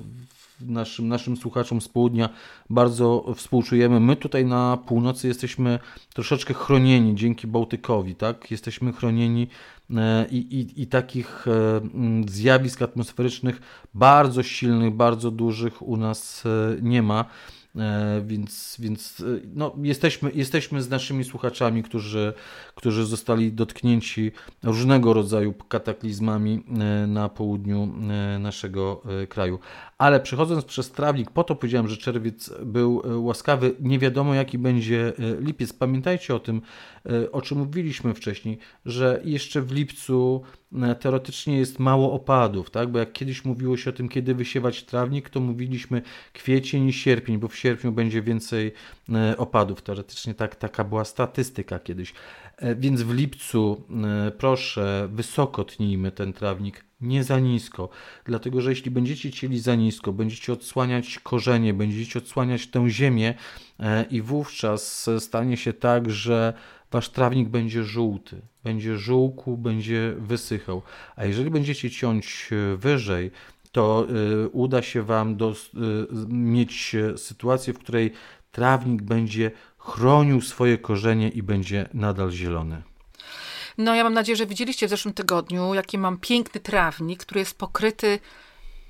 naszym, 0.62 1.08
naszym 1.08 1.38
słuchaczom 1.38 1.82
z 1.82 1.88
południa 1.88 2.30
bardzo 2.70 3.34
współczujemy. 3.36 4.00
My 4.00 4.16
tutaj 4.16 4.46
na 4.46 4.78
północy 4.78 5.28
jesteśmy 5.28 5.80
troszeczkę 6.14 6.54
chronieni 6.54 7.16
dzięki 7.16 7.48
Bałtykowi, 7.48 8.16
tak? 8.16 8.52
Jesteśmy 8.52 8.94
chronieni 8.94 9.48
e, 9.96 10.26
i, 10.32 10.38
i, 10.38 10.82
i 10.82 10.88
takich 10.88 11.48
e, 11.48 11.82
zjawisk 12.28 12.82
atmosferycznych 12.82 13.62
bardzo 13.94 14.44
silnych, 14.44 14.94
bardzo 14.94 15.32
dużych 15.32 15.82
u 15.82 15.98
nas 15.98 16.44
e, 16.46 16.82
nie 16.82 17.04
ma. 17.04 17.26
Więc, 18.26 18.78
więc 18.80 19.24
no, 19.54 19.76
jesteśmy, 19.82 20.32
jesteśmy 20.32 20.82
z 20.82 20.90
naszymi 20.90 21.24
słuchaczami, 21.24 21.84
którzy, 21.84 22.34
którzy 22.76 23.06
zostali 23.06 23.54
dotknięci 23.54 24.32
różnego 24.64 25.14
rodzaju 25.14 25.54
kataklizmami 25.54 26.64
na 27.08 27.30
południu 27.30 27.94
naszego 28.40 29.02
kraju. 29.30 29.60
Ale 29.98 30.20
przechodząc 30.20 30.66
przez 30.66 30.92
trawnik, 30.92 31.32
po 31.32 31.44
to 31.44 31.56
powiedziałem, 31.56 31.88
że 31.88 31.98
czerwiec 31.98 32.54
był 32.66 33.02
e, 33.06 33.18
łaskawy. 33.18 33.76
Nie 33.80 34.00
wiadomo, 34.00 34.34
jaki 34.34 34.58
będzie 34.58 35.14
e, 35.20 35.42
lipiec. 35.42 35.74
Pamiętajcie 35.74 36.36
o 36.36 36.40
tym, 36.40 36.62
e, 37.06 37.32
o 37.32 37.42
czym 37.42 37.58
mówiliśmy 37.58 38.14
wcześniej, 38.14 38.58
że 38.86 39.22
jeszcze 39.24 39.62
w 39.62 39.72
lipcu 39.72 40.42
teoretycznie 41.00 41.58
jest 41.58 41.80
mało 41.80 42.14
opadów, 42.14 42.70
tak? 42.70 42.92
Bo 42.92 43.00
jak 43.00 43.14
kiedyś 43.14 43.46
mówiło 43.46 43.78
się 43.78 43.90
o 43.90 43.94
tym, 43.94 44.10
kiedy 44.10 44.36
wysiewać 44.36 44.84
trawnik, 44.84 45.30
to 45.30 45.40
mówiliśmy 45.40 46.02
kwiecień 46.34 46.88
i 46.88 46.94
sierpień, 46.94 47.38
bo 47.38 47.48
w 47.48 47.56
sierpniu 47.56 47.92
będzie 47.92 48.22
więcej 48.22 48.72
opadów. 49.38 49.82
Teoretycznie 49.82 50.34
tak, 50.34 50.56
taka 50.56 50.84
była 50.84 51.06
statystyka 51.06 51.80
kiedyś. 51.80 52.14
E, 52.58 52.76
Więc 52.76 53.02
w 53.02 53.14
lipcu 53.14 53.84
e, 54.28 54.32
proszę, 54.32 55.10
wysoko 55.12 55.64
tnijmy 55.64 56.12
ten 56.12 56.34
trawnik, 56.34 56.86
nie 57.02 57.24
za 57.24 57.40
nisko. 57.40 57.90
Dlatego, 58.26 58.62
że 58.62 58.70
jeśli 58.70 58.92
będziecie 58.92 59.32
cieli 59.32 59.60
za 59.60 59.76
nisko, 59.76 60.14
będziecie 60.14 60.54
odsłaniać 60.54 61.20
korzenie, 61.20 61.74
będziecie 61.74 62.20
odsłaniać 62.20 62.68
tę 62.68 62.90
ziemię 62.90 63.34
e, 63.80 64.04
i 64.04 64.22
wówczas 64.22 65.10
stanie 65.20 65.58
się 65.58 65.74
tak, 65.74 66.12
że 66.12 66.54
wasz 66.92 67.10
trawnik 67.10 67.50
będzie 67.50 67.84
żółty, 67.84 68.42
będzie 68.64 68.98
żółkł, 68.98 69.58
będzie 69.58 70.16
wysychał. 70.18 70.82
A 71.16 71.26
jeżeli 71.26 71.50
będziecie 71.50 71.92
ciąć 71.92 72.50
wyżej, 72.78 73.32
to 73.72 74.08
uda 74.52 74.82
się 74.82 75.04
Wam 75.04 75.34
y, 75.34 75.36
mieć 76.28 76.96
sytuację, 77.16 77.74
w 77.74 77.80
której 77.80 78.12
trawnik 78.52 79.02
będzie 79.02 79.52
chronił 79.86 80.42
swoje 80.42 80.78
korzenie 80.78 81.30
i 81.30 81.44
będzie 81.44 81.90
nadal 81.94 82.32
zielony. 82.32 82.82
No 83.78 83.96
ja 83.96 84.04
mam 84.04 84.14
nadzieję, 84.14 84.36
że 84.36 84.46
widzieliście 84.46 84.88
w 84.88 84.90
zeszłym 84.90 85.14
tygodniu, 85.14 85.74
jaki 85.74 85.98
mam 85.98 86.18
piękny 86.18 86.62
trawnik, 86.62 87.20
który 87.20 87.40
jest 87.40 87.58
pokryty 87.58 88.20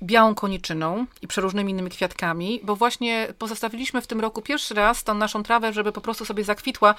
białą 0.02 0.34
koniczyną 0.34 1.06
i 1.22 1.26
przeróżnymi 1.26 1.72
innymi 1.72 1.90
kwiatkami, 1.90 2.60
bo 2.62 2.76
właśnie 2.76 3.28
pozostawiliśmy 3.38 4.02
w 4.02 4.06
tym 4.06 4.20
roku 4.20 4.42
pierwszy 4.42 4.74
raz 4.74 5.04
tą 5.04 5.14
naszą 5.14 5.42
trawę, 5.42 5.72
żeby 5.72 5.92
po 5.92 6.00
prostu 6.00 6.24
sobie 6.24 6.44
zakwitła. 6.44 6.94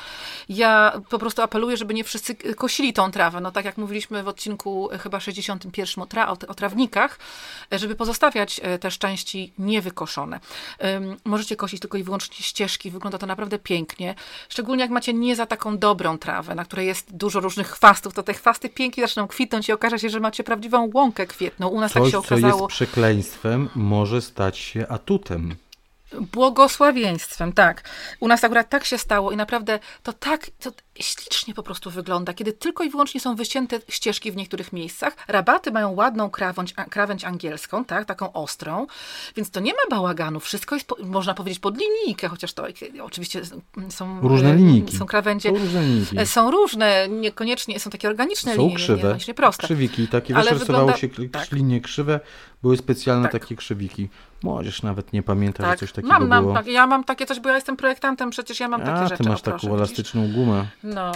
Ja 0.49 1.01
po 1.09 1.19
prostu 1.19 1.41
apeluję, 1.41 1.77
żeby 1.77 1.93
nie 1.93 2.03
wszyscy 2.03 2.35
kosili 2.35 2.93
tą 2.93 3.11
trawę. 3.11 3.41
No 3.41 3.51
tak 3.51 3.65
jak 3.65 3.77
mówiliśmy 3.77 4.23
w 4.23 4.27
odcinku 4.27 4.89
chyba 4.99 5.19
61 5.19 6.03
o, 6.03 6.05
tra 6.05 6.27
o, 6.27 6.35
trawnikach, 6.35 7.19
żeby 7.71 7.95
pozostawiać 7.95 8.59
e, 8.63 8.79
te 8.79 8.91
części 8.91 9.53
niewykoszone. 9.59 10.39
Ym, 10.95 11.17
Możecie 11.25 11.55
kosić 11.55 11.81
tylko 11.81 11.97
i 11.97 12.03
wyłącznie 12.03 12.45
ścieżki, 12.45 12.91
wygląda 12.91 13.17
to 13.17 13.25
naprawdę 13.25 13.59
pięknie. 13.59 14.15
Szczególnie 14.49 14.81
jak 14.81 14.91
macie 14.91 15.13
nie 15.13 15.35
za 15.35 15.45
taką 15.45 15.77
dobrą 15.77 16.17
trawę, 16.17 16.55
na 16.55 16.65
której 16.65 16.87
jest 16.87 17.15
dużo 17.15 17.39
różnych 17.39 17.67
chwastów, 17.67 18.13
to 18.13 18.23
te 18.23 18.33
chwasty 18.33 18.69
pięknie 18.69 19.03
zaczną 19.03 19.27
kwitnąć 19.27 19.69
i 19.69 19.71
okaże 19.71 19.99
się, 19.99 20.09
że 20.09 20.19
macie 20.19 20.43
prawdziwą 20.43 20.89
łąkę 20.93 21.27
kwietną. 21.27 21.67
U 21.67 21.81
nas 21.81 21.93
tak 21.93 22.03
Coś, 22.03 22.11
się 22.11 22.21
co 22.21 22.27
okazało. 22.27 22.67
Przekleństwem, 22.87 23.69
może 23.75 24.21
stać 24.21 24.57
się 24.57 24.87
atutem. 24.87 25.55
Błogosławieństwem, 26.21 27.53
tak. 27.53 27.89
U 28.19 28.27
nas 28.27 28.43
akurat 28.43 28.69
tak 28.69 28.85
się 28.85 28.97
stało 28.97 29.31
i 29.31 29.37
naprawdę 29.37 29.79
to 30.03 30.13
tak 30.13 30.47
to 30.59 30.71
ślicznie 30.99 31.53
po 31.53 31.63
prostu 31.63 31.91
wygląda, 31.91 32.33
kiedy 32.33 32.53
tylko 32.53 32.83
i 32.83 32.89
wyłącznie 32.89 33.21
są 33.21 33.35
wycięte 33.35 33.79
ścieżki 33.89 34.31
w 34.31 34.35
niektórych 34.35 34.73
miejscach. 34.73 35.15
Rabaty 35.27 35.71
mają 35.71 35.91
ładną 35.91 36.29
krawędź, 36.29 36.73
a- 36.75 36.85
krawędź 36.85 37.23
angielską, 37.25 37.85
tak, 37.85 38.05
taką 38.05 38.33
ostrą, 38.33 38.87
więc 39.35 39.49
to 39.51 39.59
nie 39.59 39.71
ma 39.73 39.95
bałaganu. 39.97 40.39
Wszystko 40.39 40.75
jest, 40.75 40.87
można 41.03 41.33
powiedzieć, 41.33 41.59
pod 41.59 41.77
linijkę, 41.77 42.27
chociaż 42.27 42.53
to 42.53 42.69
e, 42.69 42.73
oczywiście 43.03 43.41
są 43.89 44.21
Różne 44.21 44.49
e, 44.49 44.55
linijki. 44.55 44.97
Są 44.97 45.05
krawędzie. 45.05 45.49
Są 45.49 45.55
różne 45.57 45.81
linijki. 45.83 46.19
e, 46.19 46.25
Są 46.25 46.51
różne, 46.51 47.07
niekoniecznie 47.09 47.79
są 47.79 47.89
takie 47.89 48.07
organiczne 48.07 48.55
Są 48.55 48.61
linie, 48.61 48.75
krzywe, 48.75 49.17
proste. 49.35 49.63
krzywiki, 49.63 50.07
takie 50.07 50.35
Ale 50.35 50.43
wiesz, 50.51 50.59
rysowało 50.59 50.85
wygląda- 50.91 51.23
się 51.23 51.29
tak. 51.29 51.51
linie 51.51 51.81
krzywe, 51.81 52.19
były 52.61 52.77
specjalne 52.77 53.23
Tak. 53.29 53.41
takie 53.41 53.55
krzywiki. 53.55 54.09
Młodzież 54.43 54.81
nawet 54.83 55.13
nie 55.13 55.23
pamięta, 55.23 55.63
że 55.63 55.69
Tak, 55.69 55.79
coś 55.79 55.91
takiego 55.91 56.13
mam, 56.13 56.27
mam, 56.27 56.43
było. 56.43 56.55
tak, 56.55 56.67
ja 56.67 56.87
mam 56.87 57.03
takie 57.03 57.25
coś, 57.25 57.39
bo 57.39 57.49
ja 57.49 57.55
jestem 57.55 57.77
projektantem, 57.77 58.29
przecież 58.29 58.59
ja 58.59 58.67
mam 58.67 58.81
takie 58.81 58.93
A, 58.93 59.07
rzeczy. 59.07 59.23
ty 59.23 59.29
masz 59.29 59.39
o, 59.39 59.43
proszę, 59.43 59.61
taką 59.67 59.75
elastyczną 59.77 60.31
gumę. 60.33 60.65
No. 60.87 61.11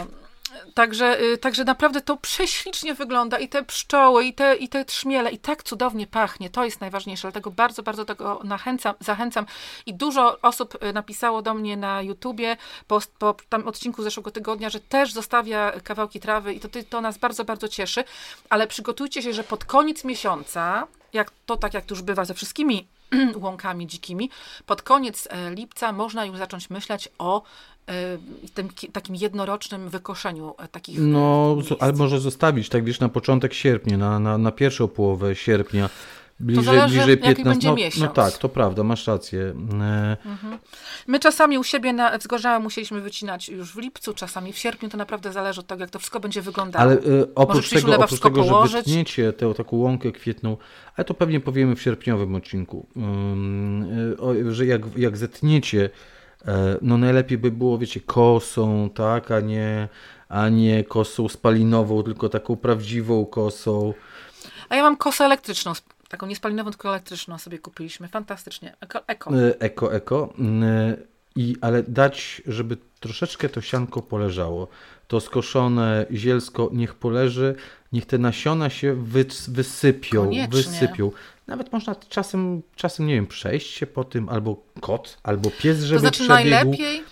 Także, 0.74 1.22
y, 1.22 1.38
także 1.38 1.63
naprawdę 1.63 2.01
to 2.01 2.17
prześlicznie 2.17 2.93
wygląda 2.93 3.39
i 3.39 3.49
te 3.49 3.63
pszczoły, 3.63 4.26
i 4.26 4.34
te, 4.34 4.55
i 4.55 4.69
te 4.69 4.86
trzmiele, 4.86 5.32
i 5.32 5.38
tak 5.38 5.63
cudownie 5.63 6.07
pachnie. 6.07 6.49
To 6.49 6.65
jest 6.65 6.82
najważniejsze, 6.82 7.22
dlatego 7.22 7.51
bardzo, 7.51 7.84
bardzo 7.84 8.05
tego 8.05 8.41
nachęcam, 8.43 8.95
zachęcam. 8.99 9.45
I 9.86 9.93
dużo 9.93 10.41
osób 10.41 10.84
y, 10.84 10.93
napisało 10.93 11.41
do 11.41 11.53
mnie 11.53 11.78
na 11.78 12.01
YouTubie 12.01 12.57
po, 12.88 13.01
po 13.19 13.36
tam 13.49 13.67
odcinku 13.67 14.03
zeszłego 14.03 14.32
tygodnia, 14.32 14.69
że 14.69 14.80
też 14.80 15.13
zostawia 15.13 15.72
kawałki 15.84 16.19
trawy 16.19 16.53
i 16.53 16.59
to, 16.59 16.67
to 16.89 17.01
nas 17.01 17.17
bardzo, 17.17 17.45
bardzo 17.45 17.67
cieszy. 17.67 18.03
Ale 18.49 18.67
przygotujcie 18.67 19.22
się, 19.22 19.34
że 19.34 19.43
pod 19.43 19.65
koniec 19.65 20.03
miesiąca, 20.03 20.88
jak 21.13 21.32
to 21.45 21.57
tak 21.57 21.74
jak 21.74 21.86
to 21.86 21.95
już 21.95 22.01
bywa 22.01 22.26
ze 22.26 22.34
wszystkimi 22.34 22.88
łąkami 23.43 23.88
dzikimi, 23.88 24.30
pod 24.65 24.82
koniec 24.82 25.28
e, 25.32 25.51
lipca 25.55 25.91
można 25.91 26.26
już 26.26 26.38
zacząć 26.38 26.69
myśleć 26.69 27.09
o 27.17 27.43
tym 28.54 28.70
ki- 28.70 28.88
takim 28.92 29.16
jednorocznym 29.16 29.90
wykoszeniu 29.90 30.54
e, 30.60 30.68
takich 30.68 30.98
e, 31.00 31.02
No, 31.02 31.54
miejsc. 31.58 31.74
ale 31.80 31.94
może 31.94 32.20
zostawić, 32.20 32.70
tak 32.70 32.84
wiesz, 32.84 33.00
na 33.00 33.10
początek 33.10 33.54
sierpnia, 33.54 33.98
na, 33.98 34.20
na, 34.20 34.38
na 34.38 34.52
pierwszą 34.52 34.88
połowę 34.88 35.36
sierpnia. 35.36 35.90
Bliżej, 36.40 36.66
zależy, 36.66 36.88
bliżej 36.96 37.10
jaki 37.10 37.22
15. 37.36 37.44
będzie 37.44 37.68
No, 37.68 37.72
no 37.74 37.78
miesiąc. 37.78 38.14
tak, 38.14 38.38
to 38.38 38.50
prawda, 38.50 38.84
masz 38.84 39.08
rację. 39.08 39.54
E, 39.82 40.18
My 41.08 41.20
czasami 41.20 41.58
u 41.58 41.64
siebie 41.64 41.94
na 41.94 42.18
Wzgorza 42.18 42.60
musieliśmy 42.60 43.02
wycinać 43.02 43.50
już 43.50 43.74
w 43.74 43.78
lipcu, 43.78 44.14
czasami 44.14 44.54
w 44.54 44.58
sierpniu, 44.58 44.90
to 44.90 44.98
naprawdę 44.98 45.32
zależy 45.32 45.60
od 45.60 45.68
tego, 45.68 45.82
jak 45.82 45.90
to 45.90 46.00
wszystko 46.00 46.20
będzie 46.20 46.42
wyglądało. 46.42 46.84
Ale 46.84 46.94
e, 46.96 47.00
oprócz 47.36 47.70
tego, 47.70 47.96
oprócz 48.00 48.20
tego 48.20 48.44
że 48.44 48.50
położyć. 48.50 48.74
wytniecie 48.86 49.34
tę 49.34 49.54
taką 49.54 49.78
łąkę 49.78 50.12
kwietną, 50.12 50.58
ale 50.96 51.06
to 51.06 51.14
pewnie 51.14 51.40
powiemy 51.40 51.76
w 51.76 51.82
sierpniowym 51.82 52.36
odcinku, 52.36 52.88
o, 54.20 54.34
że 54.54 54.66
jak, 54.66 54.82
jak 54.98 55.18
zetniecie, 55.18 55.90
no 56.82 56.98
najlepiej 56.98 57.38
by 57.38 57.52
było, 57.52 57.78
wiecie, 57.78 58.00
kosą, 58.00 58.89
tak, 58.89 59.32
a 59.32 59.39
nie, 59.39 59.89
a 60.30 60.50
nie 60.50 60.84
kosą 60.84 61.30
spalinową, 61.30 62.04
tylko 62.04 62.30
taką 62.30 62.56
prawdziwą 62.56 63.26
kosą. 63.26 63.94
A 64.70 64.76
ja 64.76 64.84
mam 64.84 64.98
kosę 64.98 65.26
elektryczną, 65.26 65.74
taką 66.10 66.28
niespalinową, 66.28 66.72
tylko 66.72 66.89
elektryczną 66.89 67.38
sobie 67.38 67.60
kupiliśmy. 67.60 68.08
Fantastycznie. 68.08 68.76
Eko. 68.82 69.00
eko. 69.08 69.32
E, 69.38 69.60
Eko, 69.60 69.94
eko. 69.94 70.34
Mm, 70.39 70.96
I, 71.36 71.56
ale 71.62 71.84
dać, 71.84 72.42
żeby 72.48 72.78
troszeczkę 73.00 73.50
to 73.50 73.62
sianko 73.62 74.02
poleżało. 74.02 74.68
To 75.12 75.20
skoszone 75.20 76.05
zielsko 76.12 76.70
niech 76.74 76.95
poleży, 76.95 77.55
niech 77.93 78.05
te 78.05 78.18
nasiona 78.18 78.70
się 78.70 78.93
wys, 78.93 79.49
wysypią, 79.49 80.22
Koniecznie. 80.24 80.47
wysypią. 80.57 81.12
Nawet 81.47 81.72
można 81.74 81.95
czasem, 81.95 82.62
czasem, 82.76 83.05
nie 83.07 83.16
wiem, 83.16 83.28
przejść 83.28 83.74
się 83.74 83.88
po 83.88 84.03
tym, 84.03 84.30
albo 84.30 84.64
kot, 84.82 85.18
albo 85.24 85.49
pies, 85.49 85.80
żeby 85.80 85.95
To 85.95 85.99
znaczy 85.99 86.24
przebiegł. 86.24 86.49
najlepiej... 86.49 87.03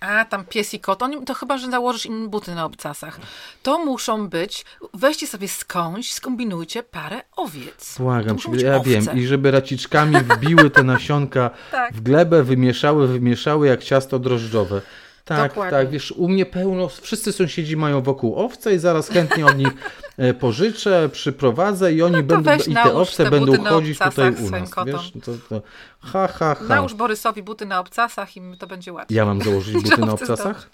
A, 0.00 0.24
tam 0.24 0.44
pies 0.44 0.74
i 0.74 0.80
kot. 0.80 1.02
Oni, 1.02 1.24
to 1.24 1.34
chyba, 1.34 1.58
że 1.58 1.70
założysz 1.70 2.06
im 2.06 2.28
buty 2.28 2.54
na 2.54 2.64
obcasach. 2.64 3.20
To 3.62 3.78
muszą 3.84 4.28
być... 4.28 4.64
Weźcie 4.94 5.26
sobie 5.26 5.48
skądś, 5.48 6.12
skombinujcie 6.12 6.82
parę 6.82 7.20
owiec. 7.36 7.96
Błagam 7.98 8.38
cię, 8.38 8.48
ja 8.64 8.76
owce. 8.76 8.90
wiem. 8.90 9.18
I 9.18 9.26
żeby 9.26 9.50
raciczkami 9.50 10.16
wbiły 10.16 10.70
te 10.70 10.82
nasionka 10.82 11.50
Tak. 11.70 11.94
w 11.94 12.00
glebę, 12.00 12.42
wymieszały, 12.42 13.08
wymieszały 13.08 13.66
jak 13.66 13.84
ciasto 13.84 14.18
drożdżowe. 14.18 14.82
Tak, 15.24 15.50
Dokładnie. 15.50 15.78
tak, 15.78 15.90
wiesz, 15.90 16.12
u 16.12 16.28
mnie 16.28 16.46
pełno, 16.46 16.88
wszyscy 16.88 17.32
sąsiedzi 17.32 17.76
mają 17.76 18.02
wokół 18.02 18.36
owce 18.36 18.74
i 18.74 18.78
zaraz 18.78 19.08
chętnie 19.08 19.46
od 19.46 19.58
nich 19.58 19.68
e, 20.16 20.34
pożyczę, 20.34 21.08
przyprowadzę 21.12 21.92
i 21.92 22.02
oni 22.02 22.16
No 22.16 22.22
będą, 22.22 22.54
i 22.66 22.74
te 22.74 22.94
owce 22.94 23.24
te 23.24 23.30
będą 23.30 23.64
chodzić 23.64 23.98
tutaj 23.98 24.34
u 24.46 24.50
nas, 24.50 24.70
wiesz, 24.86 25.12
to, 25.24 25.32
to, 25.48 25.62
ha, 26.00 26.28
ha, 26.28 26.54
ha. 26.54 26.64
Nałóż 26.68 26.94
Borysowi 26.94 27.42
buty 27.42 27.66
na 27.66 27.80
obcasach 27.80 28.36
i 28.36 28.42
to 28.58 28.66
będzie 28.66 28.92
łatwiej. 28.92 29.16
Ja 29.16 29.24
mam 29.24 29.42
założyć 29.42 29.74
buty 29.84 30.00
na 30.00 30.12
obcasach? 30.12 30.68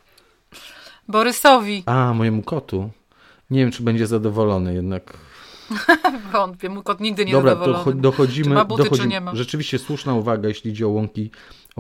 Borysowi. 1.08 1.82
A, 1.86 2.14
mojemu 2.14 2.42
kotu. 2.42 2.90
Nie 3.50 3.60
wiem, 3.60 3.70
czy 3.70 3.82
będzie 3.82 4.06
zadowolony 4.06 4.74
jednak. 4.74 5.14
Wątpię, 6.32 6.68
mój 6.68 6.82
kot 6.82 7.00
nigdy 7.00 7.24
nie 7.24 7.32
Dobra, 7.32 7.56
to 7.56 7.92
dochodzimy, 7.92 8.48
czy 8.48 8.54
ma 8.54 8.64
buty, 8.64 8.82
dochodzimy. 8.82 9.08
Czy 9.08 9.10
nie 9.10 9.20
ma. 9.20 9.34
Rzeczywiście 9.34 9.78
słuszna 9.78 10.14
uwaga, 10.14 10.48
jeśli 10.48 10.70
idzie 10.70 10.86
o 10.86 10.90
łąki, 10.90 11.30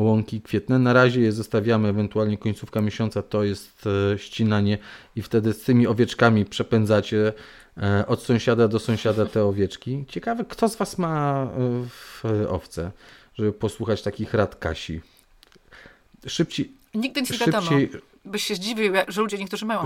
łąki 0.00 0.40
kwietne. 0.40 0.78
Na 0.78 0.92
razie 0.92 1.20
je 1.20 1.32
zostawiamy, 1.32 1.88
ewentualnie 1.88 2.38
końcówka 2.38 2.80
miesiąca 2.80 3.22
to 3.22 3.44
jest 3.44 3.84
e, 4.14 4.18
ścinanie 4.18 4.78
i 5.16 5.22
wtedy 5.22 5.52
z 5.52 5.62
tymi 5.62 5.86
owieczkami 5.86 6.44
przepędzacie 6.44 7.32
e, 7.76 8.06
od 8.06 8.22
sąsiada 8.22 8.68
do 8.68 8.78
sąsiada 8.78 9.26
te 9.26 9.44
owieczki. 9.44 10.04
Ciekawe, 10.08 10.44
kto 10.48 10.68
z 10.68 10.76
Was 10.76 10.98
ma 10.98 11.46
e, 12.24 12.48
owce, 12.48 12.90
żeby 13.34 13.52
posłuchać 13.52 14.02
takich 14.02 14.34
rad 14.34 14.56
Kasi. 14.56 15.00
Szybciej. 16.26 16.72
Nigdy 16.94 17.20
nic 17.20 17.30
nie 17.30 17.38
wiadomo. 17.38 17.70
Byś 18.24 18.44
się 18.44 18.54
zdziwił, 18.54 18.92
że 19.08 19.20
ludzie 19.20 19.38
niektórzy 19.38 19.66
mają. 19.66 19.84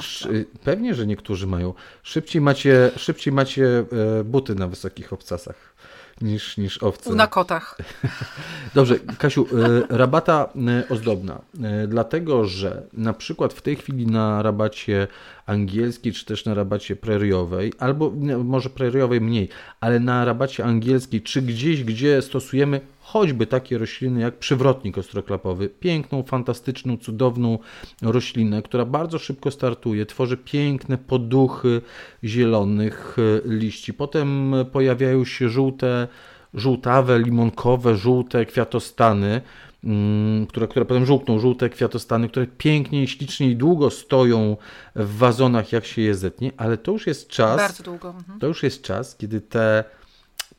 Pewnie, 0.65 0.95
że 0.95 1.07
niektórzy 1.07 1.47
mają. 1.47 1.75
Szybciej 2.03 2.43
macie, 2.43 2.91
szybciej 2.97 3.33
macie 3.33 3.85
buty 4.25 4.55
na 4.55 4.69
wysokich 4.69 5.13
obcasach 5.13 5.75
niż, 6.23 6.57
niż 6.57 6.83
owce. 6.83 7.15
Na 7.15 7.27
kotach. 7.27 7.79
Dobrze, 8.75 8.99
Kasiu, 9.19 9.47
e, 9.91 9.97
rabata 9.97 10.49
e, 10.69 10.89
ozdobna. 10.89 11.41
E, 11.63 11.87
dlatego, 11.87 12.45
że 12.45 12.83
na 12.93 13.13
przykład 13.13 13.53
w 13.53 13.63
tej 13.63 13.77
chwili 13.77 14.07
na 14.07 14.43
rabacie 14.43 15.09
angielskiej, 15.47 16.13
czy 16.13 16.25
też 16.25 16.45
na 16.45 16.55
rabacie 16.55 16.97
preriowej, 16.97 17.73
albo 17.79 18.13
może 18.45 18.71
preriowej 18.71 19.21
mniej, 19.21 19.49
ale 19.81 20.01
na 20.01 20.25
rabacie 20.25 20.65
angielskiej, 20.65 21.23
czy 21.23 21.43
gdzieś, 21.43 21.85
gdzie 21.85 22.23
stosujemy 22.23 22.81
choćby 23.13 23.47
takie 23.47 23.79
rośliny 23.79 24.21
jak 24.21 24.39
przywrotnik 24.39 24.99
ostroklapowy, 24.99 25.69
piękną, 25.69 26.23
fantastyczną, 26.23 26.97
cudowną 26.97 27.59
roślinę, 28.03 28.63
która 28.63 28.85
bardzo 28.85 29.19
szybko 29.19 29.51
startuje, 29.51 30.07
tworzy 30.07 30.37
piękne 30.37 30.99
poduchy 30.99 31.81
zielonych 32.25 33.17
liści. 33.45 33.95
Potem 33.95 34.55
pojawiają 34.73 35.25
się 35.25 35.49
żółte, 35.49 36.09
żółtawe, 36.55 37.19
limonkowe, 37.19 37.97
żółte 37.97 38.47
kwiatostany, 38.47 39.41
Mm, 39.85 40.47
które, 40.47 40.69
które 40.69 40.85
potem 40.85 41.07
żółkną, 41.07 41.39
żółte 41.39 41.71
kwiatostany, 41.71 42.29
które 42.29 42.47
pięknie 42.59 43.09
ślicznie 43.09 43.51
i 43.51 43.57
długo 43.57 43.91
stoją 43.91 44.57
w 44.97 45.17
wazonach, 45.17 45.73
jak 45.73 45.87
się 45.87 46.03
je 46.03 46.15
zetnie, 46.15 46.53
ale 46.57 46.77
to 46.77 46.93
już 46.93 47.07
jest 47.07 47.29
czas. 47.29 47.57
Bardzo 47.57 47.83
długo. 47.83 48.09
Mhm. 48.09 48.39
To 48.41 48.47
już 48.47 48.63
jest 48.63 48.83
czas, 48.83 49.17
kiedy 49.17 49.41
te 49.41 49.85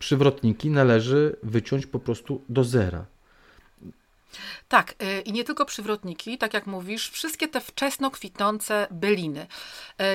przywrotniki 0.03 0.69
należy 0.69 1.35
wyciąć 1.43 1.85
po 1.85 1.99
prostu 1.99 2.41
do 2.49 2.63
zera. 2.63 3.05
Tak, 4.67 4.95
y, 5.03 5.21
i 5.21 5.33
nie 5.33 5.43
tylko 5.43 5.65
przywrotniki, 5.65 6.37
tak 6.37 6.53
jak 6.53 6.67
mówisz, 6.67 7.09
wszystkie 7.09 7.47
te 7.47 7.61
wczesno 7.61 8.11
kwitnące 8.11 8.87
byliny. 8.91 9.47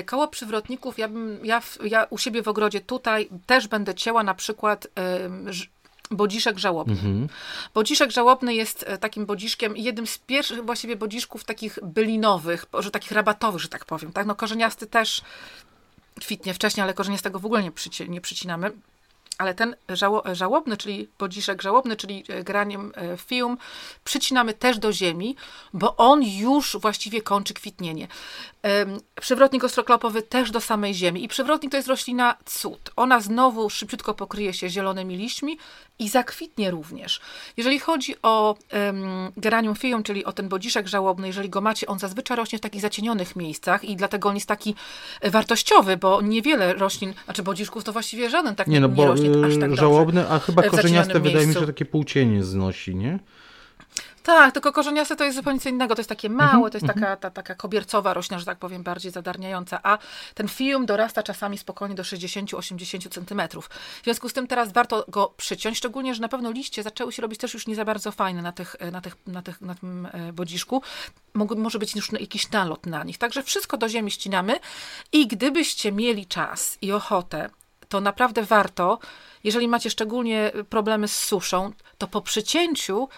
Y, 0.00 0.04
koło 0.04 0.28
przywrotników, 0.28 0.98
ja, 0.98 1.08
bym, 1.08 1.46
ja, 1.46 1.62
ja 1.84 2.06
u 2.10 2.18
siebie 2.18 2.42
w 2.42 2.48
ogrodzie 2.48 2.80
tutaj 2.80 3.28
też 3.46 3.68
będę 3.68 3.94
cięła 3.94 4.22
na 4.22 4.34
przykład 4.34 4.86
Bodziszek 6.10 6.58
żałobny. 6.58 6.92
Mhm. 6.92 7.28
Bodziszek 7.74 8.10
żałobny 8.10 8.54
jest 8.54 8.86
takim 9.00 9.26
bodziszkiem, 9.26 9.76
jednym 9.76 10.06
z 10.06 10.18
pierwszych 10.18 10.64
właściwie 10.64 10.96
bodziszków 10.96 11.44
takich 11.44 11.78
bylinowych, 11.82 12.64
że 12.78 12.90
takich 12.90 13.12
rabatowych, 13.12 13.60
że 13.60 13.68
tak 13.68 13.84
powiem. 13.84 14.12
Tak? 14.12 14.26
No, 14.26 14.34
korzeniasty 14.34 14.86
też 14.86 15.22
kwitnie 16.20 16.54
wcześniej, 16.54 16.84
ale 16.84 16.94
korzeniastego 16.94 17.38
w 17.38 17.46
ogóle 17.46 17.62
nie, 17.62 17.72
przyci 17.72 18.10
nie 18.10 18.20
przycinamy. 18.20 18.72
Ale 19.38 19.54
ten 19.54 19.76
żało, 19.88 20.22
żałobny, 20.32 20.76
czyli 20.76 21.08
bodziszek 21.18 21.62
żałobny, 21.62 21.96
czyli 21.96 22.24
e, 22.28 22.44
graniem 22.44 22.92
e, 22.96 23.16
fium, 23.16 23.58
przycinamy 24.04 24.54
też 24.54 24.78
do 24.78 24.92
ziemi, 24.92 25.36
bo 25.72 25.96
on 25.96 26.22
już 26.22 26.76
właściwie 26.80 27.22
kończy 27.22 27.54
kwitnienie. 27.54 28.08
Przywrotnik 29.20 29.64
ostroklopowy 29.64 30.22
też 30.22 30.50
do 30.50 30.60
samej 30.60 30.94
ziemi. 30.94 31.24
I 31.24 31.28
przywrotnik 31.28 31.70
to 31.70 31.76
jest 31.76 31.88
roślina 31.88 32.36
cud. 32.44 32.90
Ona 32.96 33.20
znowu 33.20 33.70
szybciutko 33.70 34.14
pokryje 34.14 34.52
się 34.52 34.70
zielonymi 34.70 35.16
liśćmi 35.16 35.58
i 35.98 36.08
zakwitnie 36.08 36.70
również. 36.70 37.20
Jeżeli 37.56 37.78
chodzi 37.78 38.14
o 38.22 38.56
um, 38.72 39.32
geranium 39.36 39.74
fium, 39.74 40.02
czyli 40.02 40.24
o 40.24 40.32
ten 40.32 40.48
bodziszek 40.48 40.88
żałobny, 40.88 41.26
jeżeli 41.26 41.50
go 41.50 41.60
macie, 41.60 41.86
on 41.86 41.98
zazwyczaj 41.98 42.36
rośnie 42.36 42.58
w 42.58 42.60
takich 42.60 42.80
zacienionych 42.80 43.36
miejscach 43.36 43.84
i 43.84 43.96
dlatego 43.96 44.28
on 44.28 44.34
jest 44.34 44.46
taki 44.46 44.74
e, 45.20 45.30
wartościowy, 45.30 45.96
bo 45.96 46.22
niewiele 46.22 46.74
roślin, 46.74 47.14
znaczy 47.24 47.42
bodziszków 47.42 47.84
to 47.84 47.92
właściwie 47.92 48.30
żaden 48.30 48.54
tak 48.56 48.66
nie, 48.66 48.80
no, 48.80 48.88
nie 48.88 49.06
rośnie 49.06 49.27
aż 49.27 49.27
tak 49.60 49.76
żałobny, 49.76 50.28
a 50.28 50.38
chyba 50.38 50.62
korzeniaste 50.62 51.20
wydaje 51.20 51.46
mi 51.46 51.54
się, 51.54 51.60
że 51.60 51.66
takie 51.66 51.84
półcienie 51.84 52.44
znosi, 52.44 52.94
nie? 52.94 53.18
Tak, 54.28 54.54
tylko 54.54 54.72
korzeniaste 54.72 55.16
to 55.16 55.24
jest 55.24 55.36
zupełnie 55.36 55.60
co 55.60 55.68
innego. 55.68 55.94
To 55.94 56.00
jest 56.00 56.08
takie 56.08 56.30
małe, 56.30 56.68
mm-hmm, 56.68 56.70
to 56.70 56.76
jest 56.76 56.86
mm-hmm. 56.86 57.00
taka, 57.00 57.16
ta, 57.16 57.30
taka 57.30 57.54
kobiercowa 57.54 58.14
roślina, 58.14 58.38
że 58.38 58.44
tak 58.44 58.58
powiem, 58.58 58.82
bardziej 58.82 59.12
zadarniająca. 59.12 59.80
A 59.82 59.98
ten 60.34 60.48
fium 60.48 60.86
dorasta 60.86 61.22
czasami 61.22 61.58
spokojnie 61.58 61.94
do 61.94 62.02
60-80 62.02 63.08
centymetrów. 63.08 63.68
W 64.00 64.04
związku 64.04 64.28
z 64.28 64.32
tym 64.32 64.46
teraz 64.46 64.72
warto 64.72 65.04
go 65.08 65.34
przyciąć, 65.36 65.78
szczególnie, 65.78 66.14
że 66.14 66.20
na 66.20 66.28
pewno 66.28 66.50
liście 66.50 66.82
zaczęły 66.82 67.12
się 67.12 67.22
robić 67.22 67.40
też 67.40 67.54
już 67.54 67.66
nie 67.66 67.74
za 67.74 67.84
bardzo 67.84 68.12
fajne 68.12 68.42
na, 68.42 68.52
tych, 68.52 68.76
na, 68.92 69.00
tych, 69.00 69.16
na, 69.26 69.42
tych, 69.42 69.60
na 69.60 69.74
tym 69.74 70.08
e, 70.12 70.32
bodziszku. 70.32 70.82
Mógł, 71.34 71.56
może 71.56 71.78
być 71.78 71.96
już 71.96 72.12
jakiś 72.12 72.50
nalot 72.50 72.86
na 72.86 73.04
nich. 73.04 73.18
Także 73.18 73.42
wszystko 73.42 73.76
do 73.76 73.88
ziemi 73.88 74.10
ścinamy 74.10 74.60
i 75.12 75.26
gdybyście 75.26 75.92
mieli 75.92 76.26
czas 76.26 76.78
i 76.82 76.92
ochotę, 76.92 77.50
to 77.88 78.00
naprawdę 78.00 78.42
warto, 78.42 78.98
jeżeli 79.44 79.68
macie 79.68 79.90
szczególnie 79.90 80.52
problemy 80.70 81.08
z 81.08 81.18
suszą, 81.18 81.72
to 81.98 82.06
po 82.08 82.20
przycięciu 82.20 83.08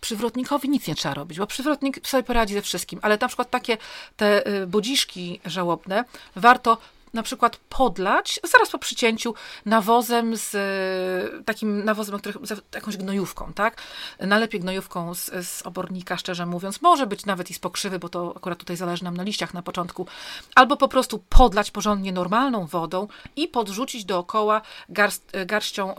przywrotnikowi 0.00 0.68
nic 0.68 0.86
nie 0.86 0.94
trzeba 0.94 1.14
robić, 1.14 1.38
bo 1.38 1.46
przywrotnik 1.46 2.08
sobie 2.08 2.22
poradzi 2.22 2.54
ze 2.54 2.62
wszystkim, 2.62 3.00
ale 3.02 3.18
na 3.20 3.28
przykład 3.28 3.50
takie 3.50 3.76
te 4.16 4.48
y, 4.62 4.66
bodziszki 4.66 5.40
żałobne 5.44 6.04
warto 6.36 6.78
na 7.14 7.22
przykład 7.22 7.56
podlać 7.56 8.40
zaraz 8.44 8.70
po 8.70 8.78
przycięciu 8.78 9.34
nawozem 9.66 10.36
z 10.36 10.54
e, 10.54 11.42
takim 11.44 11.84
nawozem, 11.84 12.18
który, 12.18 12.46
z 12.46 12.74
jakąś 12.74 12.96
gnojówką, 12.96 13.52
tak? 13.52 13.82
Najlepiej 14.20 14.60
gnojówką 14.60 15.14
z, 15.14 15.46
z 15.46 15.62
obornika, 15.62 16.16
szczerze 16.16 16.46
mówiąc. 16.46 16.82
Może 16.82 17.06
być 17.06 17.26
nawet 17.26 17.50
i 17.50 17.54
z 17.54 17.58
pokrzywy, 17.58 17.98
bo 17.98 18.08
to 18.08 18.34
akurat 18.36 18.58
tutaj 18.58 18.76
zależy 18.76 19.04
nam 19.04 19.16
na 19.16 19.22
liściach 19.22 19.54
na 19.54 19.62
początku. 19.62 20.06
Albo 20.54 20.76
po 20.76 20.88
prostu 20.88 21.24
podlać 21.28 21.70
porządnie 21.70 22.12
normalną 22.12 22.66
wodą 22.66 23.08
i 23.36 23.48
podrzucić 23.48 24.04
dookoła 24.04 24.62
garst, 24.88 25.30
e, 25.32 25.46
garścią 25.46 25.94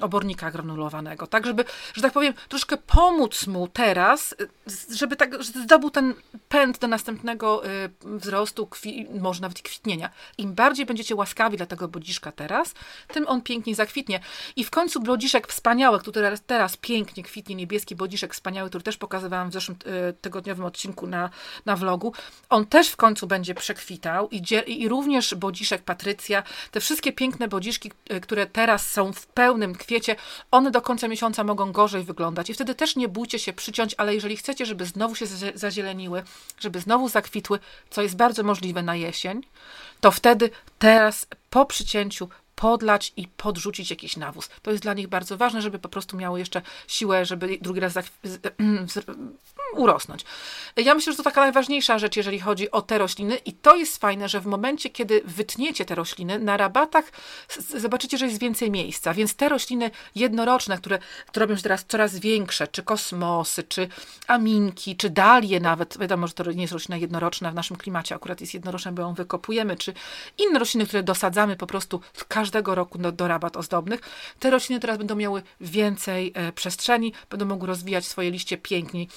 obornika 0.00 0.50
granulowanego, 0.50 1.26
tak? 1.26 1.46
Żeby, 1.46 1.64
że 1.94 2.02
tak 2.02 2.12
powiem, 2.12 2.34
troszkę 2.48 2.76
pomóc 2.76 3.46
mu 3.46 3.68
teraz, 3.68 4.34
e, 4.40 4.94
żeby 4.94 5.16
tak 5.16 5.44
zdobył 5.44 5.90
ten 5.90 6.14
pęd 6.48 6.78
do 6.78 6.88
następnego 6.88 7.66
y, 7.66 7.90
wzrostu, 8.04 8.66
kwi, 8.66 9.06
może 9.20 9.40
nawet 9.40 9.62
kwitnienia. 9.62 10.10
Im 10.38 10.51
bardziej 10.52 10.86
będziecie 10.86 11.14
łaskawi 11.14 11.56
dla 11.56 11.66
tego 11.66 11.88
bodziszka 11.88 12.32
teraz, 12.32 12.74
tym 13.08 13.28
on 13.28 13.42
pięknie 13.42 13.74
zakwitnie. 13.74 14.20
I 14.56 14.64
w 14.64 14.70
końcu 14.70 15.00
bodziszek 15.00 15.46
wspaniały, 15.46 15.98
który 15.98 16.38
teraz 16.46 16.76
pięknie 16.76 17.22
kwitnie, 17.22 17.54
niebieski 17.54 17.96
bodziszek 17.96 18.34
wspaniały, 18.34 18.68
który 18.68 18.84
też 18.84 18.96
pokazywałam 18.96 19.50
w 19.50 19.52
zeszłym 19.52 19.78
y, 20.10 20.12
tygodniowym 20.12 20.64
odcinku 20.64 21.06
na, 21.06 21.30
na 21.66 21.76
vlogu, 21.76 22.12
on 22.48 22.66
też 22.66 22.88
w 22.88 22.96
końcu 22.96 23.26
będzie 23.26 23.54
przekwitał 23.54 24.28
i, 24.30 24.42
i 24.66 24.88
również 24.88 25.34
bodziszek 25.34 25.82
Patrycja, 25.82 26.42
te 26.70 26.80
wszystkie 26.80 27.12
piękne 27.12 27.48
bodziszki, 27.48 27.92
y, 28.12 28.20
które 28.20 28.46
teraz 28.46 28.90
są 28.90 29.12
w 29.12 29.26
pełnym 29.26 29.74
kwiecie, 29.74 30.16
one 30.50 30.70
do 30.70 30.82
końca 30.82 31.08
miesiąca 31.08 31.44
mogą 31.44 31.72
gorzej 31.72 32.04
wyglądać 32.04 32.50
i 32.50 32.54
wtedy 32.54 32.74
też 32.74 32.96
nie 32.96 33.08
bójcie 33.08 33.38
się 33.38 33.52
przyciąć, 33.52 33.94
ale 33.98 34.14
jeżeli 34.14 34.36
chcecie, 34.36 34.66
żeby 34.66 34.86
znowu 34.86 35.14
się 35.14 35.26
zazieleniły, 35.54 36.22
żeby 36.58 36.80
znowu 36.80 37.08
zakwitły, 37.08 37.58
co 37.90 38.02
jest 38.02 38.16
bardzo 38.16 38.42
możliwe 38.42 38.82
na 38.82 38.96
jesień, 38.96 39.42
to 40.00 40.10
wtedy 40.10 40.41
teraz 40.78 41.26
po 41.50 41.66
przycięciu 41.66 42.28
podlać 42.54 43.12
i 43.16 43.28
podrzucić 43.28 43.90
jakiś 43.90 44.16
nawóz. 44.16 44.48
To 44.62 44.70
jest 44.70 44.82
dla 44.82 44.94
nich 44.94 45.08
bardzo 45.08 45.36
ważne, 45.36 45.62
żeby 45.62 45.78
po 45.78 45.88
prostu 45.88 46.16
miały 46.16 46.38
jeszcze 46.38 46.62
siłę, 46.88 47.24
żeby 47.24 47.58
drugi 47.60 47.80
raz 47.80 47.94
urosnąć. 49.76 50.24
Ja 50.76 50.94
myślę, 50.94 51.12
że 51.12 51.16
to 51.16 51.22
taka 51.22 51.40
najważniejsza 51.40 51.98
rzecz, 51.98 52.16
jeżeli 52.16 52.40
chodzi 52.40 52.70
o 52.70 52.82
te 52.82 52.98
rośliny 52.98 53.36
i 53.36 53.52
to 53.52 53.76
jest 53.76 53.98
fajne, 53.98 54.28
że 54.28 54.40
w 54.40 54.46
momencie, 54.46 54.90
kiedy 54.90 55.22
wytniecie 55.24 55.84
te 55.84 55.94
rośliny, 55.94 56.38
na 56.38 56.56
rabatach 56.56 57.04
zobaczycie, 57.76 58.18
że 58.18 58.26
jest 58.26 58.40
więcej 58.40 58.70
miejsca, 58.70 59.14
więc 59.14 59.34
te 59.34 59.48
rośliny 59.48 59.90
jednoroczne, 60.14 60.78
które, 60.78 60.98
które 61.26 61.46
robią 61.46 61.56
się 61.56 61.62
teraz 61.62 61.84
coraz 61.88 62.18
większe, 62.18 62.68
czy 62.68 62.82
kosmosy, 62.82 63.62
czy 63.62 63.88
aminki, 64.26 64.96
czy 64.96 65.10
dalie 65.10 65.60
nawet, 65.60 65.98
wiadomo, 65.98 66.26
że 66.26 66.32
to 66.32 66.52
nie 66.52 66.62
jest 66.62 66.72
roślina 66.72 66.96
jednoroczna, 66.96 67.50
w 67.50 67.54
naszym 67.54 67.76
klimacie 67.76 68.14
akurat 68.14 68.40
jest 68.40 68.54
jednoroczna, 68.54 68.92
bo 68.92 69.02
ją 69.02 69.14
wykopujemy, 69.14 69.76
czy 69.76 69.94
inne 70.38 70.58
rośliny, 70.58 70.86
które 70.86 71.02
dosadzamy 71.02 71.56
po 71.56 71.66
prostu 71.66 72.00
każdego 72.42 72.74
roku 72.74 72.98
do, 72.98 73.12
do 73.12 73.28
rabat 73.28 73.56
ozdobnych, 73.56 74.00
te 74.38 74.50
rośliny 74.50 74.80
teraz 74.80 74.98
będą 74.98 75.16
miały 75.16 75.42
więcej 75.60 76.32
e, 76.34 76.52
przestrzeni, 76.52 77.12
będą 77.30 77.46
mogły 77.46 77.68
rozwijać 77.68 78.04
swoje 78.04 78.30
liście 78.30 78.58
piękniej. 78.58 79.08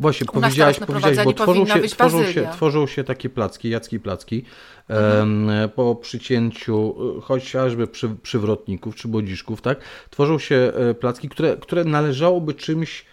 Właśnie, 0.00 0.26
powiedziałaś, 0.26 0.78
powiedziałaś 0.78 1.24
bo 1.24 1.32
tworzą 1.32 1.66
się, 1.66 1.80
tworzą, 1.88 2.32
się, 2.32 2.48
tworzą 2.52 2.86
się 2.86 3.04
takie 3.04 3.30
placki, 3.30 3.70
jacki 3.70 4.00
placki 4.00 4.44
mhm. 4.88 5.70
po 5.70 5.94
przycięciu 5.94 6.94
e, 7.18 7.20
chociażby 7.20 7.86
przy, 7.86 8.08
przywrotników 8.08 8.96
czy 8.96 9.08
bodziszków, 9.08 9.62
tak? 9.62 9.78
Tworzą 10.10 10.38
się 10.38 10.72
e, 10.74 10.94
placki, 10.94 11.28
które, 11.28 11.56
które 11.56 11.84
należałoby 11.84 12.54
czymś 12.54 13.00
e, 13.00 13.04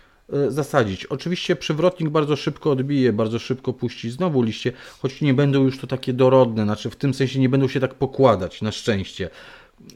zasadzić. 0.48 1.06
Oczywiście 1.06 1.56
przywrotnik 1.56 2.10
bardzo 2.10 2.36
szybko 2.36 2.72
odbije, 2.72 3.14
bardzo 3.14 3.40
szybko 3.40 3.74
puści 3.74 4.10
znowu 4.10 4.42
liście, 4.42 4.72
choć 5.00 5.22
nie 5.22 5.34
będą 5.34 5.64
już 5.64 5.80
to 5.80 5.88
takie 5.88 6.14
dorodne, 6.14 6.64
znaczy 6.64 6.90
w 6.90 6.96
tym 6.96 7.14
sensie 7.14 7.40
nie 7.40 7.50
będą 7.50 7.68
się 7.68 7.80
tak 7.80 7.94
pokładać, 7.94 8.62
na 8.62 8.72
szczęście. 8.72 9.30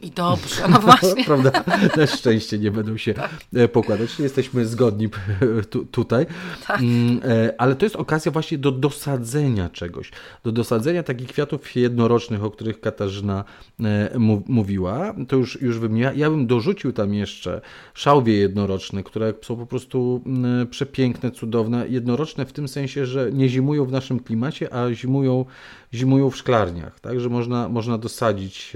I 0.01 0.11
dobrze, 0.11 0.67
no 0.69 0.79
właśnie. 0.79 1.25
Prawda? 1.29 1.51
Na 1.97 2.07
szczęście 2.07 2.59
nie 2.59 2.71
będą 2.71 2.97
się 2.97 3.13
tak. 3.13 3.31
pokładać. 3.71 4.19
Jesteśmy 4.19 4.65
zgodni 4.65 5.09
tu, 5.69 5.85
tutaj. 5.85 6.25
Tak. 6.67 6.79
Mm, 6.79 7.21
e, 7.23 7.61
ale 7.61 7.75
to 7.75 7.85
jest 7.85 7.95
okazja 7.95 8.31
właśnie 8.31 8.57
do 8.57 8.71
dosadzenia 8.71 9.69
czegoś. 9.69 10.11
Do 10.43 10.51
dosadzenia 10.51 11.03
takich 11.03 11.27
kwiatów 11.27 11.75
jednorocznych, 11.75 12.43
o 12.43 12.51
których 12.51 12.81
Katarzyna 12.81 13.43
e, 13.79 14.09
mówiła. 14.47 15.13
To 15.27 15.35
już, 15.35 15.61
już 15.61 15.79
bym 15.79 15.97
ja, 15.97 16.13
ja 16.13 16.29
bym 16.29 16.47
dorzucił 16.47 16.93
tam 16.93 17.13
jeszcze 17.13 17.61
szałwie 17.93 18.33
jednoroczne, 18.33 19.03
które 19.03 19.33
są 19.41 19.57
po 19.57 19.65
prostu 19.65 20.21
mm, 20.25 20.67
przepiękne, 20.67 21.31
cudowne. 21.31 21.87
Jednoroczne 21.87 22.45
w 22.45 22.53
tym 22.53 22.67
sensie, 22.67 23.05
że 23.05 23.31
nie 23.31 23.49
zimują 23.49 23.85
w 23.85 23.91
naszym 23.91 24.19
klimacie, 24.19 24.73
a 24.73 24.93
zimują, 24.93 25.45
zimują 25.93 26.29
w 26.29 26.37
szklarniach. 26.37 26.99
Tak, 26.99 27.19
że 27.19 27.29
można, 27.29 27.69
można 27.69 27.97
dosadzić 27.97 28.73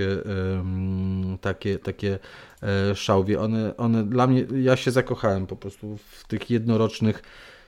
takie, 1.41 1.79
takie 1.79 2.19
e, 2.63 2.95
szałwie. 2.95 3.39
One, 3.39 3.77
one 3.77 4.03
dla 4.03 4.27
mnie, 4.27 4.45
ja 4.61 4.75
się 4.75 4.91
zakochałem 4.91 5.47
po 5.47 5.55
prostu 5.55 5.97
w 5.97 6.27
tych 6.27 6.49
jednorocznych 6.49 7.21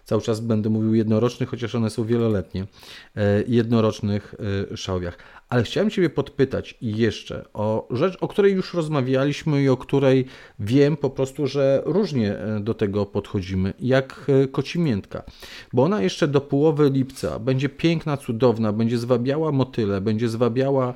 cały 0.08 0.22
czas 0.22 0.40
będę 0.40 0.70
mówił 0.70 0.94
jednorocznych, 0.94 1.50
chociaż 1.50 1.76
one 1.76 1.90
są 1.90 2.06
wieloletnie, 2.06 2.68
e, 3.16 3.44
jednorocznych 3.48 4.36
e, 4.72 4.78
szałwiach. 4.78 5.18
Ale 5.50 5.64
chciałem 5.64 5.90
Ciebie 5.90 6.10
podpytać 6.10 6.78
jeszcze 6.82 7.46
o 7.54 7.88
rzecz, 7.92 8.18
o 8.22 8.28
której 8.28 8.54
już 8.54 8.74
rozmawialiśmy 8.74 9.64
i 9.64 9.70
o 9.70 9.78
której 9.78 10.26
wiem 10.60 10.98
po 10.98 11.10
prostu, 11.10 11.48
że 11.48 11.82
różnie 11.86 12.38
e, 12.38 12.60
do 12.60 12.74
tego 12.74 13.06
podchodzimy, 13.06 13.74
jak 13.80 14.26
kocimiętka. 14.52 15.24
Bo 15.74 15.84
ona 15.84 16.02
jeszcze 16.02 16.28
do 16.28 16.42
połowy 16.42 16.90
lipca 16.90 17.40
będzie 17.40 17.70
piękna, 17.70 18.18
cudowna, 18.18 18.74
będzie 18.74 18.98
zwabiała 18.98 19.52
motyle, 19.52 20.02
będzie 20.02 20.30
zwabiała 20.30 20.94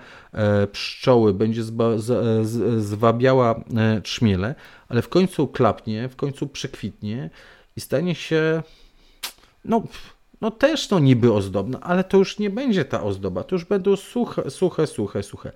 pszczoły, 0.72 1.34
będzie 1.34 1.64
zwabiała 2.78 3.64
trzmiele, 4.04 4.56
ale 4.88 5.02
w 5.02 5.10
końcu 5.10 5.47
klapnie, 5.47 6.10
w 6.10 6.16
końcu 6.16 6.47
przekwitnie 6.47 7.30
i 7.76 7.82
stanie 7.82 8.16
się 8.16 8.64
no, 9.66 9.84
no 10.42 10.52
też 10.52 10.88
to 10.88 11.00
niby 11.00 11.34
ozdobna, 11.34 11.80
ale 11.82 12.04
to 12.04 12.18
już 12.18 12.39
nie 12.39 12.50
będzie 12.50 12.86
ta 12.86 13.04
ozdoba, 13.04 13.44
to 13.44 13.56
już 13.56 13.66
będą 13.66 13.96
suche, 13.96 14.50
suche, 14.50 14.88
suche, 14.88 15.24
suche. 15.24 15.52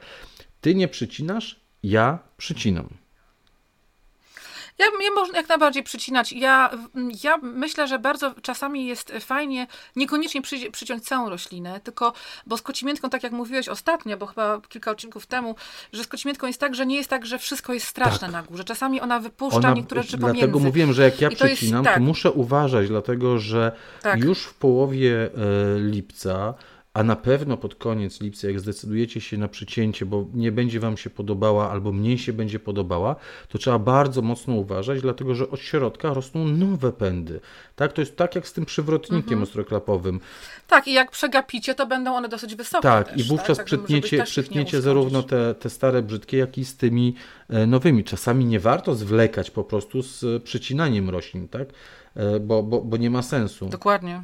Ty 0.61 0.75
nie 0.75 0.87
przycinasz, 0.87 1.59
ja 1.83 2.19
przycinam. 2.37 3.04
Ja 4.77 4.85
mnie 4.97 5.11
można 5.11 5.37
jak 5.37 5.49
najbardziej 5.49 5.83
przycinać. 5.83 6.31
Ja, 6.31 6.71
ja 7.23 7.37
myślę, 7.37 7.87
że 7.87 7.99
bardzo 7.99 8.33
czasami 8.41 8.85
jest 8.85 9.13
fajnie 9.19 9.67
niekoniecznie 9.95 10.41
przy, 10.41 10.71
przyciąć 10.71 11.03
całą 11.03 11.29
roślinę, 11.29 11.79
tylko, 11.79 12.13
bo 12.47 12.57
z 12.57 12.61
kocimiętką, 12.61 13.09
tak 13.09 13.23
jak 13.23 13.31
mówiłeś 13.31 13.69
ostatnio, 13.69 14.17
bo 14.17 14.25
chyba 14.25 14.61
kilka 14.69 14.91
odcinków 14.91 15.25
temu, 15.25 15.55
że 15.93 16.03
z 16.03 16.07
kocimiętką 16.07 16.47
jest 16.47 16.59
tak, 16.59 16.75
że 16.75 16.85
nie 16.85 16.95
jest 16.95 17.09
tak, 17.09 17.25
że 17.25 17.39
wszystko 17.39 17.73
jest 17.73 17.87
straszne 17.87 18.27
tak. 18.27 18.31
na 18.31 18.43
górze. 18.43 18.63
Czasami 18.63 19.01
ona 19.01 19.19
wypuszcza 19.19 19.57
ona, 19.57 19.73
niektóre 19.73 20.03
rzeczy 20.03 20.17
Dlatego 20.17 20.41
pomiędzy. 20.41 20.65
mówiłem, 20.65 20.93
że 20.93 21.03
jak 21.03 21.21
ja 21.21 21.29
I 21.29 21.35
przycinam, 21.35 21.83
to, 21.83 21.89
jest, 21.89 21.95
tak. 21.95 21.95
to, 21.95 22.01
muszę 22.01 22.31
uważać, 22.31 22.87
dlatego 22.87 23.39
że 23.39 23.71
tak. 24.01 24.19
już 24.19 24.43
w 24.43 24.53
połowie 24.53 25.23
e, 25.23 25.29
lipca 25.79 26.53
a 26.95 27.03
na 27.03 27.15
pewno 27.15 27.57
pod 27.57 27.75
koniec 27.75 28.21
lipca, 28.21 28.47
jak 28.47 28.59
zdecydujecie 28.59 29.21
się 29.21 29.37
na 29.37 29.47
przycięcie, 29.47 30.05
bo 30.05 30.25
nie 30.33 30.51
będzie 30.51 30.79
Wam 30.79 30.97
się 30.97 31.09
podobała 31.09 31.71
albo 31.71 31.91
mniej 31.91 32.17
się 32.17 32.33
będzie 32.33 32.59
podobała, 32.59 33.15
to 33.49 33.57
trzeba 33.57 33.79
bardzo 33.79 34.21
mocno 34.21 34.53
uważać, 34.53 35.01
dlatego 35.01 35.35
że 35.35 35.49
od 35.49 35.59
środka 35.59 36.13
rosną 36.13 36.45
nowe 36.45 36.91
pędy. 36.91 37.39
Tak, 37.75 37.93
to 37.93 38.01
jest 38.01 38.17
tak 38.17 38.35
jak 38.35 38.47
z 38.47 38.53
tym 38.53 38.65
przywrotnikiem 38.65 39.23
mhm. 39.23 39.43
ostroklapowym. 39.43 40.19
Tak, 40.67 40.87
i 40.87 40.93
jak 40.93 41.11
przegapicie, 41.11 41.75
to 41.75 41.87
będą 41.87 42.15
one 42.15 42.29
dosyć 42.29 42.55
wysokie. 42.55 42.83
Tak, 42.83 43.09
też, 43.09 43.21
i 43.21 43.23
wówczas 43.23 43.57
tak? 43.57 43.65
przytniecie, 43.65 44.23
przytniecie 44.23 44.81
zarówno 44.81 45.23
te, 45.23 45.55
te 45.55 45.69
stare 45.69 46.01
brzydkie, 46.01 46.37
jak 46.37 46.57
i 46.57 46.65
z 46.65 46.77
tymi 46.77 47.15
e, 47.49 47.67
nowymi. 47.67 48.03
Czasami 48.03 48.45
nie 48.45 48.59
warto 48.59 48.95
zwlekać 48.95 49.51
po 49.51 49.63
prostu 49.63 50.01
z 50.01 50.43
przycinaniem 50.43 51.09
roślin, 51.09 51.47
tak? 51.47 51.67
E, 52.15 52.39
bo, 52.39 52.63
bo, 52.63 52.81
bo 52.81 52.97
nie 52.97 53.09
ma 53.09 53.21
sensu. 53.21 53.69
Dokładnie. 53.69 54.23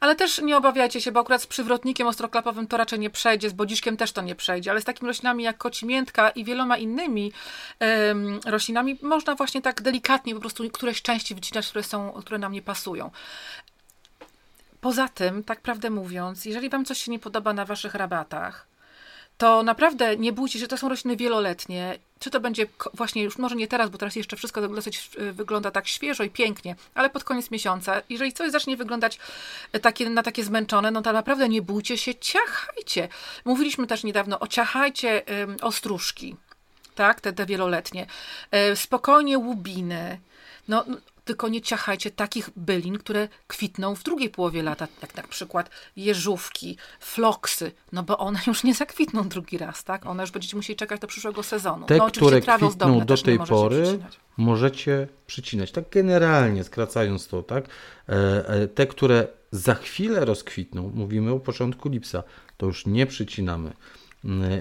Ale 0.00 0.14
też 0.14 0.42
nie 0.42 0.56
obawiajcie 0.56 1.00
się, 1.00 1.12
bo 1.12 1.20
akurat 1.20 1.42
z 1.42 1.46
przywrotnikiem 1.46 2.06
ostroklapowym 2.06 2.66
to 2.66 2.76
raczej 2.76 2.98
nie 2.98 3.10
przejdzie, 3.10 3.50
z 3.50 3.52
bodziszkiem 3.52 3.96
też 3.96 4.12
to 4.12 4.22
nie 4.22 4.34
przejdzie, 4.34 4.70
ale 4.70 4.80
z 4.80 4.84
takimi 4.84 5.08
roślinami 5.08 5.44
jak 5.44 5.58
kocimiętka 5.58 6.30
i 6.30 6.44
wieloma 6.44 6.76
innymi 6.76 7.32
roślinami 8.46 8.98
można 9.02 9.34
właśnie 9.34 9.62
tak 9.62 9.82
delikatnie 9.82 10.34
po 10.34 10.40
prostu 10.40 10.70
któreś 10.70 11.02
części 11.02 11.34
wycinać, 11.34 11.68
które, 11.68 11.82
są, 11.82 12.12
które 12.12 12.38
nam 12.38 12.52
nie 12.52 12.62
pasują. 12.62 13.10
Poza 14.80 15.08
tym, 15.08 15.44
tak 15.44 15.60
prawdę 15.60 15.90
mówiąc, 15.90 16.44
jeżeli 16.44 16.68
Wam 16.68 16.84
coś 16.84 17.02
się 17.02 17.10
nie 17.10 17.18
podoba 17.18 17.52
na 17.52 17.64
Waszych 17.64 17.94
rabatach, 17.94 18.66
to 19.38 19.62
naprawdę 19.62 20.16
nie 20.16 20.32
bójcie 20.32 20.58
się, 20.58 20.68
to 20.68 20.76
są 20.76 20.88
rośliny 20.88 21.16
wieloletnie. 21.16 21.98
Czy 22.18 22.30
to 22.30 22.40
będzie 22.40 22.66
właśnie 22.94 23.22
już, 23.22 23.38
może 23.38 23.56
nie 23.56 23.68
teraz, 23.68 23.90
bo 23.90 23.98
teraz 23.98 24.16
jeszcze 24.16 24.36
wszystko 24.36 24.68
dosyć 24.68 25.10
y, 25.18 25.32
wygląda 25.32 25.70
tak 25.70 25.88
świeżo 25.88 26.24
i 26.24 26.30
pięknie, 26.30 26.76
ale 26.94 27.10
pod 27.10 27.24
koniec 27.24 27.50
miesiąca, 27.50 28.02
jeżeli 28.08 28.32
coś 28.32 28.50
zacznie 28.50 28.76
wyglądać 28.76 29.18
y, 29.74 29.80
takie, 29.80 30.10
na 30.10 30.22
takie 30.22 30.44
zmęczone, 30.44 30.90
no 30.90 31.02
to 31.02 31.12
naprawdę 31.12 31.48
nie 31.48 31.62
bójcie 31.62 31.98
się, 31.98 32.14
ciachajcie. 32.14 33.08
Mówiliśmy 33.44 33.86
też 33.86 34.04
niedawno 34.04 34.40
o 34.40 34.46
ciachajcie 34.46 35.22
um, 35.28 35.56
ostróżki, 35.62 36.36
tak, 36.94 37.20
te, 37.20 37.32
te 37.32 37.46
wieloletnie. 37.46 38.06
E, 38.50 38.76
spokojnie 38.76 39.38
łubiny. 39.38 40.20
No, 40.68 40.84
tylko 41.26 41.48
nie 41.48 41.60
ciachajcie 41.60 42.10
takich 42.10 42.50
bylin, 42.56 42.98
które 42.98 43.28
kwitną 43.46 43.94
w 43.94 44.02
drugiej 44.02 44.30
połowie 44.30 44.62
lata, 44.62 44.88
jak 45.02 45.16
na 45.16 45.22
przykład 45.22 45.70
jeżówki, 45.96 46.76
floksy, 47.00 47.72
no 47.92 48.02
bo 48.02 48.18
one 48.18 48.38
już 48.46 48.64
nie 48.64 48.74
zakwitną 48.74 49.28
drugi 49.28 49.58
raz, 49.58 49.84
tak? 49.84 50.06
One 50.06 50.22
już 50.22 50.30
będziecie 50.30 50.56
musieli 50.56 50.76
czekać 50.76 51.00
do 51.00 51.06
przyszłego 51.06 51.42
sezonu. 51.42 51.86
Te, 51.86 51.96
no, 51.96 52.10
które 52.10 52.40
kwitną 52.40 53.00
do 53.00 53.16
tej 53.16 53.38
pory, 53.38 53.82
przycinać. 53.82 54.20
możecie 54.36 55.08
przycinać. 55.26 55.72
Tak 55.72 55.84
generalnie, 55.90 56.64
skracając 56.64 57.28
to, 57.28 57.42
tak? 57.42 57.64
E, 58.08 58.48
e, 58.48 58.68
te, 58.68 58.86
które 58.86 59.26
za 59.50 59.74
chwilę 59.74 60.24
rozkwitną, 60.24 60.92
mówimy 60.94 61.32
o 61.32 61.40
początku 61.40 61.88
lipca, 61.88 62.22
to 62.56 62.66
już 62.66 62.86
nie 62.86 63.06
przycinamy 63.06 63.72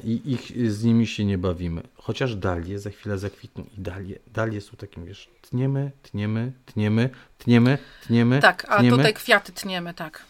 i 0.03 0.21
ich, 0.31 0.71
z 0.71 0.83
nimi 0.83 1.07
się 1.07 1.25
nie 1.25 1.37
bawimy. 1.37 1.81
Chociaż 1.95 2.35
dalie 2.35 2.79
za 2.79 2.89
chwilę 2.89 3.17
zakwitną 3.17 3.63
i 3.77 3.81
dalie, 3.81 4.19
dalie 4.33 4.61
są 4.61 4.77
takim, 4.77 5.05
wiesz, 5.05 5.29
tniemy, 5.41 5.91
tniemy, 6.03 6.51
tniemy, 6.65 7.09
tniemy, 7.37 7.77
tniemy. 8.07 8.39
Tak, 8.39 8.65
a 8.69 8.79
tniemy, 8.79 8.97
tutaj 8.97 9.13
kwiaty 9.13 9.51
tniemy, 9.51 9.93
tak. 9.93 10.25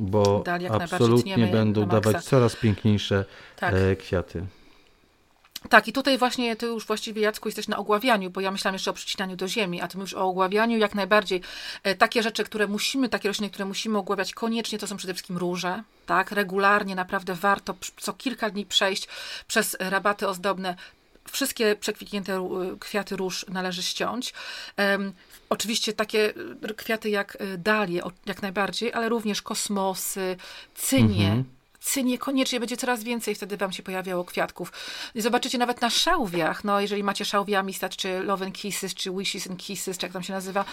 Bo 0.00 0.44
absolutnie 0.70 1.46
będą 1.46 1.86
dawać 1.86 2.24
coraz 2.24 2.56
piękniejsze 2.56 3.24
tak. 3.56 3.74
E, 3.74 3.96
kwiaty. 3.96 4.46
Tak, 5.68 5.88
i 5.88 5.92
tutaj 5.92 6.18
właśnie 6.18 6.56
ty 6.56 6.66
już 6.66 6.86
właściwie, 6.86 7.22
Jacku, 7.22 7.48
jesteś 7.48 7.68
na 7.68 7.76
ogławianiu, 7.76 8.30
bo 8.30 8.40
ja 8.40 8.50
myślałam 8.50 8.74
jeszcze 8.74 8.90
o 8.90 8.94
przycinaniu 8.94 9.36
do 9.36 9.48
ziemi, 9.48 9.80
a 9.80 9.88
ty 9.88 9.98
mówisz 9.98 10.14
o 10.14 10.28
ogławianiu 10.28 10.78
jak 10.78 10.94
najbardziej. 10.94 11.40
E, 11.82 11.94
takie 11.94 12.22
rzeczy, 12.22 12.44
które 12.44 12.66
musimy, 12.66 13.08
takie 13.08 13.28
rośliny, 13.28 13.50
które 13.50 13.64
musimy 13.64 13.98
ogławiać 13.98 14.34
koniecznie, 14.34 14.78
to 14.78 14.86
są 14.86 14.96
przede 14.96 15.14
wszystkim 15.14 15.36
róże, 15.36 15.82
tak? 16.06 16.32
Regularnie, 16.32 16.94
naprawdę 16.94 17.34
warto 17.34 17.74
co 17.96 18.12
kilka 18.12 18.50
dni 18.50 18.66
przejść 18.66 19.08
przez 19.46 19.76
rabaty 19.80 20.28
ozdobne. 20.28 20.76
Wszystkie 21.30 21.76
przekwitnięte 21.76 22.48
kwiaty 22.80 23.16
róż 23.16 23.46
należy 23.48 23.82
ściąć. 23.82 24.34
Oczywiście 25.50 25.92
takie 25.92 26.32
kwiaty 26.76 27.10
jak 27.10 27.36
e, 27.40 27.58
dalie, 27.58 28.02
jak 28.26 28.42
najbardziej, 28.42 28.92
ale 28.92 29.08
również 29.08 29.42
kosmosy, 29.42 30.36
cynie, 30.74 31.28
mhm 31.28 31.57
cynie 31.80 32.18
koniecznie 32.18 32.60
będzie 32.60 32.76
coraz 32.76 33.04
więcej 33.04 33.34
wtedy 33.34 33.56
wam 33.56 33.72
się 33.72 33.82
pojawiało 33.82 34.24
kwiatków. 34.24 34.72
I 35.14 35.20
zobaczycie 35.20 35.58
nawet 35.58 35.80
na 35.80 35.90
szałwiach, 35.90 36.64
no 36.64 36.80
jeżeli 36.80 37.04
macie 37.04 37.24
szałwie 37.24 37.58
Amistad, 37.58 37.96
czy 37.96 38.22
Love 38.22 38.46
and 38.46 38.54
Kisses, 38.54 38.94
czy 38.94 39.10
Wishes 39.10 39.50
and 39.50 39.60
Kisses, 39.60 39.98
czy 39.98 40.06
jak 40.06 40.12
tam 40.12 40.22
się 40.22 40.32
nazywa, 40.32 40.64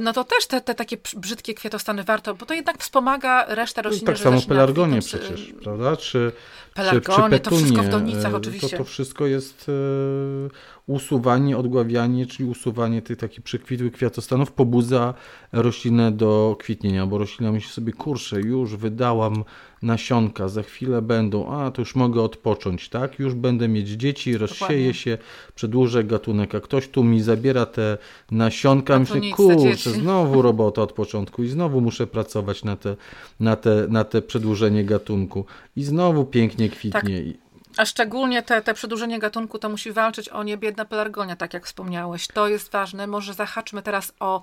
no 0.00 0.12
to 0.12 0.24
też 0.24 0.46
te, 0.46 0.60
te 0.60 0.74
takie 0.74 0.96
brzydkie 1.16 1.54
kwiatostany 1.54 2.04
warto, 2.04 2.34
bo 2.34 2.46
to 2.46 2.54
jednak 2.54 2.78
wspomaga 2.78 3.44
resztę 3.48 3.82
roślin. 3.82 4.06
Tak 4.06 4.18
samo 4.18 4.42
pelargonie 4.42 5.00
przecież, 5.00 5.52
prawda? 5.62 5.96
Czy, 5.96 6.32
pelargonie, 6.74 7.38
czy, 7.38 7.44
czy 7.44 7.50
to 7.50 7.56
wszystko 7.56 7.82
w 7.82 7.88
donicach 7.88 8.34
oczywiście. 8.34 8.68
To, 8.68 8.76
to 8.76 8.84
wszystko 8.84 9.26
jest 9.26 9.66
e, 9.68 10.79
usuwanie, 10.90 11.58
odgławianie, 11.58 12.26
czyli 12.26 12.48
usuwanie 12.48 13.02
tych 13.02 13.18
takich 13.18 13.42
przekwitłych 13.42 13.92
kwiatostanów 13.92 14.52
pobudza 14.52 15.14
roślinę 15.52 16.12
do 16.12 16.56
kwitnienia, 16.58 17.06
bo 17.06 17.18
roślina 17.18 17.52
myśli 17.52 17.70
sobie, 17.70 17.92
kurczę, 17.92 18.40
już 18.40 18.76
wydałam 18.76 19.44
nasionka, 19.82 20.48
za 20.48 20.62
chwilę 20.62 21.02
będą, 21.02 21.52
a 21.52 21.70
to 21.70 21.82
już 21.82 21.94
mogę 21.94 22.22
odpocząć, 22.22 22.88
tak? 22.88 23.18
Już 23.18 23.34
będę 23.34 23.68
mieć 23.68 23.88
dzieci, 23.88 24.38
rozsieję 24.38 24.94
się, 24.94 25.18
przedłużę 25.54 26.04
gatunek, 26.04 26.54
a 26.54 26.60
ktoś 26.60 26.88
tu 26.88 27.04
mi 27.04 27.22
zabiera 27.22 27.66
te 27.66 27.98
nasionka, 28.30 28.98
myślę, 28.98 29.20
kurczę, 29.36 29.90
znowu 29.90 30.42
robota 30.42 30.82
od 30.82 30.92
początku 30.92 31.42
i 31.42 31.48
znowu 31.48 31.80
muszę 31.80 32.06
pracować 32.06 32.64
na 32.64 32.76
te, 32.76 32.96
na 33.40 33.56
te, 33.56 33.86
na 33.88 34.04
te 34.04 34.22
przedłużenie 34.22 34.84
gatunku 34.84 35.44
i 35.76 35.82
znowu 35.82 36.24
pięknie 36.24 36.68
kwitnie. 36.68 37.22
Tak. 37.24 37.49
A 37.76 37.84
szczególnie 37.84 38.42
te, 38.42 38.62
te 38.62 38.74
przedłużenie 38.74 39.18
gatunku 39.18 39.58
to 39.58 39.68
musi 39.68 39.92
walczyć 39.92 40.28
o 40.28 40.42
niebiedna 40.42 40.84
pelargonia, 40.84 41.36
tak 41.36 41.54
jak 41.54 41.66
wspomniałeś. 41.66 42.28
To 42.28 42.48
jest 42.48 42.72
ważne. 42.72 43.06
Może 43.06 43.34
zahaczmy 43.34 43.82
teraz 43.82 44.12
o 44.20 44.42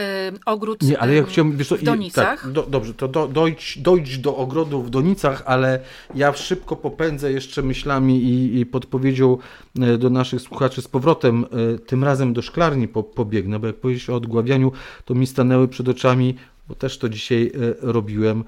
y, 0.00 0.02
ogród 0.46 0.82
Nie, 0.82 0.98
ale 0.98 1.14
ja 1.14 1.22
chciałbym, 1.22 1.56
wiesz, 1.56 1.68
co, 1.68 1.76
w 1.76 1.82
Donicach. 1.82 2.42
Tak, 2.42 2.52
do, 2.52 2.62
dobrze, 2.62 2.94
to 2.94 3.08
do, 3.08 3.28
dojdź, 3.28 3.78
dojdź 3.78 4.18
do 4.18 4.36
ogrodu 4.36 4.82
w 4.82 4.90
Donicach, 4.90 5.42
ale 5.46 5.80
ja 6.14 6.32
szybko 6.32 6.76
popędzę 6.76 7.32
jeszcze 7.32 7.62
myślami 7.62 8.22
i, 8.22 8.60
i 8.60 8.66
podpowiedzią 8.66 9.38
e, 9.80 9.98
do 9.98 10.10
naszych 10.10 10.40
słuchaczy 10.40 10.82
z 10.82 10.88
powrotem, 10.88 11.46
e, 11.74 11.78
tym 11.78 12.04
razem 12.04 12.32
do 12.32 12.42
szklarni 12.42 12.88
po, 12.88 13.02
pobiegnę, 13.02 13.58
bo 13.58 13.66
jak 13.66 13.76
powiedzieć 13.76 14.10
o 14.10 14.14
odgławianiu, 14.14 14.72
to 15.04 15.14
mi 15.14 15.26
stanęły 15.26 15.68
przed 15.68 15.88
oczami, 15.88 16.34
bo 16.68 16.74
też 16.74 16.98
to 16.98 17.08
dzisiaj 17.08 17.52
robiłem, 17.80 18.44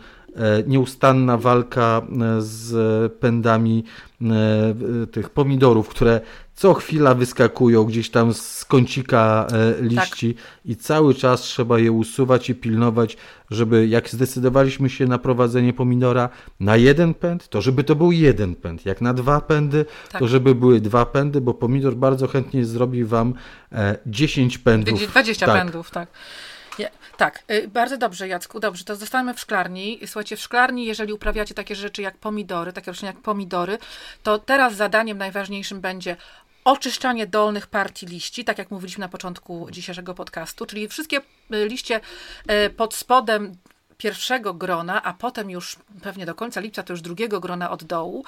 nieustanna 0.67 1.37
walka 1.39 2.03
z 2.39 2.73
pędami 3.13 3.85
tych 5.13 5.31
pomidorów, 5.31 5.89
które 5.89 6.21
co 6.55 6.75
chwila 6.75 7.15
wyskakują 7.15 7.85
gdzieś 7.85 8.11
tam 8.11 8.35
z 8.35 8.65
kącika 8.65 9.47
liści 9.81 10.35
tak. 10.35 10.45
i 10.65 10.77
cały 10.77 11.15
czas 11.15 11.41
trzeba 11.41 11.79
je 11.79 11.93
usuwać 11.93 12.51
i 12.51 12.55
pilnować, 12.55 13.17
żeby 13.51 13.89
jak 13.89 14.11
zdecydowaliśmy 14.11 14.91
się 14.91 15.07
na 15.07 15.19
prowadzenie 15.19 15.73
pomidora 15.73 16.29
na 16.61 16.77
jeden 16.77 17.15
pęd, 17.15 17.49
to 17.49 17.61
żeby 17.61 17.85
to 17.85 17.95
był 17.95 18.13
jeden 18.13 18.55
pęd. 18.55 18.87
Jak 18.87 19.01
na 19.01 19.15
dwa 19.15 19.41
pędy, 19.41 19.85
tak. 20.13 20.21
to 20.21 20.29
żeby 20.29 20.55
były 20.55 20.81
dwa 20.81 21.07
pędy, 21.07 21.41
bo 21.41 21.55
pomidor 21.55 21.97
bardzo 21.97 22.27
chętnie 22.27 22.65
zrobi 22.65 23.05
Wam 23.05 23.35
10 24.07 24.59
pędów. 24.59 25.01
20 25.09 25.47
tak. 25.47 25.63
pędów, 25.63 25.91
tak. 25.91 26.09
Ja, 26.79 26.89
tak, 27.17 27.43
y, 27.51 27.69
bardzo 27.69 27.97
dobrze, 27.97 28.29
Jacku, 28.29 28.61
dobrze, 28.61 28.85
to 28.85 28.97
zostańmy 28.97 29.35
w 29.35 29.41
szklarni. 29.41 30.01
Słuchajcie, 30.07 30.37
w 30.37 30.41
szklarni, 30.41 30.85
jeżeli 30.85 31.13
uprawiacie 31.13 31.55
takie 31.55 31.77
rzeczy 31.77 32.03
jak 32.03 32.17
pomidory, 32.19 32.73
takie 32.73 32.91
rośliny 32.91 33.13
jak 33.13 33.23
pomidory, 33.23 33.79
to 34.23 34.39
teraz 34.39 34.75
zadaniem 34.75 35.19
najważniejszym 35.19 35.81
będzie 35.81 36.17
oczyszczanie 36.65 37.27
dolnych 37.27 37.67
partii 37.67 38.07
liści, 38.07 38.45
tak 38.45 38.59
jak 38.59 38.71
mówiliśmy 38.71 39.01
na 39.01 39.09
początku 39.09 39.69
dzisiejszego 39.71 40.15
podcastu, 40.15 40.67
czyli 40.67 40.89
wszystkie 40.89 41.19
y, 41.55 41.69
liście 41.69 42.01
y, 42.67 42.71
pod 42.71 42.95
spodem 42.95 43.57
pierwszego 43.99 44.55
grona, 44.55 45.03
a 45.03 45.13
potem 45.13 45.51
już 45.51 45.77
pewnie 46.03 46.27
do 46.27 46.35
końca 46.35 46.61
lipca 46.61 46.83
to 46.83 46.93
już 46.93 47.01
drugiego 47.01 47.41
grona 47.41 47.71
od 47.71 47.85
dołu, 47.85 48.25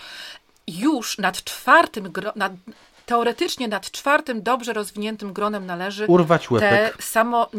już 0.66 1.18
nad 1.18 1.44
czwartym, 1.44 2.12
nad, 2.36 2.52
teoretycznie 3.06 3.68
nad 3.68 3.90
czwartym 3.90 4.42
dobrze 4.42 4.72
rozwiniętym 4.72 5.32
gronem 5.32 5.66
należy 5.66 6.06
urwać 6.06 6.50
łepek. 6.50 6.96
Te 6.96 7.02
samo 7.02 7.50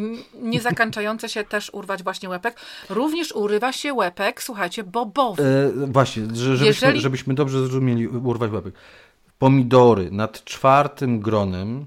niezakańczające 0.41 1.29
się 1.29 1.43
też 1.43 1.69
urwać 1.73 2.03
właśnie 2.03 2.29
łepek. 2.29 2.59
Również 2.89 3.31
urywa 3.31 3.71
się 3.71 3.93
łepek, 3.93 4.43
słuchajcie, 4.43 4.83
bobowy. 4.83 5.43
E, 5.43 5.87
właśnie, 5.87 6.23
żebyśmy, 6.33 6.67
Jeżeli... 6.67 7.01
żebyśmy 7.01 7.33
dobrze 7.33 7.59
zrozumieli, 7.59 8.07
urwać 8.07 8.51
łepek. 8.51 8.73
Pomidory 9.39 10.11
nad 10.11 10.43
czwartym 10.43 11.19
gronem 11.19 11.85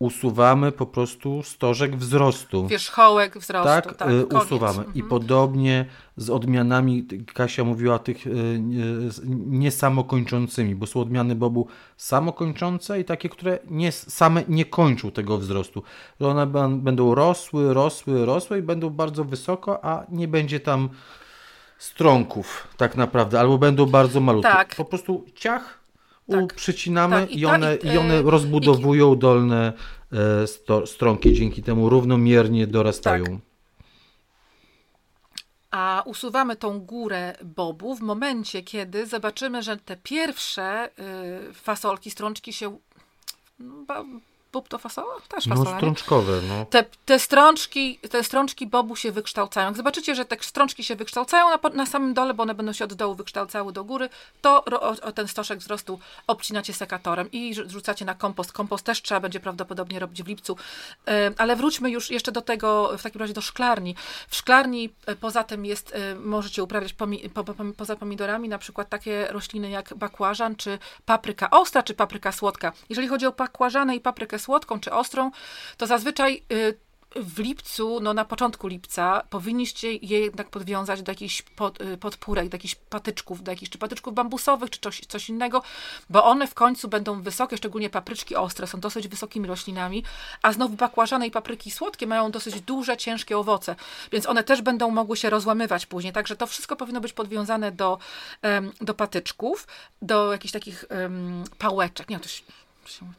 usuwamy 0.00 0.72
po 0.72 0.86
prostu 0.86 1.42
stożek 1.42 1.96
wzrostu. 1.96 2.66
Wierzchołek 2.66 3.38
wzrostu. 3.38 3.68
Tak, 3.68 3.94
tak 3.94 4.10
y, 4.10 4.26
usuwamy. 4.26 4.78
Mhm. 4.78 4.94
I 4.94 5.02
podobnie 5.02 5.86
z 6.16 6.30
odmianami, 6.30 7.06
Kasia 7.34 7.64
mówiła 7.64 7.98
tych 7.98 8.26
y, 8.26 8.60
niesamokończącymi, 9.46 10.74
bo 10.74 10.86
są 10.86 11.00
odmiany 11.00 11.34
bobu 11.34 11.66
samokończące 11.96 13.00
i 13.00 13.04
takie, 13.04 13.28
które 13.28 13.58
nie, 13.70 13.92
same 13.92 14.42
nie 14.48 14.64
kończą 14.64 15.10
tego 15.10 15.38
wzrostu. 15.38 15.82
Że 16.20 16.28
one 16.28 16.46
będą 16.76 17.14
rosły, 17.14 17.74
rosły, 17.74 18.26
rosły 18.26 18.58
i 18.58 18.62
będą 18.62 18.90
bardzo 18.90 19.24
wysoko, 19.24 19.84
a 19.84 20.06
nie 20.08 20.28
będzie 20.28 20.60
tam 20.60 20.88
strąków 21.78 22.68
tak 22.76 22.96
naprawdę, 22.96 23.40
albo 23.40 23.58
będą 23.58 23.86
bardzo 23.86 24.20
malutkie. 24.20 24.52
Tak. 24.52 24.74
Po 24.76 24.84
prostu 24.84 25.24
ciach 25.34 25.79
tak. 26.30 26.54
przycinamy 26.54 27.20
tak, 27.20 27.30
i, 27.30 27.40
i, 27.40 27.46
one, 27.46 27.76
i, 27.76 27.86
i 27.86 27.98
one 27.98 28.22
rozbudowują 28.22 29.14
i... 29.14 29.18
dolne 29.18 29.72
e, 30.12 30.46
sto, 30.46 30.86
stronki, 30.86 31.34
dzięki 31.34 31.62
temu 31.62 31.88
równomiernie 31.88 32.66
dorastają. 32.66 33.24
Tak. 33.24 33.50
A 35.70 36.02
usuwamy 36.06 36.56
tą 36.56 36.80
górę 36.80 37.36
bobu 37.44 37.94
w 37.94 38.00
momencie, 38.00 38.62
kiedy 38.62 39.06
zobaczymy, 39.06 39.62
że 39.62 39.76
te 39.76 39.96
pierwsze 39.96 40.90
y, 41.50 41.54
fasolki, 41.54 42.10
strączki 42.10 42.52
się 42.52 42.78
no, 43.58 44.04
Bób 44.52 44.68
to 44.68 44.78
fasola? 44.78 45.14
Też 45.28 45.44
fasola. 45.44 45.70
No 45.70 45.76
strączkowe, 45.76 46.40
no. 46.48 46.64
Te, 46.64 46.84
te, 47.04 47.18
strączki, 47.18 47.98
te 48.10 48.24
strączki 48.24 48.66
bobu 48.66 48.96
się 48.96 49.12
wykształcają. 49.12 49.66
Jak 49.66 49.76
zobaczycie, 49.76 50.14
że 50.14 50.24
te 50.24 50.36
strączki 50.40 50.84
się 50.84 50.96
wykształcają 50.96 51.46
na, 51.50 51.68
na 51.74 51.86
samym 51.86 52.14
dole, 52.14 52.34
bo 52.34 52.42
one 52.42 52.54
będą 52.54 52.72
się 52.72 52.84
od 52.84 52.94
dołu 52.94 53.14
wykształcały 53.14 53.72
do 53.72 53.84
góry, 53.84 54.08
to 54.40 54.64
o, 54.64 54.88
o 54.88 55.12
ten 55.12 55.28
stożek 55.28 55.58
wzrostu 55.58 56.00
obcinacie 56.26 56.72
sekatorem 56.72 57.28
i 57.32 57.54
rzucacie 57.54 58.04
na 58.04 58.14
kompost. 58.14 58.52
Kompost 58.52 58.84
też 58.84 59.02
trzeba 59.02 59.20
będzie 59.20 59.40
prawdopodobnie 59.40 59.98
robić 59.98 60.22
w 60.22 60.26
lipcu. 60.26 60.56
Ale 61.38 61.56
wróćmy 61.56 61.90
już 61.90 62.10
jeszcze 62.10 62.32
do 62.32 62.42
tego, 62.42 62.98
w 62.98 63.02
takim 63.02 63.20
razie 63.20 63.34
do 63.34 63.40
szklarni. 63.40 63.94
W 64.28 64.36
szklarni 64.36 64.90
e, 65.06 65.16
poza 65.16 65.44
tym 65.44 65.66
jest, 65.66 65.94
e, 65.94 66.14
możecie 66.14 66.62
uprawiać 66.62 66.92
pomi, 66.92 67.30
po, 67.34 67.44
po, 67.44 67.54
poza 67.76 67.96
pomidorami 67.96 68.48
na 68.48 68.58
przykład 68.58 68.88
takie 68.88 69.26
rośliny 69.30 69.70
jak 69.70 69.94
bakłażan, 69.94 70.56
czy 70.56 70.78
papryka 71.04 71.50
ostra, 71.50 71.82
czy 71.82 71.94
papryka 71.94 72.32
słodka. 72.32 72.72
Jeżeli 72.88 73.08
chodzi 73.08 73.26
o 73.26 73.32
bakłażanę 73.32 73.96
i 73.96 74.00
paprykę 74.00 74.39
słodką 74.40 74.80
czy 74.80 74.92
ostrą, 74.92 75.30
to 75.76 75.86
zazwyczaj 75.86 76.42
y, 76.52 76.78
w 77.16 77.38
lipcu, 77.38 78.00
no 78.00 78.14
na 78.14 78.24
początku 78.24 78.68
lipca, 78.68 79.22
powinniście 79.30 79.92
je 79.92 80.20
jednak 80.20 80.50
podwiązać 80.50 81.02
do 81.02 81.12
jakichś 81.12 81.42
pod, 81.42 81.80
y, 81.80 81.96
podpórek, 81.96 82.48
do 82.48 82.54
jakichś 82.54 82.74
patyczków, 82.74 83.42
do 83.42 83.50
jakichś 83.50 83.70
czy 83.70 83.78
patyczków 83.78 84.14
bambusowych, 84.14 84.70
czy 84.70 84.80
coś, 84.80 85.00
coś 85.00 85.28
innego, 85.28 85.62
bo 86.10 86.24
one 86.24 86.46
w 86.46 86.54
końcu 86.54 86.88
będą 86.88 87.22
wysokie, 87.22 87.56
szczególnie 87.56 87.90
papryczki 87.90 88.36
ostre, 88.36 88.66
są 88.66 88.80
dosyć 88.80 89.08
wysokimi 89.08 89.48
roślinami, 89.48 90.04
a 90.42 90.52
znowu 90.52 90.76
bakłażane 90.76 91.26
i 91.26 91.30
papryki 91.30 91.70
słodkie 91.70 92.06
mają 92.06 92.30
dosyć 92.30 92.60
duże, 92.60 92.96
ciężkie 92.96 93.38
owoce, 93.38 93.76
więc 94.12 94.26
one 94.26 94.44
też 94.44 94.62
będą 94.62 94.90
mogły 94.90 95.16
się 95.16 95.30
rozłamywać 95.30 95.86
później, 95.86 96.12
także 96.12 96.36
to 96.36 96.46
wszystko 96.46 96.76
powinno 96.76 97.00
być 97.00 97.12
podwiązane 97.12 97.72
do, 97.72 97.98
do 98.80 98.94
patyczków, 98.94 99.66
do 100.02 100.32
jakichś 100.32 100.52
takich 100.52 100.84
um, 100.90 101.44
pałeczek, 101.58 102.08
nie 102.08 102.16
wiem, 102.16 102.22
to 102.22 102.28
się 102.28 102.42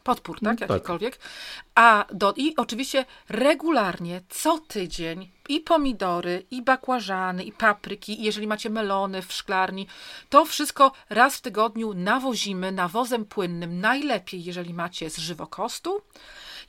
podpór, 0.04 0.40
tak? 0.40 0.60
Jakikolwiek. 0.60 1.16
Tak. 1.16 1.26
A 1.74 2.04
do, 2.12 2.34
i 2.36 2.56
oczywiście 2.56 3.04
regularnie, 3.28 4.20
co 4.28 4.58
tydzień 4.58 5.30
i 5.48 5.60
pomidory, 5.60 6.46
i 6.50 6.62
bakłażany, 6.62 7.44
i 7.44 7.52
papryki, 7.52 8.20
i 8.20 8.24
jeżeli 8.24 8.46
macie 8.46 8.70
melony 8.70 9.22
w 9.22 9.32
szklarni, 9.32 9.86
to 10.28 10.44
wszystko 10.44 10.92
raz 11.10 11.36
w 11.36 11.40
tygodniu 11.40 11.94
nawozimy 11.94 12.72
nawozem 12.72 13.24
płynnym. 13.24 13.80
Najlepiej, 13.80 14.44
jeżeli 14.44 14.74
macie 14.74 15.10
z 15.10 15.18
żywokostu. 15.18 16.02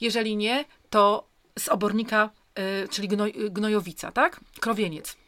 Jeżeli 0.02 0.36
nie, 0.36 0.66
to 0.90 1.28
z 1.60 1.70
obornika, 1.70 2.30
y, 2.84 2.88
czyli 2.88 3.08
gnoj, 3.08 3.34
gnojowica, 3.50 4.12
tak? 4.12 4.40
Krowieniec. 4.60 5.23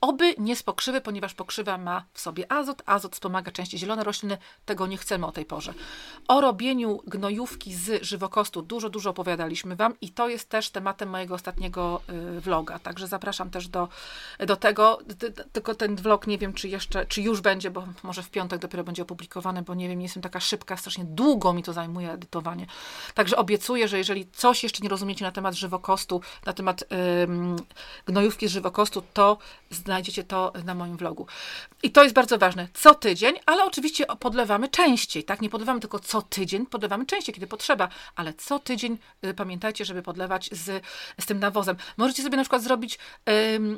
Oby 0.00 0.34
nie 0.38 0.56
z 0.56 0.62
pokrzywy, 0.62 1.00
ponieważ 1.00 1.34
pokrzywa 1.34 1.78
ma 1.78 2.04
w 2.12 2.20
sobie 2.20 2.52
azot. 2.52 2.82
Azot 2.86 3.14
wspomaga 3.14 3.52
częściej 3.52 3.80
zielone 3.80 4.04
rośliny, 4.04 4.38
tego 4.64 4.86
nie 4.86 4.96
chcemy 4.96 5.26
o 5.26 5.32
tej 5.32 5.44
porze. 5.44 5.74
O 6.28 6.40
robieniu 6.40 7.00
gnojówki 7.06 7.74
z 7.74 8.02
żywokostu 8.02 8.62
dużo, 8.62 8.88
dużo 8.88 9.10
opowiadaliśmy 9.10 9.76
Wam 9.76 9.94
i 10.00 10.10
to 10.10 10.28
jest 10.28 10.48
też 10.48 10.70
tematem 10.70 11.08
mojego 11.08 11.34
ostatniego 11.34 12.00
y, 12.36 12.40
vloga, 12.40 12.78
także 12.78 13.06
zapraszam 13.06 13.50
też 13.50 13.68
do, 13.68 13.88
do 14.46 14.56
tego. 14.56 14.98
Tylko 15.52 15.74
ten 15.74 15.96
vlog 15.96 16.26
nie 16.26 16.38
wiem, 16.38 16.52
czy 16.52 16.68
jeszcze, 16.68 17.06
czy 17.06 17.22
już 17.22 17.40
będzie, 17.40 17.70
bo 17.70 17.84
może 18.02 18.22
w 18.22 18.30
piątek 18.30 18.60
dopiero 18.60 18.84
będzie 18.84 19.02
opublikowany, 19.02 19.62
bo 19.62 19.74
nie 19.74 19.88
wiem, 19.88 19.98
nie 19.98 20.04
jestem 20.04 20.22
taka 20.22 20.40
szybka, 20.40 20.76
strasznie 20.76 21.04
długo 21.04 21.52
mi 21.52 21.62
to 21.62 21.72
zajmuje 21.72 22.12
edytowanie. 22.12 22.66
Także 23.14 23.36
obiecuję, 23.36 23.88
że 23.88 23.98
jeżeli 23.98 24.26
coś 24.32 24.62
jeszcze 24.62 24.82
nie 24.82 24.88
rozumiecie 24.88 25.24
na 25.24 25.32
temat 25.32 25.54
żywokostu, 25.54 26.20
na 26.46 26.52
temat 26.52 26.84
gnojówki 28.06 28.48
z 28.48 28.52
żywokostu, 28.52 29.02
to 29.12 29.38
znajdziecie 29.74 30.24
to 30.24 30.52
na 30.64 30.74
moim 30.74 30.96
vlogu. 30.96 31.26
I 31.84 31.90
to 31.90 32.02
jest 32.02 32.14
bardzo 32.14 32.38
ważne. 32.38 32.68
Co 32.74 32.94
tydzień, 32.94 33.34
ale 33.46 33.64
oczywiście 33.64 34.06
podlewamy 34.20 34.68
częściej, 34.68 35.24
tak? 35.24 35.40
Nie 35.40 35.50
podlewamy 35.50 35.80
tylko 35.80 35.98
co 35.98 36.22
tydzień, 36.22 36.66
podlewamy 36.66 37.06
częściej, 37.06 37.34
kiedy 37.34 37.46
potrzeba, 37.46 37.88
ale 38.16 38.34
co 38.34 38.58
tydzień 38.58 38.98
y, 39.24 39.34
pamiętajcie, 39.34 39.84
żeby 39.84 40.02
podlewać 40.02 40.50
z, 40.52 40.84
z 41.20 41.26
tym 41.26 41.38
nawozem. 41.38 41.76
Możecie 41.96 42.22
sobie 42.22 42.36
na 42.36 42.42
przykład 42.42 42.62
zrobić 42.62 42.98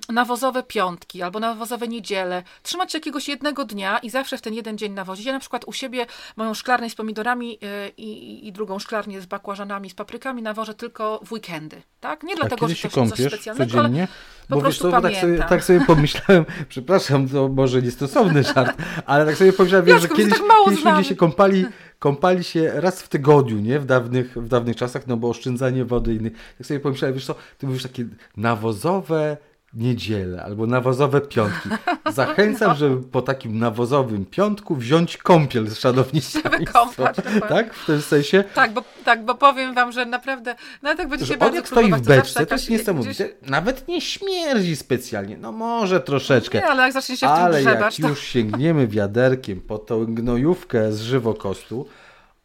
nawozowe 0.08 0.62
piątki 0.62 1.22
albo 1.22 1.40
nawozowe 1.40 1.88
niedziele, 1.88 2.42
trzymać 2.62 2.92
się 2.92 2.98
jakiegoś 2.98 3.28
jednego 3.28 3.64
dnia 3.64 3.98
i 3.98 4.10
zawsze 4.10 4.38
w 4.38 4.42
ten 4.42 4.54
jeden 4.54 4.78
dzień 4.78 4.92
nawozić. 4.92 5.26
Ja 5.26 5.32
na 5.32 5.40
przykład 5.40 5.64
u 5.64 5.72
siebie 5.72 6.06
moją 6.36 6.54
szklarnię 6.54 6.90
z 6.90 6.94
pomidorami 6.94 7.58
y, 7.86 7.92
i, 7.96 8.48
i 8.48 8.52
drugą 8.52 8.78
szklarnię 8.78 9.20
z 9.20 9.26
bakłażanami, 9.26 9.90
z 9.90 9.94
paprykami 9.94 10.42
nawożę 10.42 10.74
tylko 10.74 11.20
w 11.24 11.32
weekendy, 11.32 11.82
tak? 12.00 12.22
Nie 12.22 12.36
dlatego, 12.36 12.68
że 12.68 12.74
to 12.74 12.80
się 12.80 12.88
coś 12.88 13.26
specjalnego, 13.26 13.70
codziennie? 13.70 14.00
ale 14.00 14.08
po 14.48 14.54
Bo 14.54 14.60
prostu 14.60 14.84
wiesz, 14.84 14.94
co, 14.94 15.02
tak 15.02 15.16
sobie, 15.16 15.38
tak 15.38 15.64
sobie 15.64 15.80
pomyślałem, 15.80 16.44
przepraszam, 16.68 17.28
to 17.28 17.48
może 17.48 17.82
niestosowny 18.00 18.42
żart, 18.54 18.82
ale 19.06 19.26
tak 19.26 19.36
sobie 19.36 19.52
pomyślałem, 19.52 19.86
że 19.86 20.08
kiedyś, 20.08 20.38
tak 20.38 20.48
kiedyś 20.64 20.84
ludzie 20.84 21.04
się 21.04 21.16
kąpali, 21.16 21.66
kąpali 21.98 22.44
się 22.44 22.72
raz 22.74 23.02
w 23.02 23.08
tygodniu, 23.08 23.58
nie? 23.60 23.80
W 23.80 23.86
dawnych, 23.86 24.36
w 24.36 24.48
dawnych 24.48 24.76
czasach, 24.76 25.06
no 25.06 25.16
bo 25.16 25.28
oszczędzanie 25.28 25.84
wody 25.84 26.12
i 26.12 26.16
innych. 26.16 26.32
Tak 26.58 26.66
sobie 26.66 26.80
pomyślałem, 26.80 27.14
wiesz 27.14 27.26
co, 27.26 27.34
ty 27.58 27.66
mówisz 27.66 27.82
takie 27.82 28.04
nawozowe 28.36 29.36
niedzielę 29.76 30.42
albo 30.44 30.66
nawozowe 30.66 31.20
piątki. 31.20 31.68
Zachęcam, 32.14 32.76
żeby 32.76 33.02
po 33.02 33.22
takim 33.22 33.58
nawozowym 33.58 34.26
piątku 34.26 34.76
wziąć 34.76 35.16
kąpiel 35.16 35.68
z 35.68 35.78
szanownictwem. 35.78 36.64
Kąpać, 36.64 37.16
tak? 37.48 37.74
W 37.74 37.86
tym 37.86 38.02
sensie. 38.02 38.44
Tak, 38.54 38.72
bo, 38.72 38.82
tak, 39.04 39.24
bo 39.24 39.34
powiem 39.34 39.74
wam, 39.74 39.92
że 39.92 40.06
naprawdę, 40.06 40.54
nawet 40.82 40.98
jak 40.98 41.08
będziecie 41.08 41.36
bardzo 41.36 41.56
jak 41.56 41.66
stoi 41.68 41.92
w 41.92 42.00
beczce, 42.00 42.46
to 42.46 42.54
jest 42.54 42.64
jakaś- 42.64 42.68
niesamowite. 42.68 43.14
gdzieś- 43.14 43.50
Nawet 43.50 43.88
nie 43.88 44.00
śmierdzi 44.00 44.76
specjalnie. 44.76 45.36
No 45.36 45.52
może 45.52 46.00
troszeczkę. 46.00 46.58
Nie, 46.58 46.66
ale 46.66 46.82
jak 46.82 46.92
zacznie 46.92 47.16
się 47.16 47.26
w 47.26 47.30
tym 47.30 47.38
Ale 47.38 47.62
jak 47.62 47.72
grzebać, 47.74 47.96
to... 47.96 48.08
już 48.08 48.20
sięgniemy 48.22 48.86
wiaderkiem 48.86 49.60
po 49.60 49.78
tą 49.78 50.04
gnojówkę 50.14 50.92
z 50.92 51.00
żywokostu, 51.02 51.86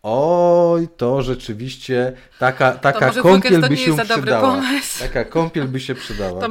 oj, 0.04 0.88
to 0.98 1.22
rzeczywiście 1.22 2.14
taka, 2.40 2.72
taka 2.72 3.06
weekend 3.06 3.24
kąpiel 3.24 3.62
to 3.62 3.68
by 3.70 3.78
się 3.78 3.96
przydała. 3.98 4.42
pomysł. 4.56 5.00
Taka 5.00 5.26
kąpiel 5.26 5.68
by 5.68 5.80
się 5.80 5.96
przydała. 5.96 6.42
To, 6.42 6.48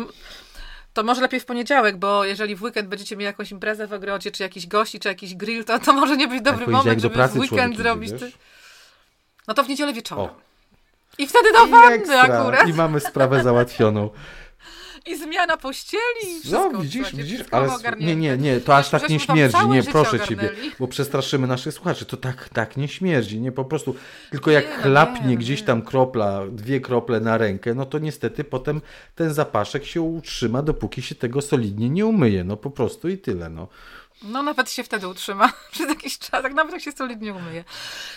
to 0.93 1.03
może 1.03 1.21
lepiej 1.21 1.41
w 1.41 1.45
poniedziałek, 1.45 1.97
bo 1.97 2.25
jeżeli 2.25 2.57
w 2.57 2.63
weekend 2.63 2.89
będziecie 2.89 3.17
mieli 3.17 3.25
jakąś 3.25 3.51
imprezę 3.51 3.87
w 3.87 3.93
ogrodzie, 3.93 4.31
czy 4.31 4.43
jakiś 4.43 4.67
gości, 4.67 5.01
czy 5.01 5.09
jakiś 5.09 5.35
grill, 5.35 5.65
to, 5.65 5.79
to 5.79 5.93
może 5.93 6.17
nie 6.17 6.29
być 6.29 6.43
dobry 6.43 6.67
moment, 6.67 7.01
żeby 7.01 7.29
w 7.29 7.37
weekend 7.37 7.77
zrobić. 7.77 8.11
Ty... 8.11 8.33
No 9.49 9.55
to 9.55 9.65
w 9.65 9.69
niedzielę 9.69 9.93
wieczorem. 9.93 10.25
O. 10.25 10.35
I 11.19 11.27
wtedy 11.27 11.53
do 11.53 11.67
wanny 11.67 12.21
akurat. 12.21 12.69
I 12.69 12.73
mamy 12.73 13.01
sprawę 13.01 13.43
załatwioną. 13.43 14.11
I 15.07 15.17
zmiana 15.17 15.57
pościeli 15.57 16.03
i 16.23 16.41
wszystko. 16.41 16.71
No 16.73 16.81
widzisz, 16.81 17.15
widzisz, 17.15 17.41
ale 17.51 17.69
nie, 17.99 18.17
nie, 18.17 18.37
nie, 18.37 18.61
to 18.61 18.77
aż 18.77 18.89
tak 18.89 19.09
nie 19.09 19.21
śmierdzi, 19.21 19.69
nie, 19.69 19.83
proszę 19.83 20.21
ciebie, 20.21 20.51
bo 20.79 20.89
przestraszymy 20.89 21.47
naszych 21.47 21.75
słuchaczy, 21.75 22.05
to 22.05 22.17
tak, 22.17 22.49
tak 22.49 22.77
nie 22.77 22.89
śmierdzi, 22.89 23.41
nie, 23.41 23.53
po 23.53 23.65
prostu, 23.65 23.95
tylko 24.31 24.51
jak 24.51 24.65
Nie, 24.65 24.77
no 24.77 24.83
chlapnie 24.83 25.29
nie, 25.29 25.35
no 25.35 25.41
gdzieś 25.41 25.63
tam 25.63 25.83
kropla, 25.83 26.43
dwie 26.53 26.81
krople 26.81 27.21
na 27.21 27.39
rękę, 27.39 27.75
no 27.75 27.87
to 27.87 27.99
niestety 27.99 28.45
potem 28.45 28.81
ten 29.15 29.35
zapaszek 29.35 29.85
się 29.85 30.03
utrzyma, 30.03 30.63
dopóki 30.63 31.03
się 31.03 31.15
tego 31.15 31.43
solidnie 31.43 31.91
nie 31.91 32.07
umyje, 32.07 32.45
no 32.45 32.57
po 32.57 32.71
prostu 32.71 33.09
i 33.09 33.19
tyle, 33.19 33.51
no. 33.51 33.69
No 34.23 34.43
nawet 34.43 34.71
się 34.71 34.85
wtedy 34.85 35.09
utrzyma 35.09 35.53
przez 35.73 35.89
jakiś 35.89 36.19
czas, 36.19 36.43
tak 36.43 36.55
nawet 36.55 36.73
jak 36.73 36.83
się 36.83 36.93
solidnie 36.93 37.35
umyje. 37.35 37.65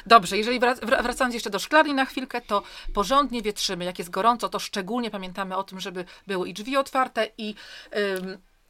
Dobrze, 0.05 0.37
jeżeli 0.37 0.59
wrac- 0.59 0.79
wra- 0.79 1.03
wracając 1.03 1.33
jeszcze 1.33 1.49
do 1.49 1.59
szklarni 1.59 1.93
na 1.93 2.05
chwilkę, 2.05 2.41
to 2.41 2.63
porządnie 2.93 3.41
wietrzymy. 3.41 3.85
Jak 3.85 3.99
jest 3.99 4.11
gorąco, 4.11 4.49
to 4.49 4.59
szczególnie 4.59 5.11
pamiętamy 5.11 5.57
o 5.57 5.63
tym, 5.63 5.79
żeby 5.79 6.05
były 6.27 6.49
i 6.49 6.53
drzwi 6.53 6.77
otwarte, 6.77 7.27
i 7.37 7.55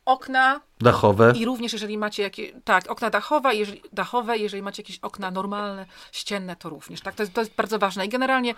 okna, 0.06 0.62
Dachowe, 0.82 1.34
i 1.36 1.45
również 1.45 1.74
jeżeli 1.74 1.97
macie 1.97 2.24
jakieś, 2.24 2.54
tak, 2.64 2.91
okna 2.91 3.10
dachowe, 3.10 3.56
jeżeli, 3.56 3.82
dachowe, 3.93 4.38
jeżeli 4.38 4.64
macie 4.64 4.82
jakieś 4.84 4.99
okna 4.99 5.32
normalne, 5.32 5.86
ścienne, 6.12 6.56
to 6.56 6.70
również, 6.70 7.01
tak, 7.01 7.16
to 7.16 7.24
jest, 7.24 7.34
to 7.34 7.41
jest 7.41 7.56
bardzo 7.56 7.80
ważne. 7.80 8.06
I 8.06 8.10
generalnie, 8.10 8.56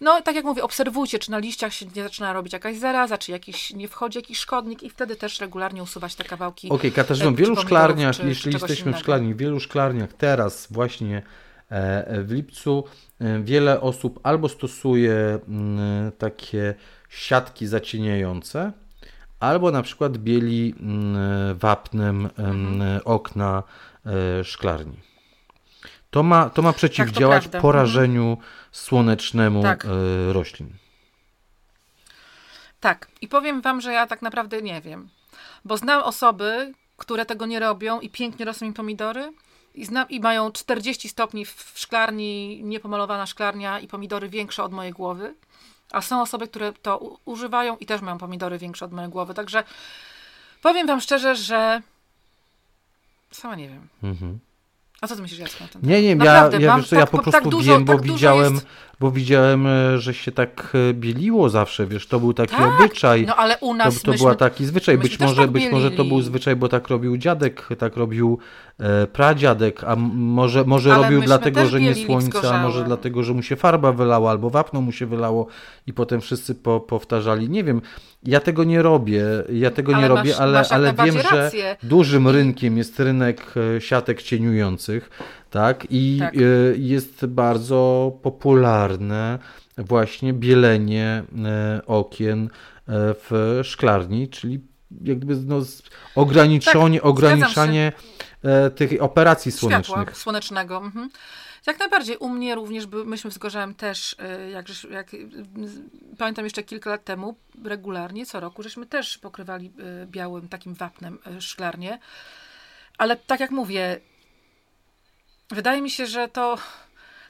no 0.00 0.22
tak 0.22 0.34
jak 0.34 0.44
mówię, 0.44 0.62
obserwujcie, 0.62 1.18
czy 1.18 1.30
na 1.30 1.38
liściach 1.38 1.74
się 1.74 1.86
nie 1.96 2.02
zaczyna 2.02 2.32
robić 2.32 2.52
jakaś 2.52 2.76
zaraza, 2.78 3.18
czy 3.18 3.32
jakiś, 3.32 3.70
nie 3.72 3.88
wchodzi 3.88 4.18
jakiś 4.18 4.38
szkodnik 4.38 4.82
i 4.82 4.90
wtedy 4.90 5.16
też 5.16 5.40
regularnie 5.40 5.82
usuwać 5.82 6.14
te 6.14 6.24
kawałki. 6.24 6.70
Okej, 6.70 6.92
Katarzyno, 6.92 7.30
w 7.30 7.34
czy 7.34 7.36
wielu 7.42 7.54
pomidorów, 7.54 7.68
szklarniach, 7.68 8.16
czy- 8.16 8.22
czy 8.22 8.28
jeśli 8.28 8.52
czegoś 8.52 8.60
jesteśmy 8.62 8.84
w 8.84 8.86
innego. 8.86 8.98
szklarni, 9.02 9.34
w 9.34 9.36
wielu 9.36 9.60
szklarniach 9.60 10.12
teraz 10.12 10.68
właśnie 10.70 11.22
e, 11.70 12.22
w 12.22 12.32
lipcu 12.32 12.84
e, 13.20 13.40
wiele 13.42 13.80
osób 13.80 14.20
albo 14.22 14.48
stosuje 14.48 15.38
mm, 15.48 16.12
takie 16.12 16.74
siatki 17.08 17.66
zacieniające, 17.66 18.72
albo 19.40 19.70
na 19.70 19.82
przykład 19.82 20.18
bieli 20.18 20.74
mm, 20.80 21.58
wapnem 21.58 22.28
Mhm. 22.38 23.00
okna 23.04 23.62
e, 24.06 24.44
szklarni. 24.44 24.96
To 26.10 26.22
ma, 26.22 26.50
to 26.50 26.62
ma 26.62 26.72
przeciwdziałać 26.72 27.42
prawda. 27.42 27.60
porażeniu 27.60 28.38
słonecznemu 28.72 29.62
Tak. 29.62 29.84
e, 29.84 30.32
roślin. 30.32 30.68
Tak, 32.80 33.08
i 33.20 33.28
powiem 33.28 33.60
wam, 33.60 33.80
że 33.80 33.92
ja 33.92 34.06
tak 34.06 34.22
naprawdę 34.22 34.62
nie 34.62 34.80
wiem, 34.80 35.08
bo 35.64 35.76
znam 35.76 36.02
osoby, 36.02 36.72
które 36.96 37.26
tego 37.26 37.46
nie 37.46 37.60
robią 37.60 38.00
i 38.00 38.10
pięknie 38.10 38.44
rosną 38.44 38.66
im 38.66 38.74
pomidory 38.74 39.32
i, 39.74 39.84
znam, 39.84 40.08
i 40.08 40.20
mają 40.20 40.52
40 40.52 41.08
stopni 41.08 41.44
w 41.44 41.72
szklarni, 41.74 42.60
niepomalowana 42.64 43.26
szklarnia 43.26 43.80
i 43.80 43.88
pomidory 43.88 44.28
większe 44.28 44.62
od 44.62 44.72
mojej 44.72 44.92
głowy, 44.92 45.34
a 45.94 46.00
są 46.00 46.22
osoby, 46.22 46.48
które 46.48 46.72
to 46.72 47.18
używają 47.24 47.76
i 47.76 47.86
też 47.86 48.00
mają 48.00 48.18
pomidory 48.18 48.58
większe 48.58 48.84
od 48.84 48.92
mojej 48.92 49.10
głowy, 49.10 49.34
także 49.34 49.64
powiem 50.62 50.86
wam 50.86 51.00
szczerze, 51.00 51.36
że 51.36 51.82
sama 53.30 53.54
nie 53.54 53.68
wiem. 53.68 53.88
Mhm. 54.02 54.38
A 55.00 55.06
co 55.06 55.16
ty 55.16 55.22
myślisz, 55.22 55.40
Jacek, 55.40 55.60
na 55.60 55.68
ten 55.68 55.82
Nie, 55.82 56.02
nie, 56.02 56.08
ja, 56.08 56.16
Naprawdę, 56.16 56.60
ja, 56.60 56.76
wiesz 56.76 56.88
co, 56.88 56.94
ja 56.96 57.00
tak- 57.02 57.10
po 57.10 57.16
tak 57.18 57.24
prostu 57.30 57.50
dużo- 57.50 57.72
wiem, 57.72 57.84
bo 57.84 57.92
tak 57.92 58.02
widziałem, 58.02 58.54
jest- 58.54 58.66
bo 59.00 59.10
widziałem, 59.10 59.66
e, 59.66 59.98
że 59.98 60.14
się 60.14 60.32
tak 60.32 60.72
e, 60.90 60.94
bieliło 60.94 61.48
zawsze, 61.48 61.86
wiesz, 61.86 62.06
to 62.06 62.20
był 62.20 62.34
taki 62.34 62.56
Tak, 62.56 62.80
obyczaj. 62.80 63.24
No 63.26 63.36
ale 63.36 63.58
u 63.60 63.66
To, 63.68 63.74
nas 63.74 64.02
to 64.02 64.10
myśmy... 64.10 64.26
był 64.26 64.34
taki 64.36 64.64
zwyczaj. 64.66 64.98
Być 64.98 65.20
może, 65.20 65.42
tak 65.42 65.50
być 65.50 65.70
może 65.72 65.90
to 65.90 66.04
był 66.04 66.20
zwyczaj, 66.22 66.56
bo 66.56 66.68
tak 66.68 66.88
robił 66.88 67.16
dziadek, 67.16 67.68
tak 67.78 67.96
robił 67.96 68.38
e, 68.80 69.06
pradziadek, 69.06 69.84
a 69.84 69.96
może, 69.96 70.64
może 70.64 70.94
Ale 70.94 71.02
robił 71.02 71.22
dlatego, 71.22 71.66
że 71.66 71.80
nie 71.80 71.94
słońce, 71.94 72.50
a 72.54 72.62
może 72.62 72.84
dlatego, 72.84 73.22
że 73.22 73.32
mu 73.34 73.42
się 73.42 73.56
farba 73.56 73.92
wylała, 73.92 74.30
albo 74.30 74.50
wapno 74.50 74.80
mu 74.80 74.92
się 74.92 75.06
wylało 75.06 75.46
i 75.86 75.92
potem 75.92 76.20
wszyscy 76.20 76.54
po, 76.54 76.80
powtarzali. 76.80 77.50
Nie 77.50 77.64
wiem, 77.64 77.80
ja 78.22 78.40
tego 78.40 78.64
nie 78.64 78.82
robię, 78.82 79.24
ja 79.52 79.70
tego 79.70 79.92
nie 79.92 79.98
Ale 79.98 80.08
robię, 80.08 80.30
masz- 80.30 80.40
ale, 80.40 80.52
masz 80.58 80.70
jak 80.70 80.72
ale 80.78 80.86
wiem, 80.86 80.96
najbardziej 80.96 81.30
że 81.30 81.42
rację. 81.44 81.76
dużym 81.82 82.28
rynkiem 82.28 82.78
jest 82.78 83.00
rynek 83.00 83.54
e, 83.76 83.80
siatek 83.80 84.22
cieniujących, 84.22 85.10
tak? 85.54 85.86
I 85.90 86.16
Tak. 86.18 86.34
e, 86.36 86.40
jest 86.76 87.26
bardzo 87.26 88.12
popularne 88.22 89.38
właśnie 89.78 90.32
bielenie 90.32 91.24
e, 91.44 91.80
okien 91.86 92.44
e, 92.44 92.48
w 93.14 93.60
szklarni, 93.64 94.28
czyli 94.28 94.60
jak 95.04 95.18
gdyby 95.18 95.36
no, 95.36 95.60
ograniczenie, 96.14 96.98
Tak, 97.00 97.06
ograniczanie 97.08 97.92
tych 98.76 99.02
operacji 99.02 99.52
Światła 99.52 99.82
słonecznych. 99.82 100.16
słonecznego. 100.16 100.76
Mhm. 100.76 101.10
Jak 101.66 101.78
najbardziej. 101.78 102.16
U 102.16 102.28
mnie 102.28 102.54
również, 102.54 102.86
by, 102.86 103.04
myśmy 103.04 103.30
z 103.30 103.38
Gorzałem 103.38 103.74
też, 103.74 104.16
jak, 104.52 104.66
jak, 104.90 105.10
pamiętam 106.18 106.44
jeszcze 106.44 106.62
kilka 106.62 106.90
lat 106.90 107.04
temu, 107.04 107.36
regularnie, 107.64 108.26
co 108.26 108.40
roku, 108.40 108.62
żeśmy 108.62 108.86
też 108.86 109.18
pokrywali 109.18 109.72
białym 110.06 110.48
takim 110.48 110.74
wapnem 110.74 111.18
szklarnię. 111.40 111.98
Ale 112.98 113.16
tak 113.16 113.40
jak 113.40 113.50
mówię, 113.50 114.00
wydaje 115.50 115.82
mi 115.82 115.90
się, 115.90 116.06
że 116.06 116.28
to, 116.28 116.58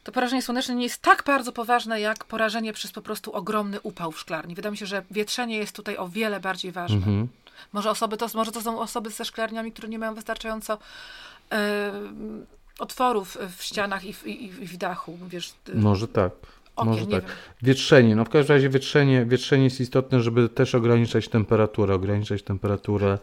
to 0.04 0.12
porażenie 0.12 0.42
słoneczne 0.42 0.74
nie 0.74 0.82
jest 0.82 1.02
tak 1.02 1.22
bardzo 1.26 1.52
poważne, 1.52 2.00
jak 2.00 2.24
porażenie 2.24 2.72
przez 2.72 2.92
po 2.92 3.02
prostu 3.02 3.32
ogromny 3.32 3.80
upał 3.80 4.12
w 4.12 4.20
szklarni. 4.20 4.54
Wydaje 4.54 4.70
mi 4.70 4.78
się, 4.78 4.86
że 4.86 5.02
wietrzenie 5.10 5.56
jest 5.56 5.76
tutaj 5.76 5.96
o 5.96 6.08
wiele 6.08 6.40
bardziej 6.40 6.72
ważne. 6.72 6.96
Mhm. 6.96 7.28
Może, 7.72 7.90
osoby 7.90 8.16
to, 8.16 8.26
może 8.34 8.52
to 8.52 8.62
są 8.62 8.80
osoby 8.80 9.10
ze 9.10 9.24
szklarniami, 9.24 9.72
które 9.72 9.88
nie 9.88 9.98
mają 9.98 10.14
wystarczająco 10.14 10.78
e, 11.52 11.92
otworów 12.78 13.38
w 13.56 13.62
ścianach 13.62 14.04
i 14.04 14.12
w, 14.12 14.26
i, 14.26 14.44
i 14.44 14.66
w 14.66 14.76
dachu, 14.76 15.18
wiesz, 15.28 15.54
Może 15.74 16.08
tak. 16.08 16.32
Może 16.82 17.00
tak. 17.00 17.10
wiem. 17.10 17.22
Wietrzenie. 17.62 18.16
No 18.16 18.24
w 18.24 18.28
każdym 18.28 18.56
razie 18.56 18.68
wietrzenie, 18.68 19.24
wietrzenie 19.24 19.64
jest 19.64 19.80
istotne, 19.80 20.20
żeby 20.20 20.48
też 20.48 20.74
ograniczać 20.74 21.28
temperaturę, 21.28 21.94
ograniczać 21.94 22.42
temperaturę. 22.42 23.18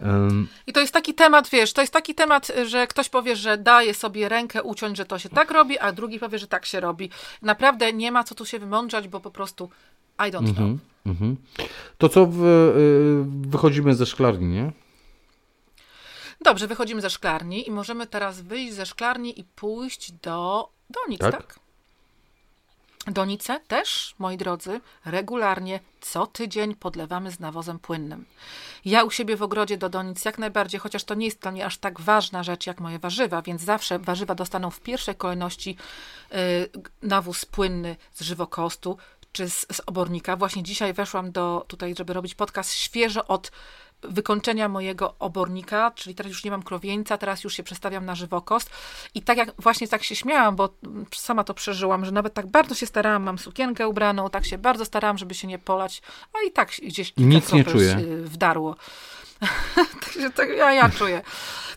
em, 0.00 0.48
I 0.66 0.72
to 0.72 0.80
jest 0.80 0.92
taki 0.92 1.14
temat, 1.14 1.48
wiesz, 1.50 1.72
to 1.72 1.80
jest 1.80 1.92
taki 1.92 2.14
temat, 2.14 2.52
że 2.66 2.86
ktoś 2.86 3.08
powie, 3.08 3.36
że 3.36 3.58
daje 3.58 3.94
sobie 3.94 4.28
rękę 4.28 4.62
uciąć, 4.62 4.96
że 4.96 5.04
to 5.04 5.18
się 5.18 5.28
tak 5.28 5.50
robi, 5.50 5.78
a 5.78 5.92
drugi 5.92 6.18
powie, 6.18 6.38
że 6.38 6.46
tak 6.46 6.66
się 6.66 6.80
robi. 6.80 7.10
Naprawdę 7.42 7.92
nie 7.92 8.12
ma 8.12 8.24
co 8.24 8.34
tu 8.34 8.46
się 8.46 8.58
wymądrzać, 8.58 9.08
bo 9.08 9.20
po 9.20 9.30
prostu 9.30 9.70
I 10.18 10.22
don't 10.32 10.38
know. 10.38 10.48
mhm, 10.48 10.78
mhm. 11.06 11.36
To 11.98 12.08
co 12.08 12.26
w, 12.26 12.44
y, 12.44 13.48
wychodzimy 13.48 13.94
ze 13.94 14.06
szklarni, 14.06 14.46
nie? 14.46 14.72
Dobrze, 16.44 16.66
wychodzimy 16.66 17.00
ze 17.00 17.10
szklarni 17.10 17.68
i 17.68 17.70
możemy 17.70 18.06
teraz 18.06 18.40
wyjść 18.40 18.74
ze 18.74 18.86
szklarni 18.86 19.40
i 19.40 19.44
pójść 19.44 20.12
do 20.12 20.68
donic, 20.90 21.20
tak? 21.20 21.36
Tak. 21.36 21.59
Donice 23.10 23.60
też, 23.60 24.14
moi 24.18 24.36
drodzy, 24.36 24.80
regularnie 25.04 25.80
co 26.00 26.26
tydzień 26.26 26.74
podlewamy 26.74 27.30
z 27.30 27.40
nawozem 27.40 27.78
płynnym. 27.78 28.24
Ja 28.84 29.04
u 29.04 29.10
siebie 29.10 29.36
w 29.36 29.42
ogrodzie 29.42 29.78
do 29.78 29.88
donic 29.88 30.24
jak 30.24 30.38
najbardziej, 30.38 30.80
chociaż 30.80 31.04
to 31.04 31.14
nie 31.14 31.26
jest 31.26 31.40
dla 31.40 31.50
mnie 31.50 31.66
aż 31.66 31.78
tak 31.78 32.00
ważna 32.00 32.42
rzecz 32.42 32.66
jak 32.66 32.80
moje 32.80 32.98
warzywa, 32.98 33.42
więc 33.42 33.62
zawsze 33.62 33.98
warzywa 33.98 34.34
dostaną 34.34 34.70
w 34.70 34.80
pierwszej 34.80 35.14
kolejności 35.14 35.76
y, 36.32 36.36
nawóz 37.02 37.44
płynny 37.44 37.96
z 38.12 38.20
żywokostu 38.20 38.96
czy 39.32 39.50
z, 39.50 39.66
z 39.72 39.80
obornika. 39.86 40.36
Właśnie 40.36 40.62
dzisiaj 40.62 40.92
weszłam 40.92 41.32
do 41.32 41.64
tutaj, 41.68 41.94
żeby 41.98 42.12
robić 42.12 42.34
podcast 42.34 42.72
świeżo 42.72 43.26
od 43.26 43.52
wykończenia 44.02 44.68
mojego 44.68 45.14
obornika, 45.18 45.90
czyli 45.90 46.14
teraz 46.14 46.32
już 46.32 46.44
nie 46.44 46.50
mam 46.50 46.62
krowieńca, 46.62 47.18
teraz 47.18 47.44
już 47.44 47.54
się 47.54 47.62
przestawiam 47.62 48.06
na 48.06 48.14
żywokost. 48.14 48.70
I 49.14 49.22
tak 49.22 49.38
jak 49.38 49.52
właśnie 49.58 49.88
tak 49.88 50.04
się 50.04 50.16
śmiałam, 50.16 50.56
bo 50.56 50.68
sama 51.14 51.44
to 51.44 51.54
przeżyłam, 51.54 52.04
że 52.04 52.12
nawet 52.12 52.34
tak 52.34 52.46
bardzo 52.46 52.74
się 52.74 52.86
starałam, 52.86 53.22
mam 53.22 53.38
sukienkę 53.38 53.88
ubraną, 53.88 54.30
tak 54.30 54.46
się 54.46 54.58
bardzo 54.58 54.84
starałam, 54.84 55.18
żeby 55.18 55.34
się 55.34 55.48
nie 55.48 55.58
polać, 55.58 56.02
a 56.32 56.46
i 56.48 56.50
tak 56.50 56.70
gdzieś 56.82 57.12
kilka 57.12 57.30
Nic 57.30 57.52
nie 57.52 57.64
czuję. 57.64 57.90
się 57.90 58.24
wdarło. 58.24 58.76
Także 60.04 60.30
tak 60.30 60.48
ja, 60.48 60.72
ja 60.72 60.90
czuję. 60.90 61.22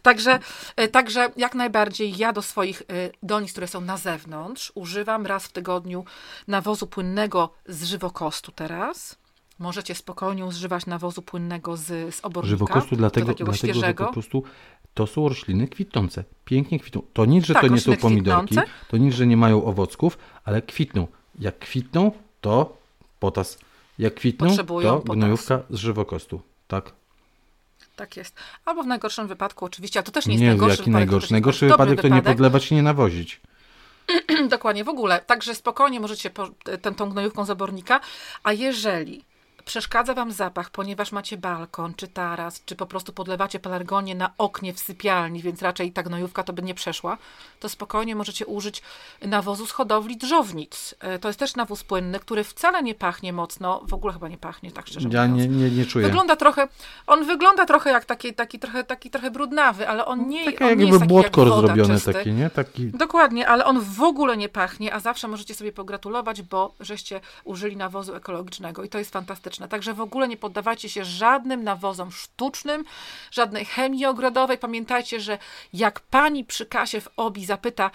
Także, 0.01 0.39
e, 0.76 0.88
także 0.88 1.32
jak 1.38 1.55
najbardziej 1.55 2.17
ja 2.17 2.34
do 2.34 2.41
swoich 2.41 2.82
e, 2.82 2.86
donic, 3.24 3.51
które 3.51 3.67
są 3.67 3.82
na 3.82 3.97
zewnątrz, 3.97 4.71
używam 4.76 5.26
raz 5.26 5.45
w 5.45 5.51
tygodniu 5.51 6.05
nawozu 6.47 6.88
płynnego 6.88 7.53
z 7.65 7.84
żywokostu 7.84 8.51
teraz. 8.51 9.22
Możecie 9.60 9.95
spokojnie 9.95 10.45
używać 10.45 10.86
nawozu 10.86 11.22
płynnego 11.22 11.78
z, 11.78 12.16
z 12.16 12.26
obornika. 12.26 12.49
Żywokostu 12.49 12.95
dlatego, 12.95 13.28
takiego 13.28 13.51
dlatego 13.51 13.80
że 13.80 13.93
po 13.93 14.14
prostu 14.14 14.43
to 14.93 15.08
są 15.08 15.30
rośliny 15.30 15.68
kwitnące. 15.68 16.24
Pięknie 16.45 16.80
kwitną. 16.80 17.01
To 17.14 17.26
nic, 17.26 17.45
że 17.45 17.54
Tak, 17.54 17.62
to 17.64 17.68
nie 17.68 17.80
są 17.80 17.97
pomidorki, 17.97 18.45
kwitnące. 18.45 18.72
to 18.88 18.97
nic, 18.97 19.14
że 19.16 19.28
nie 19.28 19.38
mają 19.38 19.66
owocków, 19.66 20.18
ale 20.45 20.62
kwitną. 20.62 21.08
Jak 21.39 21.60
kwitną, 21.60 22.12
to 22.41 22.78
potas. 23.20 23.60
Jak 23.99 24.14
kwitną, 24.16 24.47
Potrzebują 24.47 24.89
to 24.89 24.99
potasu. 24.99 25.18
gnojówka 25.18 25.60
z 25.70 25.78
żywokostu. 25.78 26.41
Tak? 26.68 26.91
Tak 27.95 28.18
jest. 28.18 28.36
Albo 28.66 28.84
w 28.84 28.88
najgorszym 28.88 29.28
wypadku 29.28 29.66
oczywiście, 29.66 29.99
ale 29.99 30.04
to 30.06 30.12
też 30.12 30.26
nie 30.26 30.34
jest 30.34 30.41
Nie, 30.41 30.47
najgorszy 30.47 30.72
jaki 30.72 30.82
wypadek. 30.91 30.93
najgorszy. 31.10 31.32
Najgorszy 31.32 31.68
wypadek 31.68 32.01
to 32.01 32.08
nie 32.08 32.22
podlewać 32.22 32.72
i 32.72 32.76
nie 32.76 32.84
nawozić. 32.84 33.41
Dokładnie, 34.49 34.84
w 34.84 34.89
ogóle. 34.89 35.20
Także 35.22 35.56
spokojnie 35.56 35.99
możecie 35.99 36.30
po, 36.30 36.47
ten, 36.82 36.95
tą 36.95 37.10
gnojówką 37.10 37.45
zabornika, 37.45 37.99
a 38.43 38.54
jeżeli 38.54 39.24
przeszkadza 39.66 40.14
Wam 40.14 40.32
zapach, 40.32 40.70
ponieważ 40.70 41.11
macie 41.11 41.38
balkon, 41.38 41.93
czy 41.93 42.07
taras, 42.07 42.61
czy 42.66 42.76
po 42.76 42.86
prostu 42.86 43.14
podlewacie 43.14 43.59
pelargonię 43.59 44.16
na 44.16 44.32
oknie 44.38 44.74
w 44.74 44.80
sypialni, 44.80 45.41
więc 45.41 45.61
raczej 45.61 45.91
ta 45.91 46.03
gnojówka 46.03 46.43
to 46.43 46.53
by 46.53 46.61
nie 46.61 46.74
przeszła, 46.74 47.18
to 47.59 47.70
spokojnie 47.70 48.16
możecie 48.16 48.45
użyć 48.45 48.82
nawozu 49.22 49.66
z 49.66 49.72
hodowli 49.72 50.18
drżownic. 50.18 50.95
E, 50.99 51.20
To 51.20 51.28
jest 51.30 51.39
też 51.39 51.55
nawóz 51.55 51.84
płynny, 51.84 52.20
który 52.20 52.43
wcale 52.43 52.84
nie 52.84 52.95
pachnie 52.95 53.34
mocno, 53.34 53.82
w 53.88 53.93
ogóle 53.93 54.14
chyba 54.14 54.28
nie 54.28 54.38
pachnie, 54.38 54.72
tak 54.72 54.88
szczerze 54.88 55.09
Ja 55.11 55.28
mówiąc. 55.28 55.51
nie, 55.51 55.57
nie, 55.57 55.72
nie 55.78 55.86
czuję. 55.86 56.05
Wygląda 56.05 56.36
trochę, 56.36 56.68
on 57.07 57.26
wygląda 57.26 57.66
trochę 57.66 57.89
jak 57.89 58.05
taki, 58.05 58.34
taki, 58.34 58.59
trochę, 58.59 58.84
taki 58.84 59.09
trochę 59.09 59.32
brudnawy, 59.32 59.89
ale 59.89 60.05
on 60.05 60.28
nie, 60.30 60.45
Takie 60.45 60.57
on 60.57 60.64
nie 60.64 60.70
jakby 60.70 60.86
jest 60.86 60.99
taki 60.99 61.07
błotko 61.09 61.45
jak 61.78 61.88
czysty. 61.88 62.14
takie, 62.14 62.32
nie? 62.34 62.49
Taki... 62.49 62.88
Dokładnie, 62.91 63.47
ale 63.47 63.66
on 63.66 63.80
w 63.82 64.01
ogóle 64.01 64.38
nie 64.38 64.49
pachnie, 64.49 64.93
a 64.93 64.99
zawsze 64.99 65.28
możecie 65.28 65.55
sobie 65.55 65.72
pogratulować, 65.72 66.41
bo 66.41 66.74
żeście 66.80 67.22
użyli 67.43 67.78
nawozu 67.78 68.16
ekologicznego 68.16 68.84
i 68.84 68.89
to 68.89 68.97
jest 68.97 69.11
fantastyczne. 69.11 69.53
Także 69.70 69.93
w 69.93 70.01
ogóle 70.01 70.28
nie 70.28 70.38
poddawajcie 70.38 70.89
się 70.89 71.06
żadnym 71.06 71.64
nawozom 71.64 72.12
sztucznym, 72.12 72.86
żadnej 73.32 73.66
chemii 73.66 74.06
ogrodowej. 74.06 74.58
Pamiętajcie, 74.58 75.20
że 75.20 75.38
jak 75.74 75.99
pani 75.99 76.45
przy 76.45 76.66
kasie 76.66 77.01
w 77.01 77.10
OBI 77.18 77.45
zapyta, 77.45 77.91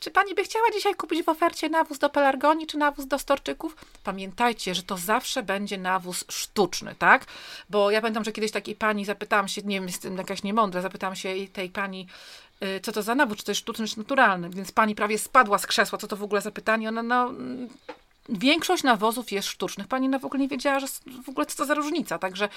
czy 0.00 0.10
pani 0.10 0.34
by 0.34 0.44
chciała 0.44 0.64
dzisiaj 0.72 0.94
kupić 0.94 1.22
w 1.22 1.28
ofercie 1.28 1.68
nawóz 1.68 1.98
do 1.98 2.10
pelargonii 2.10 2.66
czy 2.66 2.78
nawóz 2.78 3.06
do 3.06 3.18
storczyków? 3.18 3.76
Pamiętajcie, 4.04 4.74
że 4.74 4.82
to 4.82 4.96
zawsze 4.96 5.42
będzie 5.42 5.78
nawóz 5.78 6.24
sztuczny, 6.28 6.94
tak? 6.98 7.26
Bo 7.70 7.90
ja 7.90 8.00
pamiętam, 8.00 8.24
że 8.24 8.32
kiedyś 8.32 8.50
takiej 8.50 8.76
pani 8.76 9.04
zapytałam 9.04 9.48
się, 9.48 9.62
nie 9.62 9.76
wiem, 9.76 9.86
jestem 9.86 10.16
jakaś 10.16 10.42
niemądra, 10.42 10.80
zapytałam 10.80 11.16
się 11.16 11.34
tej 11.52 11.70
pani, 11.70 12.06
y, 12.62 12.80
co 12.80 12.92
to 12.92 13.02
za 13.02 13.14
nawóz, 13.14 13.38
czy 13.38 13.44
to 13.44 13.50
jest 13.50 13.60
sztuczny, 13.60 13.88
czy 13.88 13.98
naturalny. 13.98 14.50
Więc 14.50 14.72
pani 14.72 14.94
prawie 14.94 15.18
spadła 15.18 15.58
z 15.58 15.66
krzesła, 15.66 15.98
co 15.98 16.06
to 16.06 16.16
w 16.16 16.22
ogóle 16.22 16.40
za 16.40 16.50
pytanie. 16.50 16.88
Ona, 16.88 17.02
no, 17.02 17.32
większość 18.30 18.82
nawozów 18.82 19.32
jest 19.32 19.48
sztucznych. 19.48 19.88
Pani 19.88 20.08
na 20.08 20.18
w 20.18 20.24
ogóle 20.24 20.40
nie 20.40 20.48
wiedziała, 20.48 20.80
że 20.80 20.86
w 21.24 21.28
ogóle 21.28 21.46
co 21.46 21.56
to 21.56 21.64
za 21.64 21.74
różnica. 21.74 22.18
Także 22.18 22.48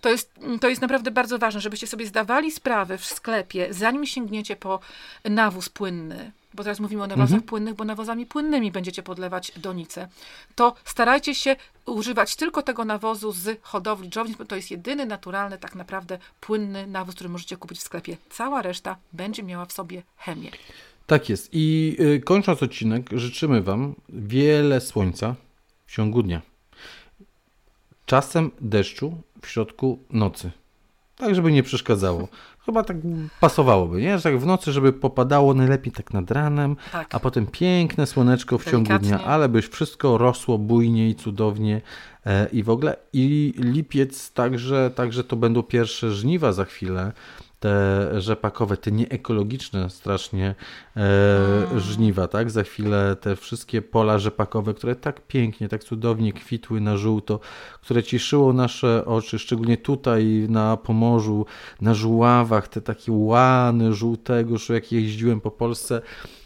to 0.00 0.08
jest, 0.08 0.34
to 0.60 0.68
jest 0.68 0.82
naprawdę 0.82 1.10
bardzo 1.10 1.38
ważne, 1.38 1.60
żebyście 1.60 1.86
sobie 1.86 2.06
zdawali 2.06 2.50
sprawę 2.50 2.98
w 2.98 3.04
sklepie, 3.04 3.68
zanim 3.70 4.06
sięgniecie 4.06 4.56
po 4.56 4.80
nawóz 5.24 5.68
płynny, 5.68 6.32
bo 6.54 6.62
teraz 6.62 6.80
mówimy 6.80 7.02
o 7.02 7.06
nawozach 7.06 7.42
płynnych, 7.42 7.74
bo 7.74 7.84
nawozami 7.84 8.26
płynnymi 8.26 8.72
będziecie 8.72 9.02
podlewać 9.02 9.52
donice, 9.56 10.08
to 10.54 10.74
starajcie 10.84 11.34
się 11.34 11.56
używać 11.86 12.36
tylko 12.36 12.62
tego 12.62 12.84
nawozu 12.84 13.32
z 13.32 13.62
hodowli 13.62 14.08
dżownic, 14.08 14.38
bo 14.38 14.44
to 14.44 14.56
jest 14.56 14.70
jedyny 14.70 15.06
naturalny, 15.06 15.58
tak 15.58 15.74
naprawdę 15.74 16.18
płynny 16.40 16.86
nawóz, 16.86 17.14
który 17.14 17.30
możecie 17.30 17.56
kupić 17.56 17.78
w 17.78 17.82
sklepie. 17.82 18.16
Cała 18.30 18.62
reszta 18.62 18.96
będzie 19.12 19.42
miała 19.42 19.64
w 19.66 19.72
sobie 19.72 20.02
chemię. 20.16 20.50
Tak 21.12 21.28
jest. 21.28 21.48
I 21.52 21.96
y, 22.00 22.20
kończąc 22.20 22.62
odcinek, 22.62 23.10
życzymy 23.12 23.62
Wam 23.62 23.94
wiele 24.08 24.80
słońca 24.80 25.34
w 25.86 25.92
ciągu 25.92 26.22
dnia. 26.22 26.42
Czasem 28.06 28.50
deszczu 28.60 29.22
w 29.42 29.48
środku 29.48 29.98
nocy. 30.10 30.50
Tak, 31.16 31.34
żeby 31.34 31.52
nie 31.52 31.62
przeszkadzało. 31.62 32.28
Chyba 32.66 32.82
tak 32.82 32.96
pasowałoby, 33.40 34.00
nie? 34.02 34.18
Że 34.18 34.22
tak 34.22 34.38
w 34.38 34.46
nocy, 34.46 34.72
żeby 34.72 34.92
popadało 34.92 35.54
najlepiej 35.54 35.92
tak 35.92 36.12
nad 36.12 36.30
ranem, 36.30 36.76
Tak. 36.92 37.14
a 37.14 37.20
potem 37.20 37.46
piękne 37.46 38.06
słoneczko 38.06 38.58
w 38.58 38.64
ciągu 38.70 38.98
dnia, 38.98 39.24
ale 39.24 39.48
byś 39.48 39.66
wszystko 39.68 40.18
rosło 40.18 40.58
bujnie 40.58 41.08
i 41.10 41.14
cudownie 41.14 41.80
e, 42.26 42.48
i 42.52 42.62
w 42.62 42.70
ogóle. 42.70 42.96
I 43.12 43.54
lipiec 43.56 44.32
także, 44.32 44.90
także 44.94 45.24
to 45.24 45.36
będą 45.36 45.62
pierwsze 45.62 46.12
żniwa 46.12 46.52
za 46.52 46.64
chwilę, 46.64 47.12
te 47.62 48.08
rzepakowe, 48.20 48.76
te 48.76 48.92
nieekologiczne 48.92 49.90
strasznie 49.90 50.54
e, 50.96 51.80
żniwa, 51.80 52.28
tak? 52.28 52.50
Za 52.50 52.62
chwilę 52.62 53.16
te 53.20 53.36
wszystkie 53.36 53.82
pola 53.82 54.18
rzepakowe, 54.18 54.74
które 54.74 54.96
tak 54.96 55.26
pięknie, 55.26 55.68
tak 55.68 55.84
cudownie 55.84 56.32
kwitły 56.32 56.80
na 56.80 56.96
żółto, 56.96 57.40
które 57.82 58.02
cieszyło 58.02 58.52
nasze 58.52 59.04
oczy, 59.06 59.38
szczególnie 59.38 59.76
tutaj 59.76 60.46
na 60.48 60.76
Pomorzu, 60.76 61.46
na 61.80 61.94
żuławach, 61.94 62.68
te 62.68 62.80
takie 62.80 63.12
łany 63.12 63.94
żółtego, 63.94 64.50
już 64.50 64.68
jak 64.68 64.92
jeździłem 64.92 65.40
po 65.40 65.50
Polsce, 65.50 66.02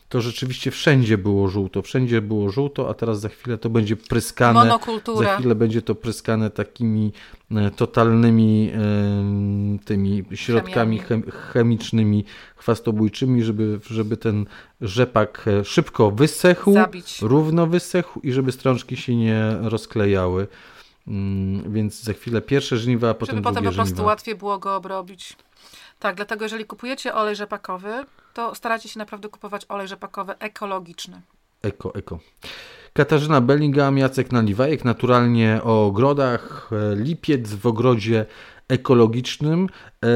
to 0.09 0.21
rzeczywiście 0.21 0.71
wszędzie 0.71 1.19
było 1.19 1.49
żółto, 1.49 1.83
wszędzie 1.83 2.23
było 2.23 2.51
żółto, 2.51 2.89
a 2.91 2.95
teraz 2.95 3.21
za 3.21 3.29
chwilę 3.29 3.59
to 3.59 3.71
będzie 3.71 3.97
pryskane. 3.97 4.61
Monokultura. 4.61 5.29
Za 5.29 5.37
chwilę 5.37 5.55
będzie 5.55 5.83
to 5.83 5.95
pryskane 5.95 6.51
takimi 6.51 7.13
e, 7.51 7.71
totalnymi 7.71 8.71
e, 8.75 9.85
tymi 9.85 10.25
środkami 10.35 10.99
chem, 10.99 11.23
chemicznymi, 11.53 12.25
chwastobójczymi, 12.57 13.43
żeby, 13.45 13.81
żeby 13.91 14.17
ten 14.17 14.47
rzepak 14.81 15.45
e, 15.47 15.65
szybko 15.65 16.11
wysechł, 16.11 16.73
Zabić. 16.73 17.23
równo 17.23 17.67
wysechł 17.67 18.21
i 18.21 18.33
żeby 18.33 18.53
strączki 18.53 18.97
się 18.97 19.17
nie 19.17 19.57
rozklejały. 19.63 20.47
Mm, 21.09 21.73
Więc 21.73 22.03
za 22.03 22.13
chwilę 22.13 22.43
pierwsze 22.43 22.77
żniwa, 22.77 23.11
a 23.11 23.15
potem 23.15 23.37
Żeby 23.37 23.45
potem 23.45 23.65
po 23.65 23.73
prostu 23.73 23.95
żniwa. 23.95 24.07
łatwiej 24.07 24.35
było 24.35 24.59
go 24.59 24.77
obrobić. 24.77 25.37
Tak, 25.99 26.17
dlatego 26.17 26.45
jeżeli 26.45 26.65
kupujecie 26.65 27.15
olej 27.15 27.37
rzepakowy, 27.37 28.05
to 28.35 28.55
starajcie 28.55 28.89
się 28.89 28.99
naprawdę 28.99 29.29
kupować 29.29 29.67
olej 29.69 29.89
rzepakowy 29.89 30.39
ekologiczny. 30.39 31.21
Eko, 31.63 31.95
eko. 31.95 32.19
Katarzyna 32.93 33.41
Bellingham, 33.41 33.99
Jacek 33.99 34.33
Naliwajek, 34.33 34.85
naturalnie 34.85 35.61
o 35.65 35.87
ogrodach, 35.87 36.71
e, 36.73 36.97
lipiec 36.97 37.55
w 37.55 37.67
ogrodzie 37.67 38.27
ekologicznym. 38.69 39.69
E, 40.05 40.09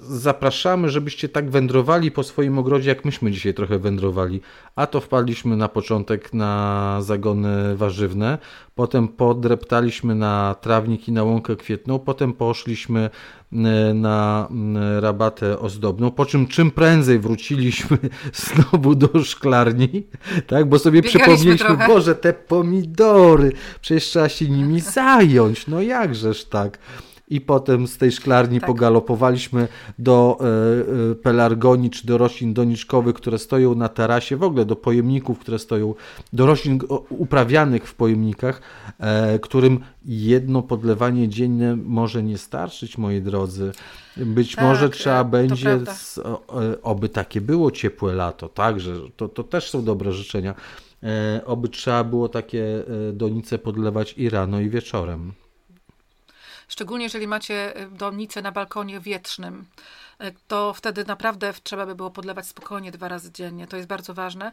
Zapraszamy, 0.00 0.88
żebyście 0.90 1.28
tak 1.28 1.50
wędrowali 1.50 2.10
po 2.10 2.22
swoim 2.22 2.58
ogrodzie, 2.58 2.88
jak 2.88 3.04
myśmy 3.04 3.30
dzisiaj 3.30 3.54
trochę 3.54 3.78
wędrowali. 3.78 4.40
A 4.76 4.86
to 4.86 5.00
wpadliśmy 5.00 5.56
na 5.56 5.68
początek 5.68 6.34
na 6.34 6.98
zagony 7.02 7.76
warzywne, 7.76 8.38
potem 8.74 9.08
podreptaliśmy 9.08 10.14
na 10.14 10.56
trawnik 10.60 11.08
i 11.08 11.12
na 11.12 11.22
łąkę 11.22 11.56
kwietną, 11.56 11.98
potem 11.98 12.32
poszliśmy 12.32 13.10
e, 13.52 13.94
na 13.94 14.48
m, 14.50 14.78
rabatę 15.00 15.58
ozdobną, 15.58 16.10
po 16.10 16.26
czym 16.26 16.46
czym 16.46 16.70
prędzej 16.70 17.18
wróciliśmy 17.18 17.98
znowu 18.44 18.94
do 18.94 19.24
szklarni, 19.24 20.06
tak, 20.46 20.68
bo 20.68 20.78
sobie 20.78 21.02
Biegaliśmy 21.02 21.20
przypomnieliśmy, 21.20 21.66
trochę. 21.66 21.88
Boże, 21.88 22.14
te 22.14 22.32
pomidory, 22.32 23.52
przecież 23.80 24.04
trzeba 24.04 24.28
się 24.28 24.48
nimi 24.48 24.80
zająć, 24.80 25.66
no 25.66 25.82
jakżeż 25.82 26.44
tak. 26.44 26.78
I 27.28 27.40
potem 27.40 27.86
z 27.86 27.98
tej 27.98 28.12
szklarni 28.12 28.60
Tak. 28.60 28.66
pogalopowaliśmy 28.66 29.68
do 29.98 30.38
e, 30.40 30.44
e, 31.10 31.14
pelargonii 31.14 31.90
czy 31.90 32.06
do 32.06 32.18
roślin 32.18 32.54
doniczkowych, 32.54 33.14
które 33.14 33.38
stoją 33.38 33.74
na 33.74 33.88
tarasie, 33.88 34.36
w 34.36 34.42
ogóle 34.42 34.64
do 34.64 34.76
pojemników, 34.76 35.38
które 35.38 35.58
stoją, 35.58 35.94
do 36.32 36.46
roślin 36.46 36.78
uprawianych 37.08 37.88
w 37.88 37.94
pojemnikach, 37.94 38.60
e, 38.98 39.38
którym 39.38 39.80
jedno 40.04 40.62
podlewanie 40.62 41.28
dzienne 41.28 41.76
może 41.76 42.22
nie 42.22 42.38
starczyć, 42.38 42.98
moi 42.98 43.22
drodzy. 43.22 43.72
Być 44.16 44.54
Tak, 44.54 44.64
może 44.64 44.86
e, 44.86 44.88
trzeba 44.88 45.24
będzie, 45.24 45.78
z, 45.86 46.18
o, 46.18 46.62
e, 46.62 46.82
oby 46.82 47.08
takie 47.08 47.40
było 47.40 47.70
ciepłe 47.70 48.14
lato, 48.14 48.48
także 48.48 48.94
to, 49.16 49.28
to 49.28 49.44
też 49.44 49.70
są 49.70 49.84
dobre 49.84 50.12
życzenia. 50.12 50.54
E, 51.02 51.40
oby 51.44 51.68
trzeba 51.68 52.04
było 52.04 52.28
takie 52.28 52.82
donice 53.12 53.58
podlewać 53.58 54.14
i 54.18 54.30
rano, 54.30 54.60
i 54.60 54.70
wieczorem. 54.70 55.32
Szczególnie 56.68 57.04
jeżeli 57.04 57.26
macie 57.26 57.80
y, 57.80 57.90
donicę 57.90 58.42
na 58.42 58.52
balkonie 58.52 59.00
wietrznym, 59.00 59.66
to 60.48 60.74
wtedy 60.74 61.04
naprawdę 61.04 61.52
trzeba 61.62 61.86
by 61.86 61.94
było 61.94 62.10
podlewać 62.10 62.46
spokojnie 62.46 62.92
dwa 62.92 63.08
razy 63.08 63.32
dziennie. 63.32 63.66
To 63.66 63.76
jest 63.76 63.88
bardzo 63.88 64.14
ważne. 64.14 64.52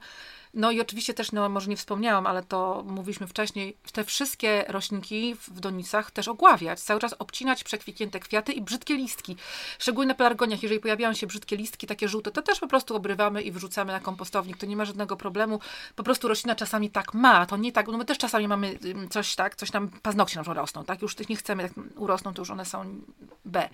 No 0.54 0.72
i 0.72 0.82
oczywiście 0.82 1.14
też, 1.14 1.32
no 1.32 1.50
może 1.50 1.70
nie 1.70 1.78
wspomniałam, 1.78 2.28
ale 2.28 2.44
to 2.44 2.84
mówiliśmy 2.88 3.28
wcześniej, 3.28 3.78
te 3.92 4.04
wszystkie 4.04 4.66
roślinki 4.68 5.36
w 5.36 5.60
donicach 5.60 6.12
też 6.12 6.28
ogławiać, 6.28 6.80
cały 6.80 7.00
czas 7.00 7.16
obcinać 7.20 7.64
przekwitnięte 7.64 8.20
kwiaty 8.20 8.54
i 8.54 8.62
brzydkie 8.62 8.96
listki. 8.96 9.36
Szczególnie 9.80 10.08
na 10.08 10.16
pelargoniach, 10.16 10.64
jeżeli 10.64 10.80
pojawiają 10.80 11.14
się 11.14 11.28
brzydkie 11.28 11.58
listki, 11.58 11.88
takie 11.88 12.08
żółte, 12.08 12.32
to 12.32 12.42
też 12.42 12.60
po 12.60 12.68
prostu 12.68 12.96
obrywamy 12.96 13.42
i 13.42 13.52
wrzucamy 13.52 13.92
na 13.92 14.00
kompostownik. 14.00 14.58
To 14.58 14.66
nie 14.66 14.76
ma 14.76 14.86
żadnego 14.86 15.18
problemu. 15.18 15.60
Po 15.96 16.04
prostu 16.04 16.28
roślina 16.28 16.56
czasami 16.56 16.90
tak 16.90 17.14
ma, 17.14 17.46
to 17.46 17.58
nie 17.58 17.72
tak, 17.72 17.88
no 17.88 17.98
my 17.98 18.06
też 18.06 18.18
czasami 18.18 18.48
mamy 18.48 18.80
coś 19.10 19.36
tak, 19.36 19.56
coś 19.56 19.72
tam, 19.72 19.90
paznokcie 20.02 20.42
nam 20.42 20.56
rosną, 20.56 20.86
tak? 20.86 21.02
Już 21.02 21.16
tych 21.16 21.30
nie 21.30 21.36
chcemy, 21.36 21.64
jak 21.64 21.72
urosną, 21.96 22.34
to 22.34 22.42
już 22.42 22.50
one 22.50 22.66
są 22.66 23.02
B. 23.46 23.70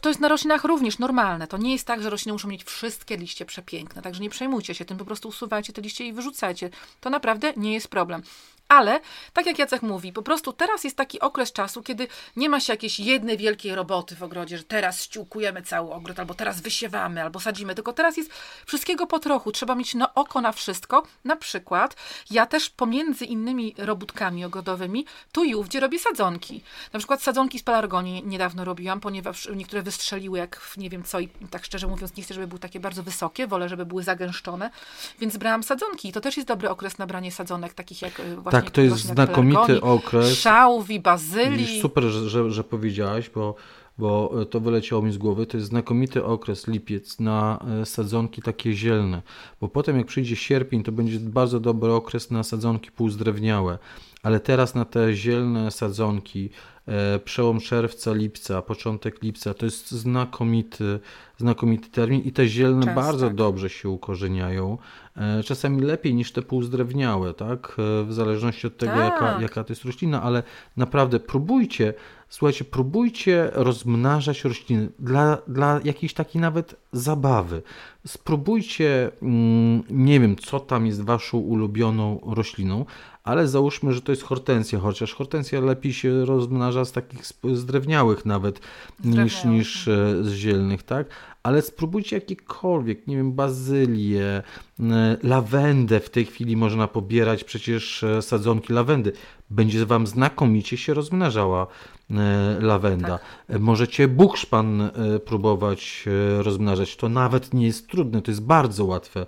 To 0.00 0.08
jest 0.08 0.20
na 0.20 0.28
roślinach 0.28 0.64
również 0.64 0.98
normalne. 0.98 1.46
To 1.46 1.56
nie 1.56 1.72
jest 1.72 1.86
tak, 1.86 2.02
że 2.02 2.10
rośliny 2.10 2.32
muszą 2.32 2.48
mieć 2.48 2.64
wszystkie 2.64 3.16
liście 3.16 3.44
przepiękne. 3.44 4.02
Także 4.02 4.22
nie 4.22 4.30
przejmujcie 4.30 4.74
się 4.74 4.84
tym, 4.84 4.98
po 4.98 5.04
prostu 5.04 5.28
usuwajcie 5.28 5.72
te 5.72 5.82
liście 5.82 6.04
i 6.04 6.12
wyrzucajcie. 6.12 6.70
To 7.00 7.10
naprawdę 7.10 7.52
nie 7.56 7.72
jest 7.72 7.88
problem. 7.88 8.22
Ale, 8.68 9.00
tak 9.32 9.46
jak 9.46 9.58
Jacek 9.58 9.82
mówi, 9.82 10.12
po 10.12 10.22
prostu 10.22 10.52
teraz 10.52 10.84
jest 10.84 10.96
taki 10.96 11.20
okres 11.20 11.52
czasu, 11.52 11.82
kiedy 11.82 12.08
nie 12.36 12.48
ma 12.48 12.60
się 12.60 12.72
jakiejś 12.72 13.00
jednej 13.00 13.36
wielkiej 13.36 13.74
roboty 13.74 14.16
w 14.16 14.22
ogrodzie, 14.22 14.58
że 14.58 14.64
teraz 14.64 15.02
ściółkujemy 15.02 15.62
cały 15.62 15.92
ogród, 15.92 16.18
albo 16.18 16.34
teraz 16.34 16.60
wysiewamy, 16.60 17.22
albo 17.22 17.40
sadzimy, 17.40 17.74
tylko 17.74 17.92
teraz 17.92 18.16
jest 18.16 18.30
wszystkiego 18.66 19.06
po 19.06 19.18
trochu. 19.18 19.52
Trzeba 19.52 19.74
mieć 19.74 19.94
na 19.94 20.14
oko 20.14 20.40
na 20.40 20.52
wszystko. 20.52 21.02
Na 21.24 21.36
przykład 21.36 21.96
ja 22.30 22.46
też 22.46 22.70
pomiędzy 22.70 23.24
innymi 23.24 23.74
robótkami 23.78 24.44
ogrodowymi 24.44 25.06
tu 25.32 25.44
i 25.44 25.54
ówdzie 25.54 25.80
robię 25.80 25.98
sadzonki. 25.98 26.62
Na 26.92 26.98
przykład 26.98 27.22
sadzonki 27.22 27.58
z 27.58 27.62
pelargonii 27.62 28.22
niedawno 28.26 28.64
robiłam, 28.64 29.00
ponieważ 29.00 29.48
niektóre 29.56 29.82
wystrzeliły 29.82 30.38
jak 30.38 30.56
w 30.56 30.76
nie 30.76 30.90
wiem 30.90 31.04
co 31.04 31.20
i 31.20 31.28
tak 31.50 31.64
szczerze 31.64 31.86
mówiąc 31.86 32.16
nie 32.16 32.22
chcę, 32.22 32.34
żeby 32.34 32.46
były 32.46 32.58
takie 32.58 32.80
bardzo 32.80 33.02
wysokie, 33.02 33.46
wolę, 33.46 33.68
żeby 33.68 33.86
były 33.86 34.02
zagęszczone, 34.02 34.70
więc 35.18 35.36
brałam 35.36 35.62
sadzonki. 35.62 36.12
To 36.12 36.20
też 36.20 36.36
jest 36.36 36.48
dobry 36.48 36.70
okres 36.70 36.98
na 36.98 37.06
branie 37.06 37.32
sadzonek, 37.32 37.74
takich 37.74 38.02
jak 38.02 38.20
e, 38.20 38.36
właśnie 38.36 38.53
Tak, 38.54 38.70
to 38.70 38.80
jest 38.80 38.96
znakomity 38.96 39.80
okres. 39.80 40.38
Szałwi, 40.38 41.00
bazylii. 41.00 41.80
Super, 41.80 42.04
że, 42.04 42.50
że, 42.50 42.64
powiedziałaś, 42.64 43.30
bo, 43.34 43.54
bo 43.98 44.34
to 44.50 44.60
wyleciało 44.60 45.02
mi 45.02 45.12
z 45.12 45.18
głowy. 45.18 45.46
To 45.46 45.56
jest 45.56 45.68
znakomity 45.68 46.24
okres, 46.24 46.68
lipiec, 46.68 47.20
na 47.20 47.64
e, 47.82 47.86
sadzonki 47.86 48.42
takie 48.42 48.72
zielne. 48.72 49.22
Bo 49.60 49.68
potem 49.68 49.96
jak 49.96 50.06
przyjdzie 50.06 50.36
sierpień, 50.36 50.82
to 50.82 50.92
będzie 50.92 51.20
bardzo 51.20 51.60
dobry 51.60 51.92
okres 51.92 52.30
na 52.30 52.42
sadzonki 52.42 52.90
półzdrewniałe. 52.90 53.78
Ale 54.24 54.40
teraz 54.40 54.74
na 54.74 54.84
te 54.84 55.14
zielne 55.14 55.70
sadzonki, 55.70 56.50
e, 56.88 57.18
przełom 57.18 57.60
czerwca, 57.60 58.12
lipca, 58.12 58.62
początek 58.62 59.22
lipca, 59.22 59.54
to 59.54 59.64
jest 59.64 59.90
znakomity, 59.90 61.00
znakomity 61.38 61.90
termin 61.90 62.20
i 62.20 62.32
te 62.32 62.48
zielne 62.48 62.84
Czas, 62.86 62.94
bardzo 62.94 63.26
tak. 63.26 63.34
dobrze 63.36 63.68
się 63.70 63.88
ukorzeniają. 63.88 64.78
E, 65.16 65.42
Czasami 65.42 65.80
lepiej 65.82 66.14
niż 66.14 66.32
te 66.32 66.42
półzdrewniałe, 66.42 67.34
tak? 67.34 67.76
E, 67.78 68.04
W 68.04 68.12
zależności 68.12 68.66
od 68.66 68.76
tego, 68.78 68.92
Tak. 68.92 69.04
jaka, 69.04 69.40
jaka 69.40 69.64
to 69.64 69.72
jest 69.72 69.84
roślina, 69.84 70.22
ale 70.22 70.42
naprawdę 70.76 71.20
próbujcie, 71.20 71.94
słuchajcie, 72.28 72.64
próbujcie 72.64 73.50
rozmnażać 73.52 74.44
rośliny 74.44 74.88
dla, 74.98 75.38
dla 75.48 75.80
jakiejś 75.84 76.14
takiej 76.14 76.40
nawet 76.42 76.76
zabawy. 76.92 77.62
Spróbujcie, 78.06 79.10
mm, 79.22 79.82
nie 79.90 80.20
wiem, 80.20 80.36
co 80.36 80.60
tam 80.60 80.86
jest 80.86 81.02
waszą 81.02 81.38
ulubioną 81.38 82.20
rośliną, 82.26 82.84
ale 83.24 83.48
załóżmy, 83.48 83.92
że 83.92 84.00
to 84.02 84.12
jest 84.12 84.22
hortensja, 84.22 84.78
chociaż 84.78 85.14
hortensja 85.14 85.60
lepiej 85.60 85.92
się 85.92 86.24
rozmnaża 86.24 86.84
z 86.84 86.92
takich 86.92 87.20
sp- 87.30 87.56
zdrewniałych 87.56 88.26
nawet 88.26 88.60
niż, 89.04 89.12
Zdrewniałych. 89.12 89.58
niż 89.58 89.88
e, 89.88 90.24
z 90.24 90.32
zielnych, 90.32 90.82
tak? 90.82 91.06
Ale 91.44 91.62
spróbujcie 91.62 92.16
jakiekolwiek, 92.16 93.06
nie 93.06 93.16
wiem, 93.16 93.32
bazylię, 93.32 94.42
e, 94.80 95.16
lawendę 95.22 96.00
w 96.00 96.10
tej 96.10 96.26
chwili 96.26 96.56
można 96.56 96.88
pobierać 96.88 97.44
przecież 97.44 98.02
e, 98.02 98.22
sadzonki 98.22 98.72
lawendy. 98.72 99.12
Będzie 99.50 99.86
wam 99.86 100.06
znakomicie 100.06 100.76
się 100.76 100.94
rozmnażała 100.94 101.66
e, 102.10 102.14
lawenda. 102.60 103.18
E, 103.48 103.58
Możecie 103.58 104.08
bukszpan 104.08 104.90
próbować 105.24 106.04
rozmnażać. 106.38 106.96
To 106.96 107.08
nawet 107.08 107.54
nie 107.54 107.66
jest 107.66 107.88
trudne, 107.88 108.22
to 108.22 108.30
jest 108.30 108.42
bardzo 108.42 108.84
łatwe 108.84 109.26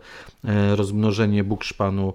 rozmnożenie 0.75 1.45
bukszpanu 1.45 2.15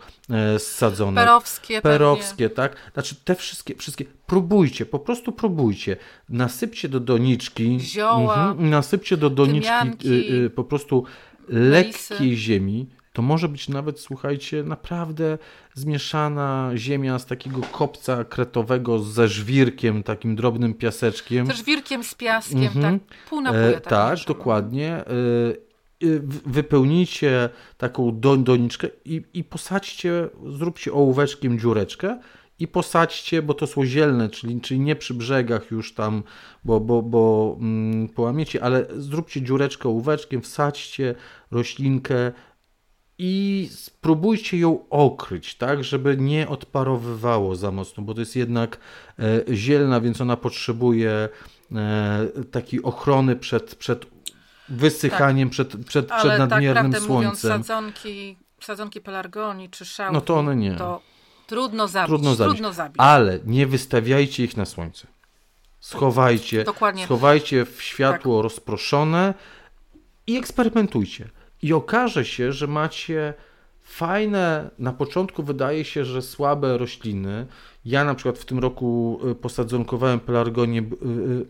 z 0.57 0.61
sadzonek. 0.61 1.25
Perowskie. 1.25 1.81
Perowskie, 1.81 2.49
tak? 2.49 2.75
Znaczy 2.93 3.15
te 3.25 3.35
wszystkie, 3.35 3.75
wszystkie, 3.75 4.05
próbujcie, 4.31 4.85
po 4.85 4.99
prostu 4.99 5.31
próbujcie. 5.31 5.97
Nasypcie 6.29 6.89
do 6.89 6.99
doniczki, 6.99 7.79
Zioła, 7.79 8.49
mhm, 8.49 8.69
nasypcie 8.69 9.17
do 9.17 9.29
doniczki 9.29 9.90
y, 10.05 10.09
y, 10.45 10.49
po 10.49 10.63
prostu 10.63 11.03
lekkiej 11.49 12.37
ziemi. 12.37 12.87
To 13.13 13.21
może 13.21 13.49
być 13.49 13.69
nawet, 13.69 13.99
słuchajcie, 13.99 14.63
naprawdę 14.63 15.37
zmieszana 15.73 16.71
ziemia 16.75 17.19
z 17.19 17.25
takiego 17.25 17.61
kopca 17.61 18.23
kretowego 18.23 18.99
ze 18.99 19.27
żwirkiem, 19.27 20.03
takim 20.03 20.35
drobnym 20.35 20.73
piaseczkiem. 20.73 21.47
Też 21.47 21.63
wirkiem 21.63 22.03
z 22.03 22.15
piaskiem, 22.15 22.63
Mhm. 22.63 22.99
tak. 22.99 23.17
Pół 23.29 23.41
na 23.41 23.49
pół. 23.51 23.59
ja 23.59 23.67
E, 23.67 23.81
tak, 23.81 24.11
mieszam. 24.11 24.25
dokładnie. 24.27 24.93
E, 24.95 25.03
wypełnijcie 26.45 27.49
taką 27.77 28.19
do, 28.19 28.37
doniczkę 28.37 28.87
i, 29.05 29.21
i 29.33 29.43
posadźcie, 29.43 30.29
zróbcie 30.49 30.93
ołóweczkiem 30.93 31.59
dziureczkę 31.59 32.19
i 32.61 32.67
posadźcie, 32.67 33.41
bo 33.41 33.53
to 33.53 33.67
są 33.67 33.85
zielne, 33.85 34.29
czyli, 34.29 34.61
czyli 34.61 34.79
nie 34.79 34.95
przy 34.95 35.13
brzegach 35.13 35.71
już 35.71 35.93
tam, 35.93 36.23
bo, 36.63 36.79
bo, 36.79 37.01
bo 37.01 37.55
mm, 37.59 38.09
połamiecie, 38.09 38.63
ale 38.63 38.85
zróbcie 38.97 39.41
dziureczkę 39.41 39.89
ołóweczkiem, 39.89 40.41
wsadźcie 40.41 41.15
roślinkę 41.51 42.31
i 43.17 43.67
spróbujcie 43.71 44.57
ją 44.57 44.89
okryć, 44.89 45.55
tak, 45.55 45.83
żeby 45.83 46.17
nie 46.17 46.47
odparowywało 46.47 47.55
za 47.55 47.71
mocno, 47.71 48.03
bo 48.03 48.13
to 48.13 48.19
jest 48.19 48.35
jednak 48.35 48.77
e, 49.19 49.55
zielna, 49.55 50.01
więc 50.01 50.21
ona 50.21 50.37
potrzebuje 50.37 51.29
e, 51.71 52.27
takiej 52.51 52.83
ochrony 52.83 53.35
przed, 53.35 53.75
przed 53.75 54.05
wysychaniem, 54.69 55.49
przed, 55.49 55.67
przed, 55.69 55.85
przed 55.85 56.11
Ale 56.11 56.37
tak 56.37 56.49
nadmiernym 56.49 56.91
mówiąc, 56.91 57.39
słońcem. 57.39 57.63
sadzonki, 57.63 58.37
sadzonki 58.59 59.01
pelargonii 59.01 59.69
czy 59.69 59.85
szałwi, 59.85 60.13
No 60.13 60.21
to 60.21 60.35
one 60.39 60.55
nie. 60.55 60.75
To 60.75 61.10
trudno 61.51 61.87
zabić. 61.87 62.07
Trudno 62.07 62.35
zabić. 62.35 62.53
Trudno 62.53 62.73
zabić. 62.73 62.95
Ale 62.97 63.39
nie 63.45 63.67
wystawiajcie 63.67 64.43
ich 64.43 64.57
na 64.57 64.65
słońce. 64.65 65.07
Schowajcie, 65.79 66.63
Dokładnie. 66.63 67.03
schowajcie 67.05 67.65
w 67.65 67.81
światło 67.81 68.41
rozproszone 68.41 69.33
i 70.27 70.37
eksperymentujcie. 70.37 71.29
I 71.61 71.73
okaże 71.73 72.25
się, 72.25 72.51
że 72.53 72.67
macie 72.67 73.33
fajne, 73.81 74.69
na 74.79 74.93
początku 74.93 75.43
wydaje 75.43 75.85
się, 75.85 76.05
że 76.05 76.21
słabe 76.21 76.77
rośliny. 76.77 77.47
Ja 77.85 78.03
na 78.05 78.15
przykład 78.15 78.37
w 78.39 78.45
tym 78.45 78.59
roku 78.59 79.19
y, 79.31 79.35
posadzonkowałem 79.35 80.19
pelargonię, 80.19 80.81
b- 80.81 80.95
y, 80.95 81.09
y, 81.09 81.45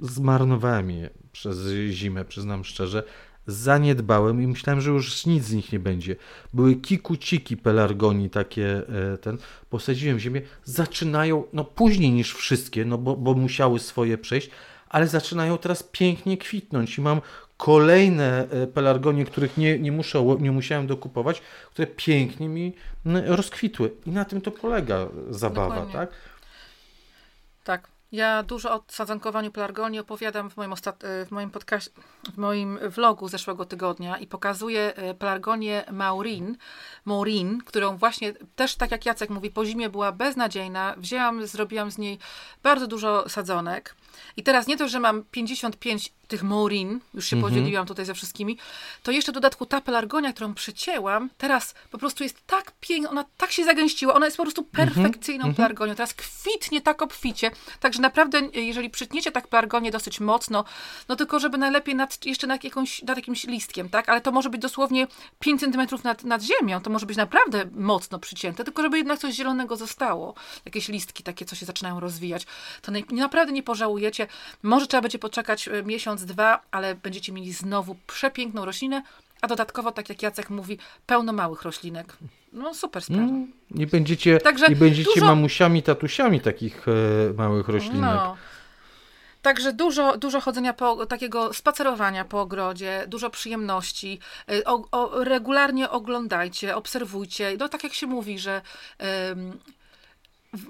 zmarnowałem 0.00 0.90
je 0.90 1.10
przez 1.32 1.58
zimę, 1.90 2.24
przyznam 2.24 2.64
szczerze. 2.64 3.02
Zaniedbałem 3.46 4.42
i 4.42 4.46
myślałem, 4.46 4.80
że 4.80 4.90
już 4.90 5.26
nic 5.26 5.44
z 5.44 5.52
nich 5.52 5.72
nie 5.72 5.78
będzie. 5.78 6.16
Były 6.52 6.74
kikuciki 6.74 7.56
pelargonii 7.56 8.30
takie, 8.30 8.82
e, 9.12 9.18
ten, 9.18 9.38
posadziłem 9.70 10.16
w 10.16 10.20
ziemię, 10.20 10.42
zaczynają, 10.64 11.44
no 11.52 11.64
później 11.64 12.10
niż 12.10 12.34
wszystkie, 12.34 12.84
no 12.84 12.98
bo, 12.98 13.16
bo 13.16 13.34
musiały 13.34 13.78
swoje 13.78 14.18
przejść, 14.18 14.50
ale 14.88 15.08
zaczynają 15.08 15.58
teraz 15.58 15.82
pięknie 15.82 16.36
kwitnąć 16.38 16.98
i 16.98 17.00
mam 17.00 17.20
kolejne 17.56 18.48
e, 18.50 18.66
pelargonie, 18.66 19.24
których 19.24 19.56
nie, 19.56 19.78
nie, 19.78 19.92
muszę, 19.92 20.36
nie 20.40 20.52
musiałem 20.52 20.86
dokupować, 20.86 21.42
które 21.70 21.86
pięknie 21.86 22.48
mi 22.48 22.72
rozkwitły. 23.04 23.90
I 24.06 24.10
na 24.10 24.24
tym 24.24 24.40
to 24.40 24.50
polega 24.50 25.08
zabawa, 25.30 25.68
Dokładnie. 25.68 25.92
tak? 25.92 26.10
Tak. 27.64 27.95
Ja 28.12 28.42
dużo 28.42 28.74
o 28.74 28.84
sadzonkowaniu 28.88 29.50
pelargonii 29.50 30.00
opowiadam 30.00 30.50
w 30.50 30.56
moim, 30.56 30.72
ostat... 30.72 31.04
w 31.26 31.30
moim 31.30 31.50
podcaście, 31.50 31.90
w 32.34 32.36
moim 32.36 32.78
vlogu 32.88 33.28
zeszłego 33.28 33.64
tygodnia 33.64 34.18
i 34.18 34.26
pokazuję 34.26 34.96
e, 34.96 35.14
pelargonię 35.14 35.84
Maurin, 35.92 36.56
Maurin, 37.04 37.58
którą 37.66 37.96
właśnie 37.96 38.32
też 38.32 38.76
tak 38.76 38.90
jak 38.90 39.06
Jacek 39.06 39.30
mówi, 39.30 39.50
po 39.50 39.64
zimie 39.64 39.88
była 39.88 40.12
beznadziejna. 40.12 40.94
Wzięłam, 40.98 41.46
zrobiłam 41.46 41.90
z 41.90 41.98
niej 41.98 42.18
bardzo 42.62 42.86
dużo 42.86 43.28
sadzonek. 43.28 43.96
I 44.36 44.42
teraz 44.42 44.66
nie 44.66 44.76
to, 44.76 44.88
że 44.88 45.00
mam 45.00 45.24
55 45.30 46.12
tych 46.28 46.42
Maurin, 46.42 47.00
już 47.14 47.26
się 47.26 47.40
podzieliłam 47.40 47.86
tutaj 47.86 48.06
ze 48.06 48.14
wszystkimi, 48.14 48.58
to 49.02 49.10
jeszcze 49.10 49.32
w 49.32 49.34
dodatku 49.34 49.66
ta 49.66 49.80
pelargonia, 49.80 50.32
którą 50.32 50.54
przycięłam, 50.54 51.30
teraz 51.38 51.74
po 51.90 51.98
prostu 51.98 52.22
jest 52.22 52.46
tak 52.46 52.72
piękna, 52.80 53.10
ona 53.10 53.24
tak 53.36 53.52
się 53.52 53.64
zagęściła, 53.64 54.14
ona 54.14 54.26
jest 54.26 54.36
po 54.36 54.42
prostu 54.42 54.62
perfekcyjną 54.62 55.54
pelargonią, 55.54 55.94
teraz 55.94 56.14
kwitnie 56.14 56.80
tak 56.80 57.02
obficie, 57.02 57.50
także 57.80 58.02
naprawdę, 58.02 58.40
jeżeli 58.54 58.90
przytniecie 58.90 59.32
tak 59.32 59.48
pelargonię 59.48 59.90
dosyć 59.90 60.20
mocno, 60.20 60.64
no 61.08 61.16
tylko 61.16 61.40
żeby 61.40 61.58
najlepiej 61.58 61.94
nad, 61.94 62.26
jeszcze 62.26 62.46
nad, 62.46 62.64
jakąś, 62.64 63.02
nad 63.02 63.16
jakimś 63.16 63.44
listkiem, 63.44 63.88
tak, 63.88 64.08
ale 64.08 64.20
to 64.20 64.32
może 64.32 64.50
być 64.50 64.60
dosłownie 64.60 65.06
5 65.40 65.60
cm 65.60 65.86
nad, 66.04 66.24
nad 66.24 66.42
ziemią, 66.42 66.80
to 66.80 66.90
może 66.90 67.06
być 67.06 67.16
naprawdę 67.16 67.64
mocno 67.72 68.18
przycięte, 68.18 68.64
tylko 68.64 68.82
żeby 68.82 68.98
jednak 68.98 69.18
coś 69.18 69.34
zielonego 69.34 69.76
zostało, 69.76 70.34
jakieś 70.64 70.88
listki 70.88 71.22
takie, 71.22 71.44
co 71.44 71.56
się 71.56 71.66
zaczynają 71.66 72.00
rozwijać, 72.00 72.46
to 72.82 72.92
naprawdę 73.10 73.52
nie 73.52 73.62
pożałujecie, 73.62 74.26
może 74.62 74.86
trzeba 74.86 75.00
będzie 75.00 75.18
poczekać 75.18 75.68
e, 75.68 75.82
miesiąc, 76.16 76.32
dwa, 76.32 76.60
ale 76.70 76.94
będziecie 76.94 77.32
mieli 77.32 77.52
znowu 77.52 77.96
przepiękną 78.06 78.64
roślinę, 78.64 79.02
a 79.42 79.46
dodatkowo, 79.46 79.92
tak 79.92 80.08
jak 80.08 80.22
Jacek 80.22 80.50
mówi, 80.50 80.78
pełno 81.06 81.32
małych 81.32 81.62
roślinek. 81.62 82.16
No 82.52 82.74
super 82.74 83.02
sprawa. 83.02 83.22
Mm, 83.22 83.52
I 83.74 83.86
będziecie, 83.86 84.38
Także 84.40 84.66
i 84.66 84.76
będziecie 84.76 85.10
dużo- 85.20 85.26
mamusiami, 85.26 85.82
tatusiami 85.82 86.40
takich 86.40 86.86
e, 86.88 87.32
małych 87.34 87.68
roślinek. 87.68 88.00
No. 88.00 88.36
Także 89.42 89.72
dużo, 89.72 90.16
dużo 90.16 90.40
chodzenia 90.40 90.72
po, 90.72 91.06
takiego 91.06 91.52
spacerowania 91.54 92.24
po 92.24 92.40
ogrodzie, 92.40 93.04
dużo 93.08 93.30
przyjemności. 93.30 94.18
Y, 94.52 94.64
O, 94.64 94.84
o, 94.92 95.24
regularnie 95.24 95.90
oglądajcie, 95.90 96.76
obserwujcie. 96.76 97.56
No 97.58 97.68
tak 97.68 97.84
jak 97.84 97.94
się 97.94 98.06
mówi, 98.06 98.38
że 98.38 98.62
w- 98.98 99.56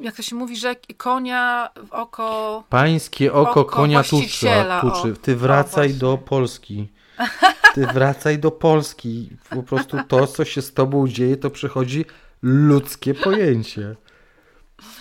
jak 0.01 0.17
to 0.17 0.23
się 0.23 0.37
mówi, 0.37 0.57
że 0.57 0.77
konia 0.97 1.71
w 1.89 1.93
oko. 1.93 2.65
Pańskie 2.69 3.33
oko, 3.33 3.51
Oko 3.51 3.65
konia 3.65 4.03
tuczy, 4.03 4.47
tuczy. 4.81 5.15
Ty 5.23 5.37
wracaj 5.37 5.95
do 5.95 6.19
Polski. 6.19 6.93
Ty 7.75 7.87
wracaj 7.87 8.39
do 8.39 8.51
Polski. 8.51 9.31
Po 9.51 9.63
prostu 9.63 9.97
to, 10.09 10.27
co 10.27 10.45
się 10.45 10.63
z 10.63 10.73
tobą 10.73 11.09
dzieje, 11.09 11.37
to 11.37 11.51
przychodzi 11.51 12.05
ludzkie 12.43 13.15
pojęcie. 13.15 13.97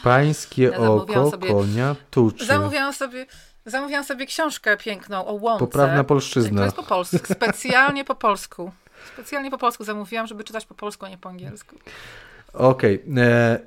Pańskie 0.03 0.63
Ja 0.63 0.77
oko 0.77 1.31
sobie- 1.31 1.49
konia 1.53 1.95
tuczy. 2.11 2.45
Zamówiłam 2.45 2.93
sobie, 2.93 3.25
zamówiłam 3.65 4.03
sobie 4.03 4.25
książkę 4.25 4.77
piękną 4.77 5.25
o 5.25 5.33
łące. 5.33 5.59
Poprawna 5.59 6.03
polszczyzna. 6.03 6.57
To 6.57 6.65
jest 6.65 6.75
po 6.75 6.83
polsku, 6.83 7.17
specjalnie 7.33 8.05
po 8.05 8.15
polsku. 8.15 8.71
Specjalnie 9.13 9.51
po 9.51 9.57
polsku 9.57 9.83
zamówiłam, 9.83 10.27
żeby 10.27 10.43
czytać 10.43 10.65
po 10.65 10.75
polsku, 10.75 11.05
a 11.05 11.09
nie 11.09 11.17
po 11.17 11.29
angielsku. 11.29 11.75
Okej. 12.53 13.03
E, 13.17 13.21
e, 13.21 13.59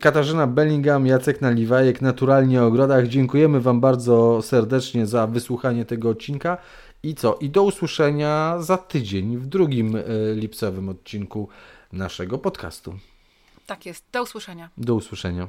Katarzyna 0.00 0.46
Bellingham, 0.46 1.06
Jacek 1.06 1.40
Naliwajek, 1.40 2.00
Naturalnie 2.00 2.62
o 2.62 2.66
Ogrodach. 2.66 3.06
Dziękujemy 3.06 3.60
Wam 3.60 3.80
bardzo 3.80 4.42
serdecznie 4.42 5.06
za 5.06 5.26
wysłuchanie 5.26 5.84
tego 5.84 6.08
odcinka. 6.08 6.58
I 7.02 7.14
co? 7.14 7.34
I 7.40 7.50
do 7.50 7.62
usłyszenia 7.62 8.56
za 8.60 8.76
tydzień 8.76 9.36
w 9.36 9.46
drugim 9.46 9.96
e, 9.96 10.02
lipcowym 10.34 10.88
odcinku 10.88 11.48
naszego 11.92 12.38
podcastu. 12.38 12.98
Tak 13.66 13.86
jest. 13.86 14.04
Do 14.12 14.22
usłyszenia. 14.22 14.70
Do 14.76 14.94
usłyszenia. 14.94 15.48